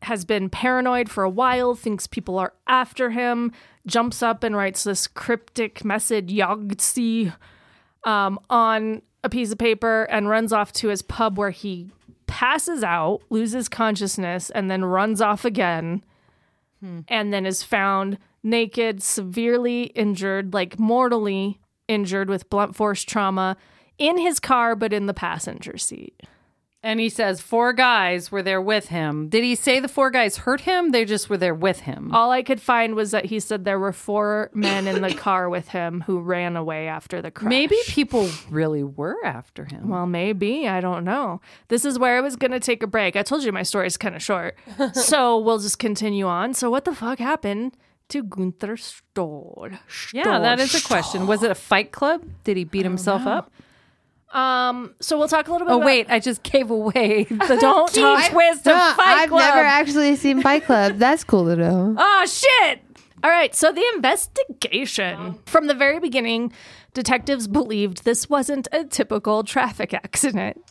has 0.04 0.26
been 0.26 0.50
paranoid 0.50 1.10
for 1.10 1.24
a 1.24 1.30
while, 1.30 1.76
thinks 1.76 2.08
people 2.08 2.38
are 2.38 2.54
after 2.68 3.10
him, 3.10 3.52
jumps 3.86 4.24
up 4.24 4.44
and 4.44 4.56
writes 4.56 4.84
this 4.84 5.08
cryptic 5.08 5.84
message, 5.84 6.32
Yogtze, 6.32 7.34
um, 8.06 8.40
on 8.50 9.02
a 9.24 9.30
piece 9.30 9.52
of 9.52 9.58
paper 9.58 10.04
and 10.04 10.30
runs 10.30 10.54
off 10.54 10.72
to 10.72 10.88
his 10.88 11.02
pub 11.02 11.38
where 11.38 11.50
he 11.50 11.92
passes 12.28 12.84
out, 12.84 13.22
loses 13.30 13.68
consciousness, 13.68 14.50
and 14.52 14.72
then 14.72 14.86
runs 14.86 15.22
off 15.22 15.44
again. 15.44 16.04
And 17.10 17.34
then 17.34 17.46
is 17.46 17.62
found 17.62 18.18
naked, 18.42 19.04
severely 19.04 19.84
injured, 19.96 20.54
like 20.54 20.80
mortally 20.80 21.60
injured 21.90 22.30
with 22.30 22.50
blunt 22.50 22.76
force 22.76 23.04
trauma 23.04 23.58
in 23.98 24.18
his 24.18 24.40
car, 24.40 24.76
but 24.76 24.94
in 24.94 25.06
the 25.08 25.14
passenger 25.14 25.78
seat. 25.78 26.22
And 26.82 27.00
he 27.00 27.10
says 27.10 27.42
four 27.42 27.74
guys 27.74 28.32
were 28.32 28.42
there 28.42 28.62
with 28.62 28.88
him. 28.88 29.28
Did 29.28 29.44
he 29.44 29.56
say 29.56 29.80
the 29.80 29.90
four 29.90 30.10
guys 30.10 30.38
hurt 30.38 30.62
him? 30.62 30.92
They 30.92 31.04
just 31.04 31.30
were 31.30 31.38
there 31.38 31.54
with 31.54 31.82
him. 31.82 32.14
All 32.14 32.32
I 32.32 32.42
could 32.42 32.62
find 32.62 32.96
was 32.96 33.12
that 33.12 33.26
he 33.26 33.40
said 33.40 33.66
there 33.66 33.80
were 33.80 33.92
four 33.92 34.50
men 34.54 34.88
in 34.88 35.02
the 35.02 35.14
car 35.14 35.50
with 35.50 35.70
him 35.70 36.02
who 36.08 36.20
ran 36.20 36.56
away 36.56 36.88
after 36.88 37.22
the 37.22 37.32
crash. 37.32 37.50
Maybe 37.50 37.76
people 37.88 38.30
really 38.50 38.84
were 38.84 39.18
after 39.26 39.66
him. 39.66 39.90
Well, 39.90 40.06
maybe. 40.06 40.68
I 40.70 40.80
don't 40.80 41.04
know. 41.04 41.42
This 41.68 41.84
is 41.84 42.00
where 42.00 42.18
I 42.18 42.22
was 42.22 42.38
going 42.38 42.52
to 42.52 42.62
take 42.62 42.82
a 42.82 42.88
break. 42.88 43.18
I 43.18 43.24
told 43.24 43.44
you 43.44 43.52
my 43.52 43.64
story 43.64 43.88
is 43.88 43.98
kind 43.98 44.16
of 44.16 44.24
short. 44.24 44.56
so 44.94 45.38
we'll 45.38 45.60
just 45.60 45.80
continue 45.80 46.28
on. 46.28 46.54
So, 46.54 46.70
what 46.70 46.86
the 46.86 46.96
fuck 46.96 47.20
happened 47.20 47.76
to 48.10 48.24
Gunther 48.24 48.78
Stoll? 48.78 49.68
yeah, 50.14 50.40
that 50.40 50.60
is 50.62 50.74
a 50.74 50.88
question. 50.88 51.28
Was 51.28 51.44
it 51.44 51.52
a 51.52 51.56
fight 51.56 51.92
club? 51.92 52.24
Did 52.46 52.56
he 52.56 52.64
beat 52.64 52.84
himself 52.84 53.28
up? 53.28 53.52
Um, 54.32 54.94
so 55.00 55.18
we'll 55.18 55.28
talk 55.28 55.48
a 55.48 55.52
little 55.52 55.66
bit 55.66 55.74
Oh 55.74 55.78
about 55.78 55.86
wait, 55.88 56.06
I 56.10 56.20
just 56.20 56.44
gave 56.44 56.70
away 56.70 57.24
the 57.24 57.58
Don't 57.62 57.92
key 57.92 58.02
talk- 58.02 58.32
twist 58.32 58.60
of 58.68 58.76
No, 58.76 58.94
Fight 58.96 59.24
I've 59.24 59.30
Club. 59.30 59.42
never 59.42 59.66
actually 59.66 60.16
seen 60.18 60.42
Fight 60.42 60.66
Club. 60.66 60.98
That's 60.98 61.24
cool 61.24 61.46
to 61.46 61.56
know. 61.56 61.96
oh 62.00 62.26
shit! 62.28 62.82
All 63.24 63.30
right, 63.32 63.54
so 63.56 63.72
the 63.72 63.84
investigation. 63.96 65.40
From 65.46 65.68
the 65.68 65.74
very 65.74 66.00
beginning, 66.00 66.54
detectives 66.94 67.48
believed 67.48 68.04
this 68.06 68.30
wasn't 68.30 68.68
a 68.72 68.84
typical 68.86 69.44
traffic 69.44 69.94
accident. 69.94 70.64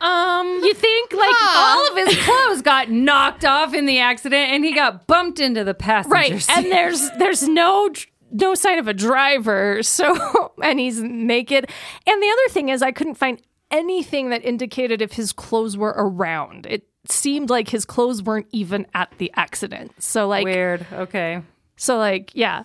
Um, 0.00 0.60
you 0.62 0.74
think 0.74 1.12
like 1.12 1.34
all 1.54 1.90
of 1.92 2.06
his 2.06 2.18
clothes 2.24 2.62
got 2.62 2.90
knocked 2.90 3.44
off 3.44 3.72
in 3.74 3.86
the 3.86 4.00
accident, 4.00 4.50
and 4.52 4.64
he 4.64 4.74
got 4.74 5.06
bumped 5.06 5.40
into 5.40 5.62
the 5.64 5.72
passenger 5.74 6.14
Right. 6.14 6.42
seat. 6.42 6.56
And 6.56 6.66
there's 6.72 7.10
there's 7.18 7.46
no 7.48 7.90
no 8.34 8.54
sign 8.54 8.78
of 8.78 8.88
a 8.88 8.94
driver. 8.94 9.80
So 9.82 10.52
and 10.62 10.78
he's 10.78 11.00
naked. 11.00 11.70
And 12.06 12.22
the 12.22 12.28
other 12.28 12.52
thing 12.52 12.68
is 12.68 12.82
I 12.82 12.92
couldn't 12.92 13.14
find 13.14 13.40
anything 13.70 14.30
that 14.30 14.44
indicated 14.44 15.00
if 15.00 15.12
his 15.12 15.32
clothes 15.32 15.76
were 15.76 15.94
around. 15.96 16.66
It 16.66 16.86
seemed 17.08 17.50
like 17.50 17.68
his 17.68 17.84
clothes 17.84 18.22
weren't 18.22 18.46
even 18.52 18.86
at 18.94 19.12
the 19.18 19.30
accident. 19.34 19.92
So 19.98 20.26
like 20.26 20.44
weird. 20.44 20.86
Okay. 20.92 21.42
So, 21.76 21.98
like, 21.98 22.30
yeah, 22.34 22.62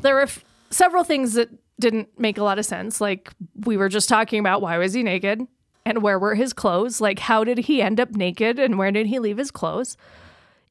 there 0.00 0.14
were 0.14 0.22
f- 0.22 0.44
several 0.70 1.04
things 1.04 1.34
that 1.34 1.48
didn't 1.78 2.08
make 2.18 2.38
a 2.38 2.44
lot 2.44 2.58
of 2.58 2.66
sense. 2.66 3.00
Like, 3.00 3.32
we 3.64 3.76
were 3.76 3.88
just 3.88 4.08
talking 4.08 4.40
about 4.40 4.62
why 4.62 4.78
was 4.78 4.92
he 4.92 5.02
naked 5.02 5.46
and 5.86 6.02
where 6.02 6.18
were 6.18 6.34
his 6.34 6.52
clothes? 6.52 7.00
Like, 7.00 7.20
how 7.20 7.44
did 7.44 7.58
he 7.58 7.80
end 7.82 8.00
up 8.00 8.10
naked 8.10 8.58
and 8.58 8.78
where 8.78 8.90
did 8.90 9.06
he 9.06 9.18
leave 9.18 9.38
his 9.38 9.50
clothes? 9.50 9.96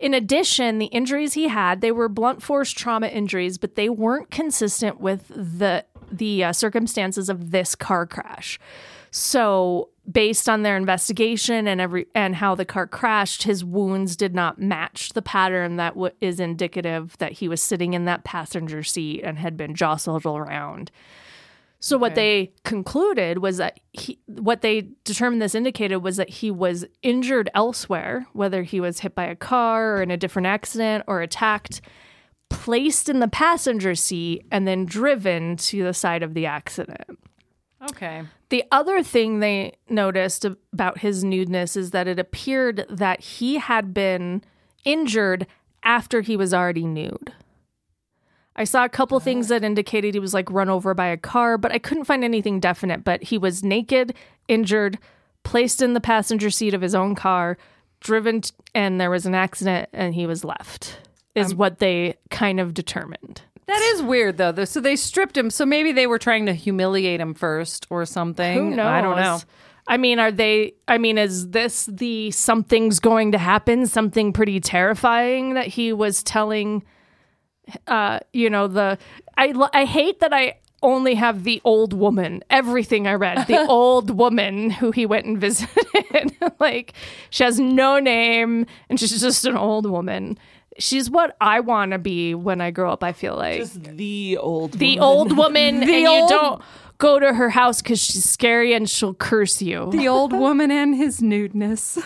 In 0.02 0.16
addition, 0.16 0.80
the 0.80 0.88
injuries 0.88 1.34
he 1.34 1.48
had, 1.48 1.82
they 1.82 1.92
were 1.92 2.10
blunt 2.10 2.42
force 2.42 2.72
trauma 2.72 3.08
injuries, 3.08 3.60
but 3.60 3.76
they 3.76 3.88
weren't 3.88 4.32
consistent 4.32 5.00
with 5.00 5.28
the 5.28 5.86
the 6.12 6.44
uh, 6.44 6.52
circumstances 6.52 7.30
of 7.30 7.52
this 7.52 7.74
car 7.76 8.06
crash. 8.06 8.60
So, 9.12 9.90
based 10.12 10.50
on 10.50 10.64
their 10.64 10.76
investigation 10.76 11.68
and 11.68 11.80
every 11.80 12.08
and 12.16 12.36
how 12.36 12.56
the 12.56 12.66
car 12.66 12.88
crashed, 12.88 13.44
his 13.44 13.64
wounds 13.64 14.16
did 14.16 14.34
not 14.34 14.60
match 14.60 15.10
the 15.10 15.22
pattern 15.22 15.76
that 15.76 15.94
w- 15.94 16.16
is 16.20 16.40
indicative 16.40 17.16
that 17.20 17.34
he 17.34 17.48
was 17.48 17.62
sitting 17.62 17.94
in 17.94 18.06
that 18.06 18.24
passenger 18.24 18.82
seat 18.82 19.22
and 19.22 19.38
had 19.38 19.56
been 19.56 19.76
jostled 19.76 20.26
around. 20.26 20.90
So 21.84 21.98
what 21.98 22.14
they 22.14 22.54
concluded 22.64 23.40
was 23.40 23.58
that 23.58 23.80
he, 23.92 24.20
what 24.28 24.62
they 24.62 24.90
determined 25.04 25.42
this 25.42 25.56
indicated 25.56 25.98
was 25.98 26.18
that 26.18 26.30
he 26.30 26.52
was 26.52 26.86
injured 27.02 27.50
elsewhere, 27.56 28.28
whether 28.34 28.62
he 28.62 28.80
was 28.80 29.00
hit 29.00 29.16
by 29.16 29.26
a 29.26 29.36
car 29.36 29.98
or 29.98 30.04
in 30.04 30.12
a 30.12 30.18
different 30.18 30.46
accident 30.46 31.04
or 31.08 31.22
attacked, 31.22 31.82
placed 32.50 33.10
in 33.10 33.20
the 33.20 33.28
passenger 33.28 33.96
seat, 33.96 34.46
and 34.52 34.68
then 34.68 34.86
driven 34.86 35.58
to 35.58 35.84
the 35.84 35.94
side 35.94 36.22
of 36.22 36.36
the 36.36 36.46
accident. 36.46 37.18
Okay. 37.90 38.24
The 38.50 38.64
other 38.72 39.02
thing 39.02 39.40
they 39.40 39.74
noticed 39.90 40.46
about 40.46 41.00
his 41.00 41.24
nudeness 41.24 41.76
is 41.76 41.90
that 41.92 42.08
it 42.08 42.20
appeared 42.20 42.86
that 42.90 43.22
he 43.22 43.58
had 43.58 43.92
been 43.92 44.44
injured 44.86 45.48
after 45.82 46.22
he 46.22 46.38
was 46.38 46.54
already 46.54 46.86
nude. 46.86 47.34
I 48.56 48.66
saw 48.66 48.84
a 48.84 48.90
couple 48.90 49.20
things 49.20 49.48
that 49.48 49.64
indicated 49.64 50.14
he 50.14 50.20
was 50.20 50.34
like 50.34 50.52
run 50.52 50.70
over 50.70 50.94
by 50.94 51.08
a 51.08 51.18
car, 51.18 51.58
but 51.58 51.72
I 51.72 51.80
couldn't 51.80 52.06
find 52.06 52.24
anything 52.24 52.60
definite. 52.60 53.04
But 53.04 53.24
he 53.24 53.38
was 53.38 53.64
naked, 53.64 54.14
injured, 54.48 55.00
placed 55.44 55.82
in 55.82 55.94
the 55.94 56.02
passenger 56.02 56.50
seat 56.50 56.74
of 56.74 56.82
his 56.82 56.94
own 56.94 57.16
car, 57.16 57.58
driven, 58.02 58.42
t- 58.42 58.52
and 58.76 59.00
there 59.00 59.10
was 59.10 59.26
an 59.26 59.36
accident, 59.36 59.90
and 59.94 60.14
he 60.14 60.28
was 60.28 60.44
left, 60.44 61.00
is 61.34 61.54
um, 61.54 61.58
what 61.58 61.80
they 61.80 62.18
kind 62.30 62.60
of 62.60 62.74
determined. 62.74 63.42
That 63.68 63.82
is 63.94 64.02
weird 64.02 64.36
though. 64.38 64.52
though. 64.52 64.66
So 64.66 64.82
they 64.82 64.98
stripped 64.98 65.38
him. 65.38 65.50
So 65.50 65.66
maybe 65.66 65.94
they 65.94 66.06
were 66.06 66.20
trying 66.20 66.46
to 66.48 66.54
humiliate 66.54 67.22
him 67.22 67.34
first 67.34 67.88
or 67.90 68.06
something. 68.06 68.58
Who 68.58 68.76
knows? 68.76 68.86
I 68.86 69.02
don't 69.02 69.16
know. 69.16 69.40
I 69.88 69.96
mean, 69.98 70.20
are 70.20 70.32
they? 70.32 70.74
I 70.90 70.98
mean, 70.98 71.18
is 71.18 71.50
this 71.52 71.86
the 71.86 72.32
something's 72.32 73.00
going 73.00 73.32
to 73.32 73.38
happen? 73.38 73.88
Something 73.88 74.34
pretty 74.34 74.60
terrifying 74.60 75.54
that 75.54 75.68
he 75.68 75.94
was 75.94 76.22
telling. 76.22 76.84
Uh, 77.88 78.20
you 78.34 78.50
know 78.50 78.68
the. 78.68 78.98
I 79.38 79.54
I 79.74 79.86
hate 79.86 80.20
that 80.20 80.34
I 80.34 80.56
only 80.84 81.16
have 81.16 81.44
the 81.44 81.62
old 81.64 81.94
woman. 81.94 82.44
Everything 82.50 83.08
I 83.08 83.14
read, 83.14 83.48
the 83.48 83.66
old 83.70 84.10
woman 84.18 84.70
who 84.72 84.92
he 84.92 85.06
went 85.06 85.26
and 85.26 85.40
visited. 85.40 86.36
like 86.60 86.94
she 87.30 87.44
has 87.44 87.60
no 87.60 88.00
name 88.00 88.66
and 88.90 89.00
she's 89.00 89.22
just 89.22 89.46
an 89.46 89.56
old 89.58 89.86
woman. 89.90 90.38
She's 90.80 91.10
what 91.10 91.36
I 91.42 91.60
want 91.60 91.92
to 91.92 92.00
be 92.00 92.34
when 92.34 92.62
I 92.62 92.72
grow 92.72 92.92
up. 92.92 93.04
I 93.04 93.12
feel 93.14 93.36
like 93.36 93.60
Just 93.60 93.84
the 93.84 94.38
old 94.38 94.74
the 94.74 94.98
woman. 94.98 95.04
old 95.04 95.38
woman, 95.38 95.76
and 95.84 95.90
you 95.90 96.26
don't 96.30 96.62
go 96.98 97.20
to 97.20 97.34
her 97.34 97.50
house 97.50 97.82
because 97.82 98.00
she's 98.02 98.28
scary 98.28 98.74
and 98.74 98.90
she'll 98.90 99.14
curse 99.14 99.62
you. 99.62 99.92
The 99.92 100.08
old 100.08 100.32
woman 100.34 100.72
and 100.72 100.96
his 100.96 101.20
nudeness. 101.20 101.98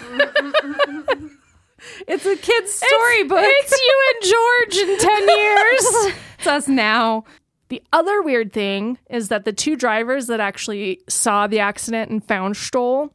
It's 2.08 2.26
a 2.26 2.36
kid's 2.36 2.72
storybook. 2.74 3.40
It's 3.42 3.72
you 3.72 4.04
and 4.14 4.32
George 4.32 4.90
in 4.90 4.98
10 5.00 5.30
years. 5.38 6.16
It's 6.40 6.48
us 6.48 6.68
now. 6.68 7.24
the 7.70 7.82
other 7.94 8.22
weird 8.22 8.54
thing 8.54 8.98
is 9.10 9.30
that 9.30 9.46
the 9.46 9.54
two 9.54 9.76
drivers 9.76 10.28
that 10.28 10.40
actually 10.40 11.02
saw 11.10 11.48
the 11.48 11.60
accident 11.60 12.12
and 12.12 12.24
found 12.24 12.56
Stoll, 12.58 13.14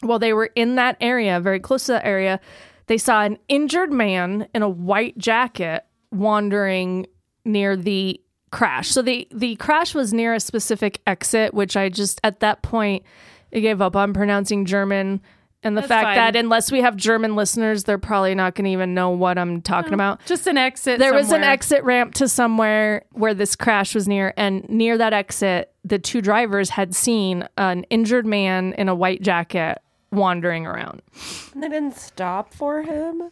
while 0.00 0.18
they 0.18 0.32
were 0.32 0.50
in 0.56 0.74
that 0.76 0.96
area, 1.00 1.40
very 1.40 1.60
close 1.60 1.86
to 1.86 1.92
that 1.92 2.06
area, 2.06 2.40
they 2.86 2.98
saw 2.98 3.22
an 3.22 3.38
injured 3.48 3.92
man 3.92 4.48
in 4.54 4.62
a 4.62 4.68
white 4.68 5.16
jacket 5.18 5.84
wandering 6.10 7.06
near 7.44 7.76
the 7.76 8.20
crash. 8.50 8.88
So 8.88 9.00
the 9.02 9.28
the 9.30 9.54
crash 9.56 9.94
was 9.94 10.12
near 10.12 10.34
a 10.34 10.40
specific 10.40 11.00
exit, 11.06 11.54
which 11.54 11.76
I 11.76 11.88
just 11.88 12.20
at 12.24 12.40
that 12.40 12.62
point 12.62 13.04
I 13.54 13.60
gave 13.60 13.80
up 13.80 13.94
on 13.94 14.12
pronouncing 14.12 14.64
German. 14.64 15.20
And 15.62 15.76
the 15.76 15.82
That's 15.82 15.88
fact 15.88 16.04
fine. 16.06 16.16
that 16.16 16.36
unless 16.36 16.72
we 16.72 16.80
have 16.80 16.96
German 16.96 17.36
listeners, 17.36 17.84
they're 17.84 17.98
probably 17.98 18.34
not 18.34 18.54
going 18.54 18.64
to 18.64 18.70
even 18.70 18.94
know 18.94 19.10
what 19.10 19.36
I'm 19.36 19.60
talking 19.60 19.92
about. 19.92 20.24
Just 20.24 20.46
an 20.46 20.56
exit. 20.56 20.98
There 20.98 21.12
was 21.12 21.30
an 21.32 21.42
exit 21.42 21.84
ramp 21.84 22.14
to 22.14 22.28
somewhere 22.28 23.04
where 23.12 23.34
this 23.34 23.56
crash 23.56 23.94
was 23.94 24.08
near, 24.08 24.32
and 24.38 24.66
near 24.70 24.96
that 24.96 25.12
exit, 25.12 25.72
the 25.84 25.98
two 25.98 26.22
drivers 26.22 26.70
had 26.70 26.94
seen 26.94 27.46
an 27.58 27.84
injured 27.90 28.24
man 28.24 28.72
in 28.78 28.88
a 28.88 28.94
white 28.94 29.20
jacket 29.20 29.78
wandering 30.10 30.66
around. 30.66 31.02
And 31.52 31.62
they 31.62 31.68
didn't 31.68 31.96
stop 31.96 32.54
for 32.54 32.80
him. 32.82 33.30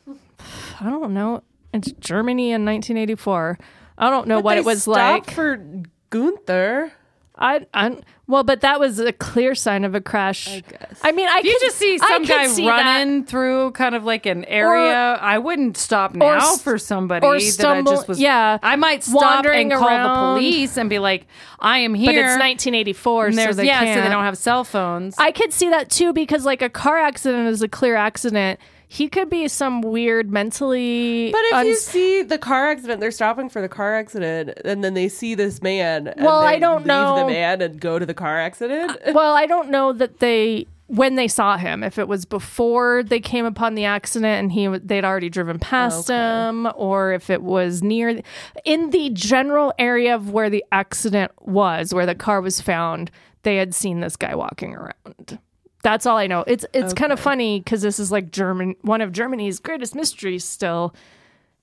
I 0.80 0.90
don't 0.90 1.14
know. 1.14 1.42
It's 1.72 1.92
Germany 1.92 2.50
in 2.52 2.64
1984. 2.64 3.58
I 3.96 4.10
don't 4.10 4.28
know 4.28 4.36
But 4.36 4.44
what 4.44 4.54
they 4.54 4.60
it 4.60 4.64
was 4.66 4.82
stopped 4.82 5.28
like. 5.28 5.30
for 5.30 5.64
Gunther. 6.10 6.92
I, 7.40 7.66
I, 7.72 7.96
well, 8.26 8.42
but 8.42 8.62
that 8.62 8.80
was 8.80 8.98
a 8.98 9.12
clear 9.12 9.54
sign 9.54 9.84
of 9.84 9.94
a 9.94 10.00
crash. 10.00 10.48
I 10.48 10.60
guess. 10.60 11.02
mean, 11.14 11.28
I 11.28 11.38
If 11.38 11.44
you 11.44 11.52
could- 11.52 11.66
just 11.66 11.76
see 11.78 11.96
some 11.98 12.24
guy 12.24 12.46
see 12.48 12.64
that. 12.66 12.70
running 12.84 13.24
through 13.24 13.70
kind 13.72 13.94
of 13.94 14.04
like 14.04 14.26
an 14.26 14.44
area, 14.46 15.14
I 15.20 15.38
wouldn't 15.38 15.76
stop 15.76 16.14
now 16.14 16.36
s- 16.54 16.60
for 16.62 16.78
somebody 16.78 17.24
or 17.24 17.38
that 17.38 17.66
I 17.66 17.82
just 17.82 18.08
was. 18.08 18.18
yeah, 18.20 18.58
I 18.62 18.74
might 18.76 19.04
stop 19.04 19.22
wandering 19.22 19.72
and 19.72 19.80
call 19.80 19.88
the 20.34 20.38
police 20.40 20.76
and 20.76 20.90
be 20.90 20.98
like, 20.98 21.26
"I 21.60 21.78
am 21.78 21.94
here." 21.94 22.06
but 22.08 22.16
it's 22.16 22.38
1984, 22.38 23.26
and 23.26 23.34
so 23.36 23.52
they 23.52 23.66
yeah, 23.66 23.94
so 23.94 24.00
they 24.02 24.08
don't 24.08 24.24
have 24.24 24.36
cell 24.36 24.64
phones. 24.64 25.14
I 25.18 25.30
could 25.30 25.52
see 25.52 25.70
that 25.70 25.88
too 25.88 26.12
because 26.12 26.44
like 26.44 26.60
a 26.60 26.68
car 26.68 26.98
accident 26.98 27.48
is 27.48 27.62
a 27.62 27.68
clear 27.68 27.94
accident. 27.96 28.58
He 28.90 29.08
could 29.08 29.28
be 29.28 29.46
some 29.48 29.82
weird 29.82 30.30
mentally. 30.30 31.30
But 31.30 31.40
if 31.42 31.66
you 31.66 31.74
see 31.76 32.22
the 32.22 32.38
car 32.38 32.68
accident, 32.70 33.00
they're 33.00 33.10
stopping 33.10 33.50
for 33.50 33.60
the 33.60 33.68
car 33.68 33.94
accident, 33.94 34.58
and 34.64 34.82
then 34.82 34.94
they 34.94 35.08
see 35.08 35.34
this 35.34 35.60
man. 35.62 36.08
And 36.08 36.24
Well, 36.24 36.40
they 36.40 36.46
I 36.46 36.58
don't 36.58 36.78
leave 36.78 36.86
know. 36.86 37.16
the 37.18 37.26
man 37.26 37.60
and 37.60 37.78
go 37.78 37.98
to 37.98 38.06
the 38.06 38.14
car 38.14 38.38
accident. 38.40 38.90
Uh, 39.06 39.12
well, 39.14 39.34
I 39.34 39.44
don't 39.44 39.68
know 39.70 39.92
that 39.92 40.20
they 40.20 40.66
when 40.86 41.16
they 41.16 41.28
saw 41.28 41.58
him 41.58 41.84
if 41.84 41.98
it 41.98 42.08
was 42.08 42.24
before 42.24 43.02
they 43.02 43.20
came 43.20 43.44
upon 43.44 43.74
the 43.74 43.84
accident 43.84 44.40
and 44.40 44.50
he 44.52 44.66
they'd 44.78 45.04
already 45.04 45.28
driven 45.28 45.58
past 45.58 46.08
him 46.08 46.66
or 46.76 47.12
if 47.12 47.28
it 47.28 47.42
was 47.42 47.82
near 47.82 48.22
in 48.64 48.88
the 48.88 49.10
general 49.10 49.70
area 49.78 50.14
of 50.14 50.30
where 50.30 50.48
the 50.48 50.64
accident 50.72 51.30
was 51.42 51.92
where 51.92 52.06
the 52.06 52.14
car 52.14 52.40
was 52.40 52.62
found 52.62 53.10
they 53.42 53.56
had 53.56 53.74
seen 53.74 54.00
this 54.00 54.16
guy 54.16 54.34
walking 54.34 54.74
around 54.74 55.38
that's 55.82 56.06
all 56.06 56.16
i 56.16 56.26
know 56.26 56.44
it's 56.46 56.66
it's 56.72 56.92
kind 56.92 57.12
of 57.12 57.20
funny 57.20 57.60
because 57.60 57.82
this 57.82 57.98
is 57.98 58.10
like 58.10 58.30
german 58.30 58.74
one 58.82 59.00
of 59.00 59.12
germany's 59.12 59.60
greatest 59.60 59.94
mysteries 59.94 60.44
still 60.44 60.94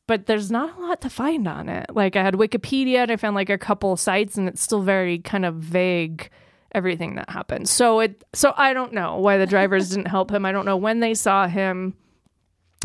but 0.08 0.26
there's 0.26 0.52
not 0.52 0.78
a 0.78 0.82
lot 0.82 1.02
to 1.02 1.10
find 1.10 1.48
on 1.48 1.68
it 1.68 1.86
like 1.94 2.16
i 2.16 2.24
had 2.24 2.36
wikipedia 2.36 3.00
and 3.00 3.12
i 3.12 3.16
found 3.16 3.36
like 3.36 3.50
a 3.50 3.58
couple 3.58 3.96
sites 3.98 4.38
and 4.38 4.48
it's 4.48 4.62
still 4.62 4.82
very 4.82 5.20
kind 5.20 5.46
of 5.46 5.56
vague 5.56 6.30
everything 6.76 7.16
that 7.16 7.30
happened. 7.30 7.68
So 7.70 8.02
it 8.02 8.24
so 8.34 8.54
I 8.58 8.74
don't 8.74 8.94
know 8.94 9.18
why 9.18 9.38
the 9.38 9.48
drivers 9.48 9.90
didn't 9.92 10.08
help 10.08 10.30
him. 10.30 10.46
I 10.46 10.52
don't 10.52 10.66
know 10.66 10.78
when 10.78 11.00
they 11.00 11.16
saw 11.16 11.48
him. 11.48 11.96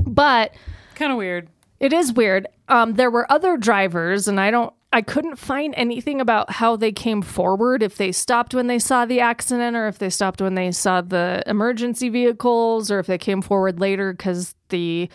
But 0.02 0.54
kind 0.94 1.12
of 1.12 1.18
weird. 1.18 1.48
it 1.80 1.92
is 1.92 2.12
weird. 2.12 2.46
Um 2.68 2.94
there 2.94 3.10
were 3.10 3.30
other 3.30 3.56
drivers 3.58 4.28
and 4.28 4.40
I 4.40 4.50
don't 4.50 4.72
I 4.93 5.03
couldn't 5.03 5.36
find 5.36 5.72
anything 5.76 6.20
about 6.20 6.51
how 6.51 6.74
they 6.74 6.91
came 6.91 7.22
forward 7.22 7.82
if 7.82 7.97
they 7.97 8.11
stopped 8.11 8.55
when 8.55 8.66
they 8.66 8.80
saw 8.80 9.07
the 9.07 9.20
accident 9.20 9.76
or 9.76 9.86
if 9.86 9.99
they 9.99 10.11
stopped 10.11 10.43
when 10.43 10.57
they 10.57 10.72
saw 10.72 11.01
the 11.01 11.45
emergency 11.47 12.09
vehicles 12.09 12.91
or 12.91 12.99
if 12.99 13.07
they 13.07 13.18
came 13.18 13.41
forward 13.41 13.78
later 13.78 14.12
cuz 14.14 14.57
the 14.70 15.09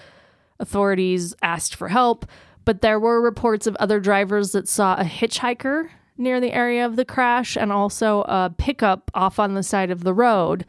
authorities 0.62 1.36
asked 1.42 1.76
for 1.76 1.90
help. 1.90 2.26
But 2.64 2.82
there 2.82 3.00
were 3.00 3.22
reports 3.22 3.68
of 3.68 3.76
other 3.76 4.00
drivers 4.00 4.54
that 4.54 4.70
saw 4.70 4.96
a 4.96 5.04
hitchhiker 5.04 5.90
near 6.18 6.40
the 6.40 6.54
area 6.54 6.86
of 6.86 6.96
the 6.96 7.06
crash 7.06 7.58
and 7.58 7.72
also 7.72 8.22
a 8.22 8.54
pickup 8.58 9.12
off 9.14 9.40
on 9.40 9.56
the 9.56 9.64
side 9.64 9.92
of 9.92 10.06
the 10.06 10.14
road 10.14 10.66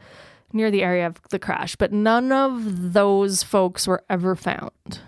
near 0.51 0.69
the 0.69 0.83
area 0.83 1.07
of 1.07 1.21
the 1.29 1.39
crash. 1.39 1.77
But 1.77 1.93
none 1.93 2.33
of 2.33 2.91
those 2.93 3.41
folks 3.41 3.87
were 3.87 4.03
ever 4.09 4.35
found. 4.35 4.99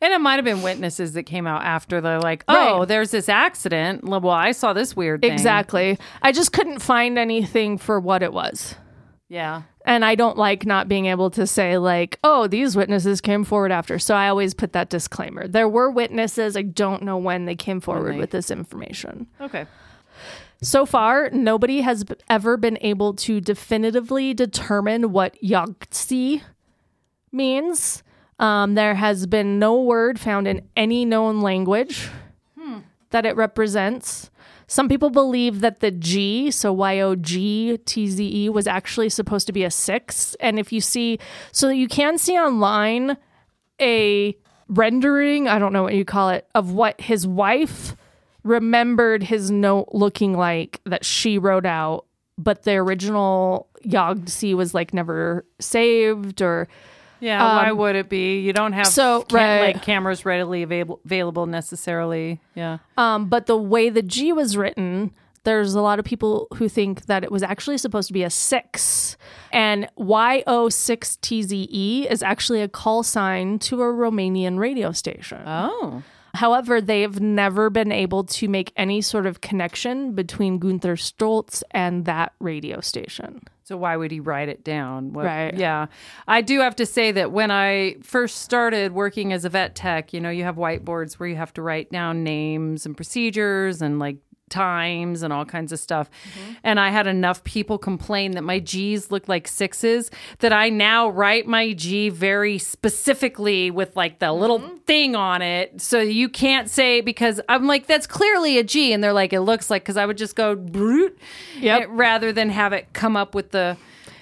And 0.00 0.12
it 0.12 0.20
might 0.20 0.34
have 0.36 0.44
been 0.44 0.62
witnesses 0.62 1.12
that 1.14 1.22
came 1.24 1.46
out 1.46 1.62
after 1.62 2.00
they're 2.00 2.20
like, 2.20 2.44
"Oh, 2.48 2.78
Right. 2.80 2.88
there's 2.88 3.10
this 3.10 3.28
accident." 3.28 4.04
Well, 4.04 4.28
I 4.30 4.52
saw 4.52 4.72
this 4.72 4.94
weird 4.94 5.22
thing. 5.22 5.32
Exactly. 5.32 5.98
I 6.22 6.32
just 6.32 6.52
couldn't 6.52 6.80
find 6.80 7.18
anything 7.18 7.78
for 7.78 7.98
what 7.98 8.22
it 8.22 8.32
was. 8.32 8.74
Yeah. 9.28 9.62
And 9.84 10.04
I 10.04 10.14
don't 10.14 10.36
like 10.36 10.66
not 10.66 10.88
being 10.88 11.06
able 11.06 11.30
to 11.30 11.46
say, 11.46 11.78
like, 11.78 12.18
oh, 12.22 12.46
these 12.46 12.76
witnesses 12.76 13.20
came 13.20 13.42
forward 13.44 13.72
after. 13.72 13.98
So 13.98 14.14
I 14.14 14.28
always 14.28 14.54
put 14.54 14.72
that 14.72 14.88
disclaimer. 14.88 15.48
There 15.48 15.68
were 15.68 15.90
witnesses. 15.90 16.56
I 16.56 16.62
don't 16.62 17.02
know 17.02 17.16
when 17.16 17.44
they 17.44 17.56
came 17.56 17.80
forward 17.80 18.16
with 18.16 18.30
this 18.30 18.50
information. 18.50 19.26
Okay. 19.40 19.66
So 20.62 20.86
far, 20.86 21.28
nobody 21.32 21.82
has 21.82 22.04
ever 22.30 22.56
been 22.56 22.78
able 22.80 23.14
to 23.14 23.40
definitively 23.40 24.32
determine 24.32 25.12
what 25.12 25.36
Yogtze 25.42 26.42
means. 27.32 28.02
Um, 28.38 28.74
there 28.74 28.94
has 28.94 29.26
been 29.26 29.58
no 29.58 29.80
word 29.80 30.20
found 30.20 30.46
in 30.46 30.68
any 30.76 31.04
known 31.04 31.40
language 31.40 32.08
that 33.10 33.24
it 33.24 33.36
represents. 33.36 34.30
Some 34.66 34.88
people 34.88 35.10
believe 35.10 35.60
that 35.60 35.80
the 35.80 35.90
G, 35.90 36.50
so 36.50 36.72
Y 36.72 37.00
O 37.00 37.14
G 37.14 37.78
T 37.84 38.08
Z 38.08 38.44
E, 38.44 38.48
was 38.48 38.66
actually 38.66 39.08
supposed 39.08 39.46
to 39.46 39.52
be 39.52 39.64
a 39.64 39.70
six. 39.70 40.34
And 40.40 40.58
if 40.58 40.72
you 40.72 40.80
see, 40.80 41.18
so 41.52 41.68
you 41.68 41.88
can 41.88 42.18
see 42.18 42.36
online 42.36 43.16
a 43.80 44.36
rendering, 44.68 45.46
I 45.48 45.58
don't 45.58 45.72
know 45.72 45.84
what 45.84 45.94
you 45.94 46.04
call 46.04 46.30
it, 46.30 46.48
of 46.54 46.72
what 46.72 47.00
his 47.00 47.26
wife 47.26 47.94
remembered 48.42 49.22
his 49.22 49.50
note 49.50 49.88
looking 49.92 50.36
like 50.36 50.80
that 50.84 51.04
she 51.04 51.38
wrote 51.38 51.66
out, 51.66 52.06
but 52.36 52.64
the 52.64 52.74
original 52.74 53.68
Yogtze 53.84 54.54
was 54.54 54.74
like 54.74 54.92
never 54.92 55.44
saved 55.60 56.42
or 56.42 56.68
Yeah. 57.20 57.42
why 57.42 57.72
would 57.72 57.96
it 57.96 58.08
be? 58.08 58.40
You 58.40 58.52
don't 58.52 58.72
have 58.72 58.86
Um, 58.86 58.92
so, 58.92 59.22
ca- 59.22 59.36
right. 59.36 59.60
like 59.74 59.82
cameras 59.82 60.24
readily 60.24 60.62
available, 60.62 61.00
available 61.04 61.46
necessarily. 61.46 62.40
Yeah. 62.54 62.78
Um, 62.96 63.28
but 63.28 63.46
the 63.46 63.56
way 63.56 63.90
the 63.90 64.02
G 64.02 64.32
was 64.32 64.56
written, 64.56 65.12
there's 65.44 65.74
a 65.74 65.80
lot 65.80 65.98
of 65.98 66.04
people 66.04 66.48
who 66.56 66.68
think 66.68 67.06
that 67.06 67.22
it 67.24 67.30
was 67.30 67.42
actually 67.42 67.78
supposed 67.78 68.08
to 68.08 68.12
be 68.12 68.22
a 68.24 68.30
six. 68.30 69.16
And 69.52 69.88
YO6TZE 69.98 72.06
is 72.10 72.22
actually 72.22 72.62
a 72.62 72.68
call 72.68 73.02
sign 73.02 73.58
to 73.60 73.82
a 73.82 73.86
Romanian 73.86 74.58
radio 74.58 74.92
station. 74.92 75.42
Oh. 75.46 76.02
However, 76.34 76.80
they've 76.82 77.18
never 77.20 77.70
been 77.70 77.90
able 77.92 78.24
to 78.24 78.48
make 78.48 78.72
any 78.76 79.00
sort 79.00 79.24
of 79.24 79.40
connection 79.40 80.12
between 80.14 80.58
Gunther 80.58 80.96
Stoltz 80.96 81.62
and 81.70 82.04
that 82.04 82.32
radio 82.40 82.80
station. 82.80 83.40
So 83.66 83.76
why 83.76 83.96
would 83.96 84.12
he 84.12 84.20
write 84.20 84.48
it 84.48 84.62
down? 84.62 85.12
What- 85.12 85.24
Right. 85.24 85.52
Yeah. 85.52 85.86
I 86.28 86.40
do 86.40 86.60
have 86.60 86.76
to 86.76 86.86
say 86.86 87.10
that 87.10 87.32
when 87.32 87.50
I 87.50 87.96
first 88.00 88.42
started 88.42 88.92
working 88.92 89.32
as 89.32 89.44
a 89.44 89.48
vet 89.48 89.74
tech, 89.74 90.12
you 90.12 90.20
know, 90.20 90.30
you 90.30 90.44
have 90.44 90.54
whiteboards 90.54 91.14
where 91.14 91.28
you 91.28 91.34
have 91.34 91.52
to 91.54 91.62
write 91.62 91.90
down 91.90 92.22
names 92.22 92.86
and 92.86 92.96
procedures 92.96 93.82
and 93.82 93.98
like 93.98 94.18
times 94.48 95.22
and 95.22 95.32
all 95.32 95.44
kinds 95.44 95.72
of 95.72 95.78
stuff. 95.78 96.08
Mm-hmm. 96.10 96.52
And 96.62 96.80
I 96.80 96.90
had 96.90 97.06
enough 97.06 97.42
people 97.44 97.78
complain 97.78 98.32
that 98.32 98.42
my 98.42 98.58
G's 98.58 99.10
looked 99.10 99.28
like 99.28 99.48
sixes 99.48 100.10
that 100.38 100.52
I 100.52 100.68
now 100.68 101.08
write 101.08 101.46
my 101.46 101.72
G 101.72 102.08
very 102.08 102.58
specifically 102.58 103.70
with 103.70 103.96
like 103.96 104.18
the 104.18 104.32
little 104.32 104.60
mm-hmm. 104.60 104.76
thing 104.78 105.16
on 105.16 105.42
it. 105.42 105.80
So 105.80 106.00
you 106.00 106.28
can't 106.28 106.70
say 106.70 107.00
because 107.00 107.40
I'm 107.48 107.66
like, 107.66 107.86
that's 107.86 108.06
clearly 108.06 108.58
a 108.58 108.64
G. 108.64 108.92
And 108.92 109.02
they're 109.02 109.12
like, 109.12 109.32
it 109.32 109.40
looks 109.40 109.70
like, 109.70 109.82
because 109.82 109.96
I 109.96 110.06
would 110.06 110.18
just 110.18 110.36
go 110.36 110.54
brute 110.54 111.18
Yep. 111.58 111.88
rather 111.90 112.32
than 112.32 112.50
have 112.50 112.72
it 112.72 112.92
come 112.92 113.16
up 113.16 113.34
with 113.34 113.50
the. 113.50 113.76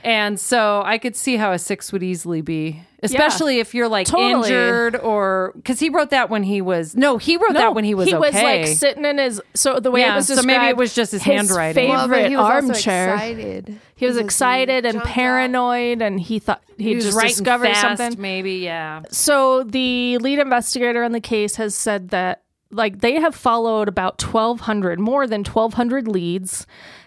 And 0.04 0.38
so 0.38 0.82
I 0.84 0.98
could 0.98 1.16
see 1.16 1.36
how 1.36 1.52
a 1.52 1.58
six 1.58 1.90
would 1.90 2.02
easily 2.02 2.42
be, 2.42 2.82
especially 3.02 3.58
if 3.58 3.74
you're 3.74 3.88
like 3.88 4.06
Totally. 4.06 4.50
injured 4.50 4.96
or 4.96 5.52
because 5.56 5.80
he 5.80 5.88
wrote 5.88 6.10
that 6.10 6.28
when 6.28 6.42
he 6.42 6.60
was 6.60 6.94
no, 6.94 7.16
he 7.16 7.38
wrote 7.38 7.54
that 7.54 7.74
when 7.74 7.84
he 7.84 7.94
was 7.94 8.06
he 8.08 8.14
was 8.14 8.34
like 8.34 8.66
sitting 8.66 9.06
in 9.06 9.16
his 9.16 9.40
so 9.54 9.80
the 9.80 9.90
way 9.90 10.00
Yeah, 10.00 10.12
it 10.12 10.16
was 10.16 10.26
so 10.26 10.42
maybe 10.42 10.66
it 10.66 10.76
was 10.76 10.94
just 10.94 11.12
his 11.12 11.22
handwriting. 11.22 11.90
Favorite 11.90 12.08
Well, 12.20 12.28
he 12.28 12.36
was 12.36 12.44
also 12.44 12.54
armchair. 12.74 13.14
excited. 13.14 13.80
He 13.96 14.06
was 14.06 14.16
because 14.16 14.24
excited 14.26 14.84
and 14.84 14.92
jumped 14.96 15.06
out. 15.08 15.12
paranoid, 15.14 16.02
and 16.02 16.20
he 16.20 16.38
thought 16.38 16.62
he, 16.76 16.94
he 16.96 17.00
just 17.00 17.18
discovered 17.18 17.68
fast, 17.68 17.98
something. 17.98 18.20
maybe 18.20 18.56
yeah. 18.56 19.02
So 19.10 19.62
the 19.64 20.18
lead 20.18 20.38
investigator 20.38 21.02
in 21.02 21.12
the 21.12 21.20
case 21.20 21.56
has 21.56 21.74
said 21.74 22.10
that 22.10 22.42
like 22.70 23.00
they 23.00 23.20
have 23.20 23.34
followed 23.34 23.88
about 23.88 24.22
1200 24.22 24.98
more 25.00 25.26
than 25.26 25.40
1200 25.44 26.08
leads 26.08 26.66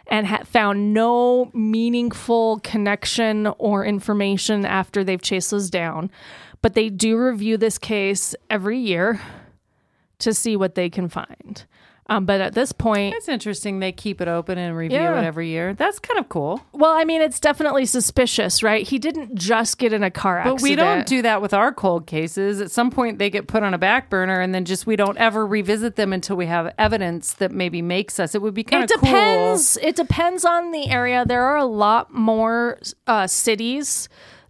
and 0.10 0.28
ha- 0.28 0.44
found 0.44 0.94
no 0.94 1.52
meaningful 1.54 2.60
connection 2.64 3.48
or 3.58 3.86
information 3.86 4.66
after 4.66 5.04
they've 5.04 5.22
chased 5.22 5.54
us 5.54 5.70
down. 5.70 6.10
But 6.62 6.74
they 6.74 6.90
do 6.90 7.18
review 7.18 7.58
this 7.58 7.78
case 7.78 8.36
every 8.50 8.80
year 8.80 9.22
to 10.20 10.34
see 10.34 10.56
what 10.56 10.76
they 10.76 10.90
can 10.90 11.10
find 11.10 11.66
Um, 12.10 12.26
but 12.26 12.40
at 12.40 12.54
this 12.54 12.72
point, 12.72 13.14
That's 13.14 13.28
interesting. 13.28 13.80
They 13.80 13.92
keep 13.92 14.22
it 14.22 14.28
open 14.30 14.58
and 14.58 14.76
review 14.78 14.98
Yeah. 14.98 15.20
it 15.20 15.26
every 15.26 15.50
year. 15.50 15.74
That's 15.74 16.00
kind 16.00 16.18
of 16.20 16.30
cool. 16.30 16.62
well, 16.72 16.94
I 16.94 17.04
mean, 17.04 17.22
it's 17.22 17.40
definitely 17.40 17.86
suspicious, 17.86 18.64
right? 18.64 18.88
He 18.88 18.98
didn't 18.98 19.36
just 19.36 19.78
get 19.78 19.92
in 19.92 20.04
a 20.04 20.10
car 20.12 20.38
accident. 20.40 20.58
But 20.60 20.64
we 20.64 20.76
don't 20.76 21.06
do 21.06 21.22
that 21.24 21.42
with 21.42 21.54
our 21.54 21.74
cold 21.74 22.08
cases. 22.08 22.62
At 22.62 22.72
some 22.72 22.92
point, 22.92 23.20
they 23.20 23.30
get 23.30 23.48
put 23.48 23.62
on 23.62 23.74
a 23.74 23.78
back 23.78 24.10
burner, 24.10 24.40
and 24.40 24.56
then 24.56 24.64
just 24.64 24.88
we 24.88 24.96
don't 24.96 25.18
ever 25.18 25.46
revisit 25.46 25.98
them 25.98 26.14
until 26.14 26.38
we 26.38 26.46
have 26.46 26.74
evidence 26.78 27.34
that 27.34 27.52
maybe 27.52 27.82
makes 27.82 28.20
us. 28.20 28.34
It 28.34 28.42
would 28.42 28.54
be 28.54 28.64
kind 28.64 28.86
It 28.86 28.92
of 28.92 29.02
cool. 29.02 29.10
depends. 29.10 29.78
It 29.82 29.96
depends 29.98 30.46
on 30.46 30.72
the 30.72 30.90
area. 30.90 31.26
There 31.26 31.44
are 31.44 31.58
a 31.58 31.66
lot 31.66 32.14
more 32.14 32.80
uh, 33.06 33.28
cities 33.28 34.08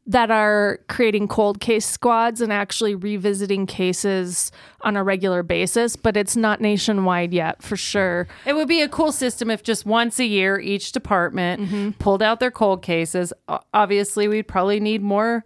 that 0.10 0.32
are 0.32 0.80
creating 0.88 1.28
cold 1.28 1.60
case 1.60 1.86
squads 1.86 2.40
and 2.40 2.54
actually 2.54 2.96
revisiting 2.96 3.66
cases 3.66 4.54
on 4.82 4.96
a 4.96 5.04
regular 5.04 5.44
basis, 5.44 5.98
but 5.98 6.16
it's 6.16 6.38
not 6.38 6.62
nationwide 6.62 7.34
yet 7.34 7.62
for 7.62 7.76
sure. 7.76 8.26
It 8.46 8.54
would 8.56 8.70
be 8.70 8.82
a 8.82 8.88
cool 8.88 9.12
system 9.12 9.52
if 9.52 9.64
just 9.64 9.86
once 9.86 10.18
a 10.18 10.26
year 10.26 10.60
each 10.60 10.94
department 10.94 11.62
Mm-hmm. 11.62 11.90
pulled 12.00 12.24
out 12.24 12.40
their 12.40 12.52
cold 12.52 12.82
cases. 12.82 13.34
Obviously, 13.74 14.28
we'd 14.30 14.48
probably 14.48 14.80
need 14.80 15.02
more 15.02 15.44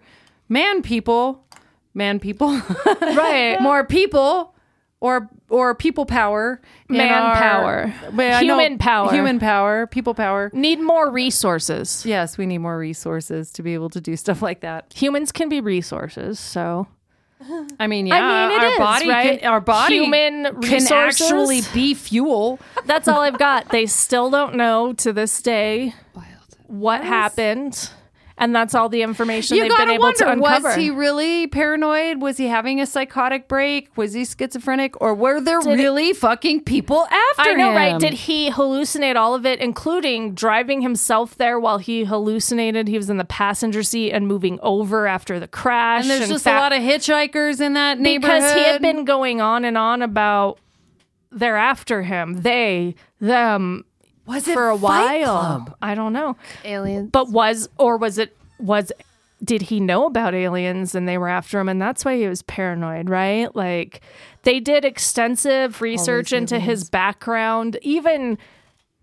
man 0.47 0.81
people, 0.83 1.43
man 1.95 2.19
people, 2.19 2.49
Right. 3.01 3.57
more 3.61 3.83
people, 3.83 4.50
or 5.01 5.29
or 5.49 5.75
people 5.75 6.05
power, 6.05 6.61
in 6.89 6.95
Manpower. 6.95 7.93
our- 8.05 8.11
Well, 8.13 8.37
I 8.37 8.41
know- 8.43 8.57
Human 8.59 8.77
power. 8.77 9.11
human 9.11 9.39
power, 9.39 9.85
people 9.87 10.13
power. 10.13 10.49
Need 10.53 10.79
more 10.79 11.11
resources. 11.11 12.05
Yes, 12.05 12.37
we 12.37 12.45
need 12.45 12.59
more 12.59 12.77
resources 12.77 13.51
to 13.53 13.63
be 13.63 13.73
able 13.73 13.89
to 13.89 13.99
do 13.99 14.15
stuff 14.15 14.41
like 14.41 14.61
that. 14.61 14.85
Humans 14.95 15.33
can 15.33 15.49
be 15.49 15.59
resources, 15.59 16.39
so 16.39 16.87
I 17.79 17.87
mean, 17.87 18.05
yeah, 18.05 18.15
I 18.23 18.47
mean, 18.49 18.57
it 18.59 18.63
our 18.63 18.71
is, 18.73 18.77
body, 18.77 19.09
right? 19.09 19.39
can, 19.41 19.49
our 19.49 19.59
body, 19.59 19.95
Human 19.95 20.43
can 20.43 20.55
resources. 20.59 21.21
actually 21.21 21.61
be 21.73 21.95
fuel. 21.95 22.59
that's 22.85 23.07
all 23.07 23.21
I've 23.21 23.39
got. 23.39 23.69
They 23.69 23.87
still 23.87 24.29
don't 24.29 24.55
know 24.55 24.93
to 24.93 25.11
this 25.11 25.41
day 25.41 25.95
what 26.67 27.03
happened. 27.03 27.89
And 28.41 28.55
that's 28.55 28.73
all 28.73 28.89
the 28.89 29.03
information 29.03 29.55
You 29.55 29.69
they've 29.69 29.77
been 29.77 29.89
able 29.91 30.11
to 30.13 30.25
wonder: 30.25 30.45
uncover. 30.45 30.67
was 30.69 30.75
he 30.75 30.89
really 30.89 31.45
paranoid? 31.45 32.23
Was 32.23 32.37
he 32.37 32.47
having 32.47 32.81
a 32.81 32.87
psychotic 32.87 33.47
break? 33.47 33.95
Was 33.95 34.13
he 34.13 34.25
schizophrenic, 34.25 34.99
or 34.99 35.13
were 35.13 35.39
there 35.39 35.59
really 35.61 36.11
fucking 36.11 36.63
people 36.63 37.05
after 37.05 37.51
him? 37.51 37.59
I 37.59 37.63
know, 37.63 37.69
him? 37.69 37.75
right? 37.75 37.99
Did 37.99 38.13
he 38.13 38.49
hallucinate 38.49 39.15
all 39.15 39.35
of 39.35 39.45
it, 39.45 39.59
including 39.59 40.33
driving 40.33 40.81
himself 40.81 41.37
there 41.37 41.59
while 41.59 41.77
he 41.77 42.05
hallucinated? 42.05 42.87
He 42.87 42.97
was 42.97 43.11
in 43.11 43.17
the 43.17 43.25
passenger 43.25 43.83
seat 43.83 44.11
and 44.11 44.27
moving 44.27 44.59
over 44.63 45.05
after 45.05 45.39
the 45.39 45.47
crash. 45.47 46.01
and 46.01 46.09
there's 46.09 46.27
just 46.27 46.47
a 46.47 46.55
lot 46.55 46.73
of 46.73 46.81
hitchhikers 46.81 47.61
in 47.61 47.73
that 47.73 47.99
neighborhood 47.99 48.39
because 48.39 48.53
he 48.53 48.63
had 48.63 48.81
been 48.81 49.05
going 49.05 49.39
on 49.39 49.65
and 49.65 49.77
on 49.77 50.01
about 50.01 50.59
they're 51.31 51.57
after 51.57 52.01
him, 52.01 52.41
they, 52.41 52.95
them, 53.19 53.85
was 54.25 54.47
it 54.47 54.53
for 54.53 54.69
a 54.69 54.77
Fight 54.77 55.21
while. 55.25 55.39
Club? 55.39 55.77
I 55.81 55.95
don't 55.95 56.13
know, 56.13 56.35
Aliens. 56.63 57.09
but 57.11 57.29
was 57.29 57.69
or 57.77 57.97
was 57.97 58.17
it 58.17 58.35
was 58.59 58.91
did 59.43 59.63
he 59.63 59.79
know 59.79 60.05
about 60.05 60.35
aliens 60.35 60.93
and 60.93 61.07
they 61.07 61.17
were 61.17 61.27
after 61.27 61.59
him 61.59 61.67
and 61.67 61.81
that's 61.81 62.05
why 62.05 62.15
he 62.15 62.27
was 62.27 62.43
paranoid 62.43 63.09
right 63.09 63.55
like 63.55 64.01
they 64.43 64.59
did 64.59 64.85
extensive 64.85 65.81
research 65.81 66.31
into 66.31 66.59
his 66.59 66.87
background 66.91 67.75
even 67.81 68.37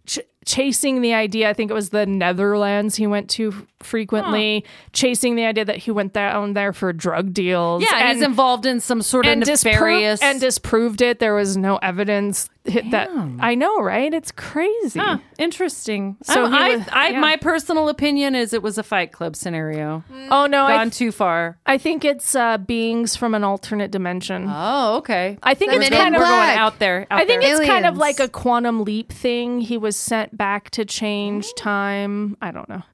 ch- 0.07 0.21
chasing 0.49 1.03
the 1.03 1.13
idea 1.13 1.49
i 1.51 1.53
think 1.53 1.71
it 1.71 1.75
was 1.75 1.91
the 1.91 2.07
netherlands 2.07 2.97
he 2.97 3.07
went 3.07 3.29
to 3.29 3.53
frequently 3.81 4.65
chasing 4.93 5.37
the 5.37 5.45
idea 5.45 5.65
that 5.65 5.77
he 5.77 5.91
went 5.91 6.13
down 6.13 6.55
there 6.55 6.73
for 6.73 6.93
drug 6.93 7.33
deals 7.35 7.83
Yeah, 7.83 7.99
and 8.09 8.17
he's 8.17 8.27
involved 8.27 8.65
in 8.67 8.81
some 8.81 9.03
sort 9.03 9.27
of 9.27 9.33
and, 9.33 9.43
dispro- 9.43 9.73
nefarious 9.73 10.23
and 10.23 10.41
disproved 10.41 11.01
it 11.03 11.19
there 11.19 11.35
was 11.35 11.57
no 11.57 11.77
evidence 11.77 12.49
hit 12.65 12.91
that 12.91 13.09
i 13.41 13.55
know 13.55 13.79
right 13.81 14.13
it's 14.13 14.33
crazy 14.33 14.99
Huh, 14.99 15.19
interesting. 15.39 16.17
So 16.23 16.33
So 16.35 16.45
I, 16.47 16.77
was- 16.77 16.89
I, 16.93 17.09
yeah. 17.11 17.21
my 17.21 17.37
personal 17.37 17.89
opinion 17.89 18.35
is 18.35 18.53
it 18.53 18.63
was 18.63 18.79
a 18.79 18.83
Fight 18.83 19.13
Club 19.13 19.37
scenario. 19.37 20.03
oh 20.31 20.47
no 20.47 20.65
I, 20.65 20.77
Gone 20.79 20.91
too 20.91 21.13
far. 21.13 21.59
I 21.67 21.79
think 21.79 22.05
it's 22.05 22.35
uh, 22.35 22.59
beings 22.59 23.17
from 23.17 23.35
an 23.35 23.45
alternate 23.45 23.91
dimension 23.91 24.47
Oh, 24.49 24.97
okay. 24.99 25.39
I 25.43 25.55
think 25.55 25.73
The 25.73 25.79
it's 25.81 25.91
kind 25.91 26.15
of 26.15 26.21
We're 26.21 26.27
going 26.27 26.59
out 26.59 26.79
there. 26.79 27.07
Out 27.11 27.21
I 27.21 27.25
think 27.27 27.43
there. 27.43 27.53
it's 27.61 27.67
kind 27.67 27.85
of 27.87 27.97
like 27.97 28.19
a 28.21 28.29
quantum 28.29 28.85
leap 28.85 29.13
thing. 29.13 29.61
He 29.61 29.77
was 29.77 29.97
sent 29.97 30.37
back 30.39 30.71
to 30.71 30.85
change 30.87 31.53
time. 31.55 32.37
I 32.41 32.51
don't 32.53 32.69
know. 32.69 32.83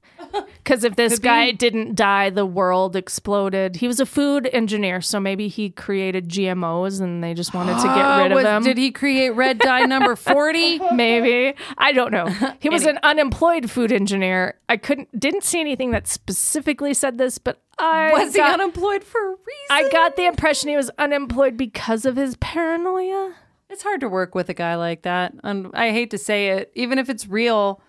Because 0.63 0.83
if 0.83 0.95
this 0.95 1.19
guy 1.19 1.51
didn't 1.51 1.93
die, 1.95 2.29
the 2.31 2.45
world 2.45 2.95
exploded. 2.95 3.75
He 3.77 3.87
was 3.87 3.99
a 3.99 4.05
food 4.05 4.49
engineer, 4.51 4.99
so 4.99 5.19
maybe 5.19 5.47
he 5.47 5.69
created 5.69 6.27
GMOs 6.27 6.99
and 6.99 7.23
they 7.23 7.33
just 7.35 7.53
wanted 7.53 7.77
to 7.77 7.83
get 7.87 8.17
rid 8.23 8.31
of 8.31 8.35
Was- 8.37 8.43
them. 8.43 8.63
Did 8.63 8.77
he 8.77 8.91
create 8.91 9.29
red 9.29 9.59
dye 9.59 9.85
number 9.85 10.15
40? 10.15 10.79
maybe 10.93 11.53
I 11.77 11.91
don't 11.93 12.11
know. 12.11 12.27
He 12.59 12.69
was 12.69 12.85
an 12.85 12.97
unemployed 13.03 13.69
food 13.69 13.91
engineer. 13.91 14.59
I 14.67 14.77
couldn't 14.77 15.17
didn't 15.17 15.43
see 15.43 15.59
anything 15.61 15.91
that 15.91 16.07
specifically 16.07 16.93
said 16.95 17.17
this, 17.17 17.37
but 17.37 17.61
I 17.77 18.11
Was 18.13 18.33
he 18.35 18.41
unemployed 18.41 19.03
for 19.03 19.19
a 19.21 19.29
reason? 19.29 19.69
I 19.69 19.89
got 19.91 20.15
the 20.15 20.25
impression 20.25 20.69
he 20.69 20.75
was 20.77 20.89
unemployed 20.97 21.55
because 21.55 22.05
of 22.05 22.15
his 22.15 22.35
paranoia. 22.37 23.35
It's 23.69 23.83
hard 23.83 23.99
to 24.01 24.09
work 24.09 24.35
with 24.35 24.49
a 24.49 24.53
guy 24.53 24.75
like 24.75 25.01
that. 25.03 25.33
And 25.43 25.69
I 25.73 25.91
hate 25.91 26.11
to 26.11 26.17
say 26.17 26.49
it, 26.49 26.71
even 26.75 26.99
if 26.99 27.09
it's 27.09 27.27
real. 27.27 27.81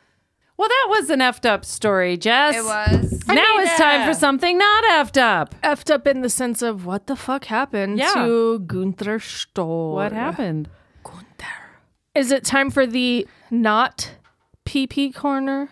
Well, 0.56 0.68
that 0.68 0.86
was 0.88 1.10
an 1.10 1.20
effed 1.20 1.44
up 1.44 1.66
story, 1.66 2.16
Jess. 2.16 2.56
it 2.56 2.64
was. 2.64 3.22
Now 3.28 3.34
mean, 3.34 3.60
it's 3.66 3.76
time 3.76 4.08
for 4.08 4.14
something 4.18 4.56
not 4.56 4.84
effed 4.84 5.20
up. 5.20 5.54
effed 5.62 5.90
up 5.92 6.06
in 6.06 6.22
the 6.22 6.30
sense 6.30 6.62
of 6.62 6.86
what 6.86 7.06
the 7.08 7.14
fuck 7.16 7.44
happened 7.44 7.98
Yeah. 7.98 8.14
to 8.14 8.60
Gunther 8.60 9.20
Stoll. 9.20 9.94
What 9.94 10.12
happened? 10.12 10.70
Gunther. 11.04 11.46
Is 12.14 12.30
it 12.32 12.42
time 12.44 12.70
for 12.70 12.86
the 12.86 13.26
not 13.50 14.12
PP 14.64 15.14
corner? 15.14 15.68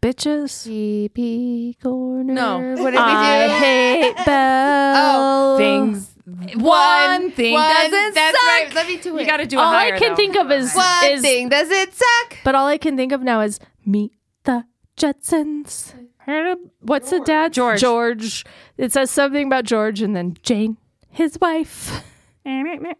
Bitches. 0.00 0.68
PP 0.68 1.80
corner. 1.82 2.32
No. 2.32 2.58
What 2.60 2.76
did 2.76 2.84
we 2.84 2.90
do? 2.92 2.98
I 2.98 3.48
hate 3.58 4.14
oh. 4.18 4.24
Belle. 4.24 5.58
Things. 5.58 6.11
One 6.24 7.30
thing 7.32 7.54
One, 7.54 7.68
doesn't 7.74 8.14
that's 8.14 8.38
suck. 8.38 8.46
right. 8.48 8.70
Let 8.74 8.86
me 8.86 8.96
do 8.98 9.16
it. 9.16 9.22
You 9.22 9.26
got 9.26 9.38
to 9.38 9.46
do 9.46 9.58
a 9.58 9.62
All 9.62 9.74
I 9.74 9.90
can 9.98 10.10
though. 10.10 10.16
think 10.16 10.36
of 10.36 10.50
is, 10.52 10.72
One 10.74 11.04
is 11.04 11.20
thing 11.20 11.48
does 11.48 11.68
it 11.70 11.92
suck? 11.94 12.38
but 12.44 12.54
all 12.54 12.66
I 12.66 12.78
can 12.78 12.96
think 12.96 13.10
of 13.12 13.22
now 13.22 13.40
is 13.40 13.58
meet 13.84 14.12
the 14.44 14.64
Jetsons. 14.96 15.94
What's 16.80 17.10
the 17.10 17.18
dad? 17.20 17.52
George. 17.52 17.80
George. 17.80 18.44
It 18.78 18.92
says 18.92 19.10
something 19.10 19.46
about 19.48 19.64
George 19.64 20.00
and 20.00 20.14
then 20.14 20.36
Jane, 20.42 20.76
his 21.10 21.36
wife. 21.40 22.04
Their 22.44 22.94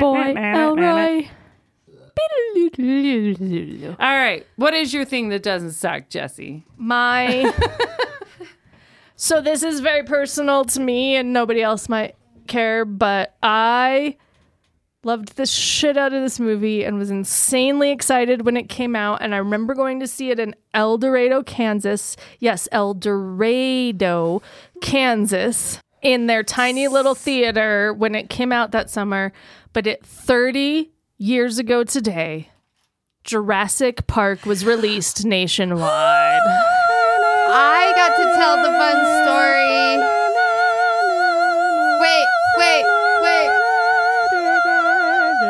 boy 0.00 0.34
Elroy. 0.36 1.28
All 3.88 3.94
right. 3.98 4.46
What 4.56 4.74
is 4.74 4.92
your 4.94 5.04
thing 5.04 5.28
that 5.30 5.42
doesn't 5.42 5.72
suck, 5.72 6.08
Jesse? 6.08 6.64
My. 6.76 7.52
so 9.20 9.40
this 9.40 9.64
is 9.64 9.80
very 9.80 10.04
personal 10.04 10.64
to 10.66 10.80
me, 10.80 11.16
and 11.16 11.32
nobody 11.32 11.60
else 11.60 11.88
might 11.88 12.14
care, 12.46 12.84
but 12.84 13.36
I 13.42 14.16
loved 15.02 15.34
the 15.34 15.44
shit 15.44 15.96
out 15.96 16.12
of 16.12 16.22
this 16.22 16.38
movie 16.38 16.84
and 16.84 16.98
was 16.98 17.10
insanely 17.10 17.90
excited 17.90 18.46
when 18.46 18.56
it 18.56 18.68
came 18.68 18.94
out. 18.94 19.20
And 19.20 19.34
I 19.34 19.38
remember 19.38 19.74
going 19.74 19.98
to 19.98 20.06
see 20.06 20.30
it 20.30 20.38
in 20.38 20.54
El 20.72 20.98
Dorado, 20.98 21.42
Kansas. 21.42 22.16
Yes, 22.38 22.68
El 22.70 22.94
Dorado, 22.94 24.40
Kansas, 24.80 25.80
in 26.00 26.28
their 26.28 26.44
tiny 26.44 26.86
little 26.86 27.16
theater 27.16 27.92
when 27.92 28.14
it 28.14 28.30
came 28.30 28.52
out 28.52 28.70
that 28.70 28.88
summer. 28.88 29.32
But 29.72 29.88
it 29.88 30.06
30 30.06 30.92
years 31.16 31.58
ago 31.58 31.82
today, 31.82 32.50
Jurassic 33.24 34.06
Park 34.06 34.46
was 34.46 34.64
released 34.64 35.24
nationwide. 35.24 36.40
I 38.38 38.40
got 38.40 38.56
to 38.56 38.62
tell 38.62 38.62
the 38.62 38.70
fun 38.78 38.98
story. 39.24 39.98
Wait, 42.00 42.26
wait, 42.56 42.84
wait. 43.22 43.50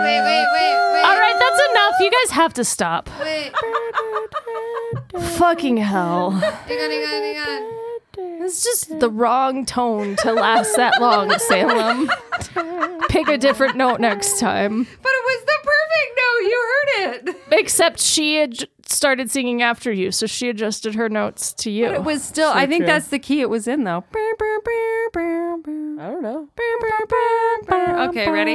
Wait, 0.04 0.20
wait, 0.24 0.46
wait, 0.52 0.76
wait. 0.92 1.04
All 1.04 1.18
right, 1.18 1.36
that's 1.38 1.60
enough. 1.70 1.94
You 2.00 2.10
guys 2.10 2.30
have 2.30 2.54
to 2.54 2.64
stop. 2.64 3.10
Wait. 3.20 3.52
Fucking 5.36 5.76
hell. 5.76 6.30
Hang 6.30 6.78
on, 6.80 6.90
hang 6.90 7.04
on, 7.04 7.22
hang 7.22 7.36
on. 7.36 7.87
It's 8.16 8.64
just 8.64 8.98
the 9.00 9.10
wrong 9.10 9.64
tone 9.66 10.16
to 10.16 10.32
last 10.32 10.74
that 10.76 11.00
long, 11.00 11.30
Salem. 11.38 12.10
Pick 13.08 13.28
a 13.28 13.38
different 13.38 13.76
note 13.76 14.00
next 14.00 14.40
time. 14.40 14.84
But 14.84 15.12
it 15.12 15.24
was 15.24 15.44
the 15.44 15.58
perfect 15.62 16.16
note. 16.16 16.40
You 16.48 16.66
heard 16.72 17.28
it. 17.28 17.36
Except 17.60 18.00
she 18.00 18.36
had 18.36 18.68
started 18.86 19.30
singing 19.30 19.62
after 19.62 19.92
you, 19.92 20.10
so 20.10 20.26
she 20.26 20.48
adjusted 20.48 20.94
her 20.94 21.08
notes 21.08 21.52
to 21.52 21.70
you. 21.70 21.86
But 21.86 21.94
it 21.96 22.04
was 22.04 22.22
still. 22.24 22.48
I 22.50 22.66
think 22.66 22.80
true. 22.80 22.86
that's 22.86 23.08
the 23.08 23.18
key. 23.18 23.40
It 23.40 23.50
was 23.50 23.68
in 23.68 23.84
though. 23.84 24.04
I 24.12 26.10
don't 26.10 26.22
know. 26.22 26.48
Okay, 28.08 28.30
ready? 28.30 28.52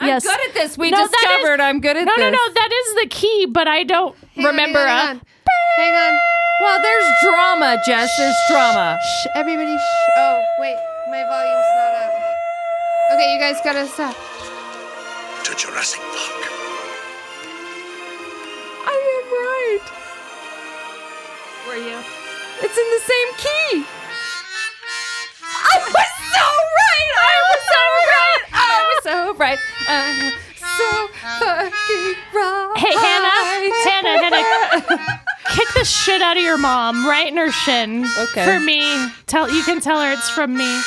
Yes. 0.00 0.26
I'm 0.26 0.32
good 0.36 0.48
at 0.48 0.54
this. 0.54 0.78
We 0.78 0.90
No, 0.90 1.06
discovered 1.06 1.54
is- 1.54 1.60
I'm 1.60 1.80
good 1.80 1.96
at 1.96 2.04
No, 2.04 2.12
this. 2.16 2.18
no, 2.20 2.30
no. 2.30 2.36
No. 2.46 2.52
That 2.54 2.70
is 2.72 2.94
the 3.02 3.06
key, 3.08 3.46
but 3.46 3.66
I 3.68 3.82
don't 3.84 4.14
Hang 4.34 4.44
on, 4.46 4.50
remember. 4.52 4.78
Hang 4.86 5.08
on, 5.08 5.16
uh, 5.16 5.20
hang 5.76 5.94
on. 5.94 6.18
Well, 6.60 6.80
there's 6.80 7.08
drama, 7.22 7.76
Jess. 7.84 8.16
There's 8.16 8.36
drama. 8.48 8.98
Shh, 9.02 9.26
everybody 9.34 9.76
shh. 9.76 10.10
Oh, 10.16 10.42
wait. 10.58 10.78
My 11.10 11.22
volume's 11.22 11.72
not 11.76 11.94
up. 12.02 12.12
Okay, 13.12 13.32
you 13.32 13.38
guys 13.38 13.60
gotta 13.62 13.86
stop. 13.86 14.16
To 15.44 15.54
Jurassic 15.54 16.00
Park. 16.00 16.50
I 18.86 18.96
am 19.14 19.26
right. 19.30 19.86
Were 21.68 21.76
you? 21.76 21.98
It's 22.58 22.76
in 22.76 22.88
the 22.90 23.02
same 23.06 23.30
key. 23.36 23.86
I 25.46 25.78
was 25.78 26.10
so 26.34 26.46
right. 26.80 27.10
I 27.22 27.36
was 27.46 27.62
so 27.70 27.82
right. 28.10 28.42
I 28.52 28.76
was 28.88 29.00
so 29.04 29.16
right. 29.38 29.60
I'm 29.88 30.32
so 30.56 30.90
fucking 31.38 32.14
right. 32.34 32.72
Hey, 32.76 32.94
Hannah, 32.98 33.40
Hannah, 33.84 34.16
Hannah, 34.18 35.22
kick 35.50 35.68
the 35.74 35.84
shit 35.84 36.22
out 36.22 36.36
of 36.36 36.42
your 36.42 36.58
mom 36.58 37.06
right 37.06 37.28
in 37.28 37.36
her 37.36 37.50
shin. 37.50 38.04
Okay. 38.18 38.44
For 38.44 38.60
me, 38.60 39.08
tell 39.26 39.50
you 39.50 39.62
can 39.62 39.80
tell 39.80 40.00
her 40.00 40.12
it's 40.12 40.30
from 40.30 40.56
me. 40.56 40.80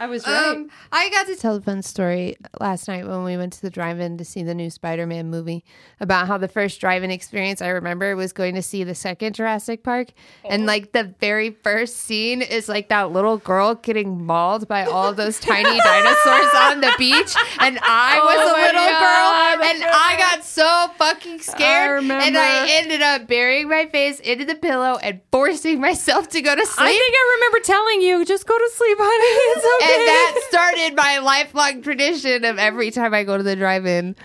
I 0.00 0.06
was 0.06 0.24
right. 0.26 0.56
Um, 0.56 0.70
I 0.90 1.10
got 1.10 1.26
to 1.26 1.36
tell 1.36 1.56
a 1.56 1.60
fun 1.60 1.82
story 1.82 2.36
last 2.60 2.88
night 2.88 3.06
when 3.06 3.24
we 3.24 3.36
went 3.36 3.52
to 3.54 3.62
the 3.62 3.70
drive-in 3.70 4.16
to 4.18 4.24
see 4.24 4.42
the 4.42 4.54
new 4.54 4.70
Spider-Man 4.70 5.28
movie 5.28 5.64
about 6.00 6.26
how 6.26 6.38
the 6.38 6.48
first 6.48 6.80
drive-in 6.80 7.10
experience 7.10 7.60
I 7.60 7.68
remember 7.68 8.16
was 8.16 8.32
going 8.32 8.54
to 8.54 8.62
see 8.62 8.84
the 8.84 8.94
second 8.94 9.34
Jurassic 9.34 9.82
Park, 9.82 10.08
and 10.44 10.62
oh. 10.62 10.66
like 10.66 10.92
the 10.92 11.14
very 11.20 11.50
first 11.50 11.96
scene 11.96 12.40
is 12.40 12.68
like 12.68 12.88
that 12.88 13.12
little 13.12 13.36
girl 13.36 13.74
getting 13.74 14.24
mauled 14.24 14.66
by 14.66 14.84
all 14.84 15.12
those 15.12 15.38
tiny 15.40 15.78
dinosaurs 15.78 16.54
on 16.54 16.80
the 16.80 16.94
beach, 16.98 17.34
and 17.60 17.78
I 17.82 18.18
oh 18.20 18.24
was 18.24 18.36
Oh 18.38 18.54
a 18.54 18.60
little 18.66 18.86
God. 18.86 19.58
girl, 19.58 19.68
and 19.68 19.84
I 19.84 20.16
got 20.16 20.44
so 20.44 20.90
fucking 20.96 21.40
scared, 21.40 21.98
and 21.98 22.08
remember. 22.08 22.38
I 22.38 22.66
ended 22.70 23.02
up 23.02 23.26
burying 23.26 23.68
my 23.68 23.86
face 23.86 24.20
into 24.20 24.44
the 24.46 24.54
pillow 24.54 24.98
and 25.02 25.20
forcing 25.30 25.80
myself 25.80 26.28
to 26.30 26.40
go 26.40 26.54
to 26.54 26.64
sleep. 26.66 26.86
I 26.86 26.92
think 26.92 27.14
I 27.14 27.36
remember 27.36 27.64
telling 27.64 28.02
you, 28.02 28.24
just 28.24 28.46
go 28.46 28.56
to 28.56 28.70
sleep, 28.74 28.96
honey. 28.98 29.58
It's 29.58 29.84
okay. 29.84 29.94
And 29.94 30.08
that 30.08 30.40
started 30.48 30.77
my 30.94 31.18
lifelong 31.18 31.82
tradition 31.82 32.44
of 32.44 32.58
every 32.58 32.90
time 32.90 33.14
I 33.14 33.24
go 33.24 33.36
to 33.36 33.42
the 33.42 33.56
drive-in, 33.56 34.16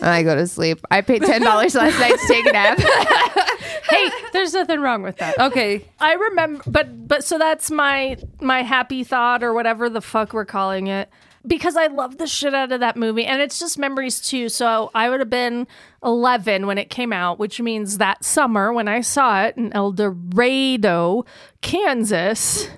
I 0.00 0.22
go 0.22 0.34
to 0.34 0.46
sleep. 0.46 0.80
I 0.90 1.00
paid 1.02 1.22
ten 1.22 1.42
dollars 1.42 1.74
last 1.74 1.98
night 1.98 2.18
to 2.18 2.26
take 2.28 2.46
a 2.46 2.52
nap. 2.52 2.78
Hey, 3.90 4.08
there's 4.32 4.54
nothing 4.54 4.80
wrong 4.80 5.02
with 5.02 5.16
that. 5.18 5.38
okay. 5.38 5.84
I 6.00 6.14
remember, 6.14 6.62
but 6.66 7.06
but 7.06 7.24
so 7.24 7.36
that's 7.36 7.70
my 7.70 8.16
my 8.40 8.62
happy 8.62 9.04
thought 9.04 9.42
or 9.42 9.52
whatever 9.52 9.90
the 9.90 10.00
fuck 10.00 10.32
we're 10.32 10.46
calling 10.46 10.86
it. 10.86 11.10
Because 11.46 11.76
I 11.76 11.88
love 11.88 12.16
the 12.16 12.26
shit 12.26 12.54
out 12.54 12.72
of 12.72 12.80
that 12.80 12.96
movie, 12.96 13.26
and 13.26 13.42
it's 13.42 13.58
just 13.58 13.78
memories 13.78 14.20
too. 14.20 14.48
So 14.48 14.90
I 14.94 15.10
would 15.10 15.20
have 15.20 15.28
been 15.28 15.66
11 16.04 16.66
when 16.66 16.78
it 16.78 16.88
came 16.88 17.12
out, 17.12 17.38
which 17.38 17.60
means 17.60 17.98
that 17.98 18.24
summer 18.24 18.72
when 18.72 18.88
I 18.88 19.02
saw 19.02 19.42
it 19.44 19.56
in 19.58 19.72
El 19.74 19.92
Dorado, 19.92 21.26
Kansas, 21.60 22.68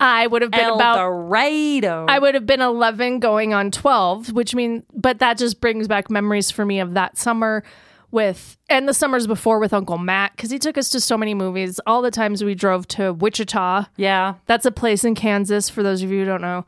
I 0.00 0.26
would 0.26 0.42
have 0.42 0.50
been 0.50 0.60
El 0.60 0.74
about 0.76 0.96
Dorado. 0.96 2.06
I 2.08 2.18
would 2.18 2.34
have 2.34 2.46
been 2.46 2.60
11 2.60 3.20
going 3.20 3.52
on 3.52 3.70
12, 3.70 4.32
which 4.32 4.54
means, 4.54 4.82
but 4.94 5.18
that 5.18 5.38
just 5.38 5.60
brings 5.60 5.86
back 5.86 6.10
memories 6.10 6.50
for 6.50 6.64
me 6.64 6.80
of 6.80 6.94
that 6.94 7.18
summer 7.18 7.62
with, 8.10 8.56
and 8.68 8.88
the 8.88 8.94
summers 8.94 9.26
before 9.26 9.60
with 9.60 9.72
Uncle 9.72 9.98
Matt, 9.98 10.34
because 10.34 10.50
he 10.50 10.58
took 10.58 10.76
us 10.76 10.90
to 10.90 11.00
so 11.00 11.16
many 11.16 11.34
movies. 11.34 11.78
All 11.86 12.02
the 12.02 12.10
times 12.10 12.42
we 12.42 12.54
drove 12.54 12.88
to 12.88 13.12
Wichita. 13.12 13.84
yeah. 13.96 14.34
That's 14.46 14.66
a 14.66 14.72
place 14.72 15.04
in 15.04 15.14
Kansas, 15.14 15.68
for 15.68 15.82
those 15.82 16.02
of 16.02 16.10
you 16.10 16.20
who 16.20 16.24
don't 16.24 16.42
know, 16.42 16.66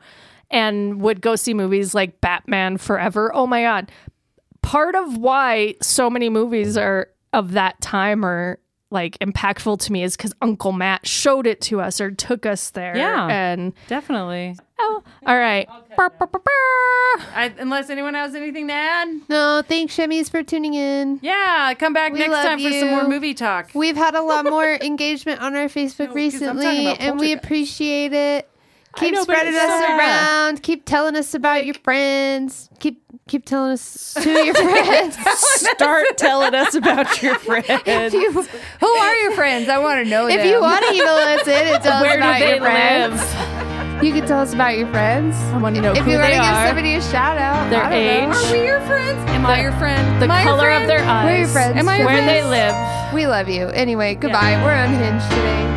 and 0.51 1.01
would 1.01 1.19
go 1.19 1.35
see 1.35 1.53
movies 1.53 1.93
like 1.93 2.21
Batman 2.21 2.77
Forever. 2.77 3.33
Oh 3.33 3.47
my 3.47 3.63
God. 3.63 3.91
Part 4.61 4.95
of 4.95 5.17
why 5.17 5.75
so 5.81 6.09
many 6.09 6.29
movies 6.29 6.77
are 6.77 7.09
of 7.33 7.53
that 7.53 7.81
time 7.81 8.23
are 8.23 8.59
like 8.93 9.17
impactful 9.19 9.79
to 9.81 9.91
me 9.91 10.03
is 10.03 10.15
because 10.15 10.33
Uncle 10.41 10.71
Matt 10.71 11.05
showed 11.07 11.47
it 11.47 11.59
to 11.61 11.81
us 11.81 11.99
or 11.99 12.11
took 12.11 12.45
us 12.45 12.69
there. 12.69 12.95
Yeah. 12.95 13.27
And 13.27 13.73
Definitely. 13.87 14.55
Oh, 14.79 15.03
all 15.25 15.37
right. 15.37 15.67
Burr, 15.97 16.09
burr, 16.09 16.27
burr, 16.27 16.39
burr. 16.39 17.23
I, 17.35 17.53
unless 17.59 17.89
anyone 17.89 18.13
has 18.15 18.35
anything 18.35 18.67
to 18.67 18.73
add. 18.73 19.07
no, 19.29 19.61
thanks, 19.67 19.95
Shemmys, 19.95 20.29
for 20.29 20.43
tuning 20.43 20.73
in. 20.73 21.19
Yeah, 21.21 21.73
come 21.77 21.93
back 21.93 22.13
We 22.13 22.19
next 22.19 22.31
love 22.31 22.45
time 22.45 22.59
for 22.59 22.71
some 22.71 22.89
more 22.89 23.07
movie 23.07 23.33
talk. 23.33 23.69
We've 23.73 23.95
had 23.95 24.15
a 24.15 24.21
lot 24.21 24.45
more 24.45 24.65
engagement 24.81 25.41
on 25.41 25.55
our 25.55 25.65
Facebook 25.67 26.09
I'm 26.09 26.15
recently, 26.15 26.87
and 26.87 27.19
we 27.19 27.33
appreciate 27.33 28.13
it. 28.13 28.49
Keep 28.95 29.15
know, 29.15 29.23
spreading 29.23 29.55
us 29.55 29.61
so- 29.61 29.97
around. 29.97 30.63
Keep 30.63 30.85
telling 30.85 31.15
us 31.15 31.33
about 31.33 31.65
your 31.65 31.75
friends. 31.75 32.69
Keep 32.79 33.02
keep 33.27 33.45
telling 33.45 33.71
us 33.73 34.13
to 34.21 34.29
your 34.29 34.53
friends. 34.55 35.17
Start 35.33 36.17
telling 36.17 36.53
us 36.55 36.75
about 36.75 37.21
your 37.21 37.35
friends. 37.39 38.13
Who 38.13 38.87
are 38.87 39.15
your 39.17 39.31
friends? 39.31 39.69
I 39.69 39.77
want 39.79 40.03
to 40.03 40.09
know. 40.09 40.27
If 40.27 40.45
you 40.45 40.59
want 40.61 40.85
to 40.85 40.91
email 40.93 41.07
us 41.07 41.47
in 41.47 41.67
and 41.73 41.83
tell 41.83 42.01
Where 42.01 42.11
us 42.11 42.17
about 42.17 42.39
your 42.39 42.59
friends, 42.59 43.21
live? 43.21 44.03
you 44.03 44.13
can 44.13 44.27
tell 44.27 44.39
us 44.41 44.53
about 44.53 44.77
your 44.77 44.87
friends. 44.87 45.35
I 45.53 45.57
want 45.57 45.75
to 45.75 45.81
know 45.81 45.91
If 45.93 46.05
you 46.07 46.17
want 46.17 46.33
to 46.33 46.39
give 46.39 46.67
somebody 46.67 46.95
a 46.95 47.01
shout 47.01 47.37
out, 47.37 47.69
their 47.69 47.85
age, 47.91 48.29
know. 48.29 48.35
Are 48.35 48.51
we 48.51 48.65
your 48.65 48.81
friends? 48.81 49.19
Am 49.31 49.45
I 49.45 49.61
your 49.61 49.71
friend? 49.73 50.21
the 50.21 50.25
Am 50.31 50.43
color 50.45 50.59
friend? 50.63 50.83
of 50.83 50.87
their 50.87 51.03
eyes, 51.03 51.25
We're 51.25 51.37
your 51.39 51.47
friends. 51.47 51.75
Am 51.77 51.89
I 51.89 51.97
your 51.97 52.05
where 52.07 52.17
friends? 52.23 52.43
they 52.43 52.49
live. 52.49 53.13
We 53.13 53.27
love 53.27 53.47
you. 53.49 53.67
Anyway, 53.67 54.15
goodbye. 54.15 54.61
We're 54.63 54.73
unhinged 54.73 55.29
today. 55.29 55.72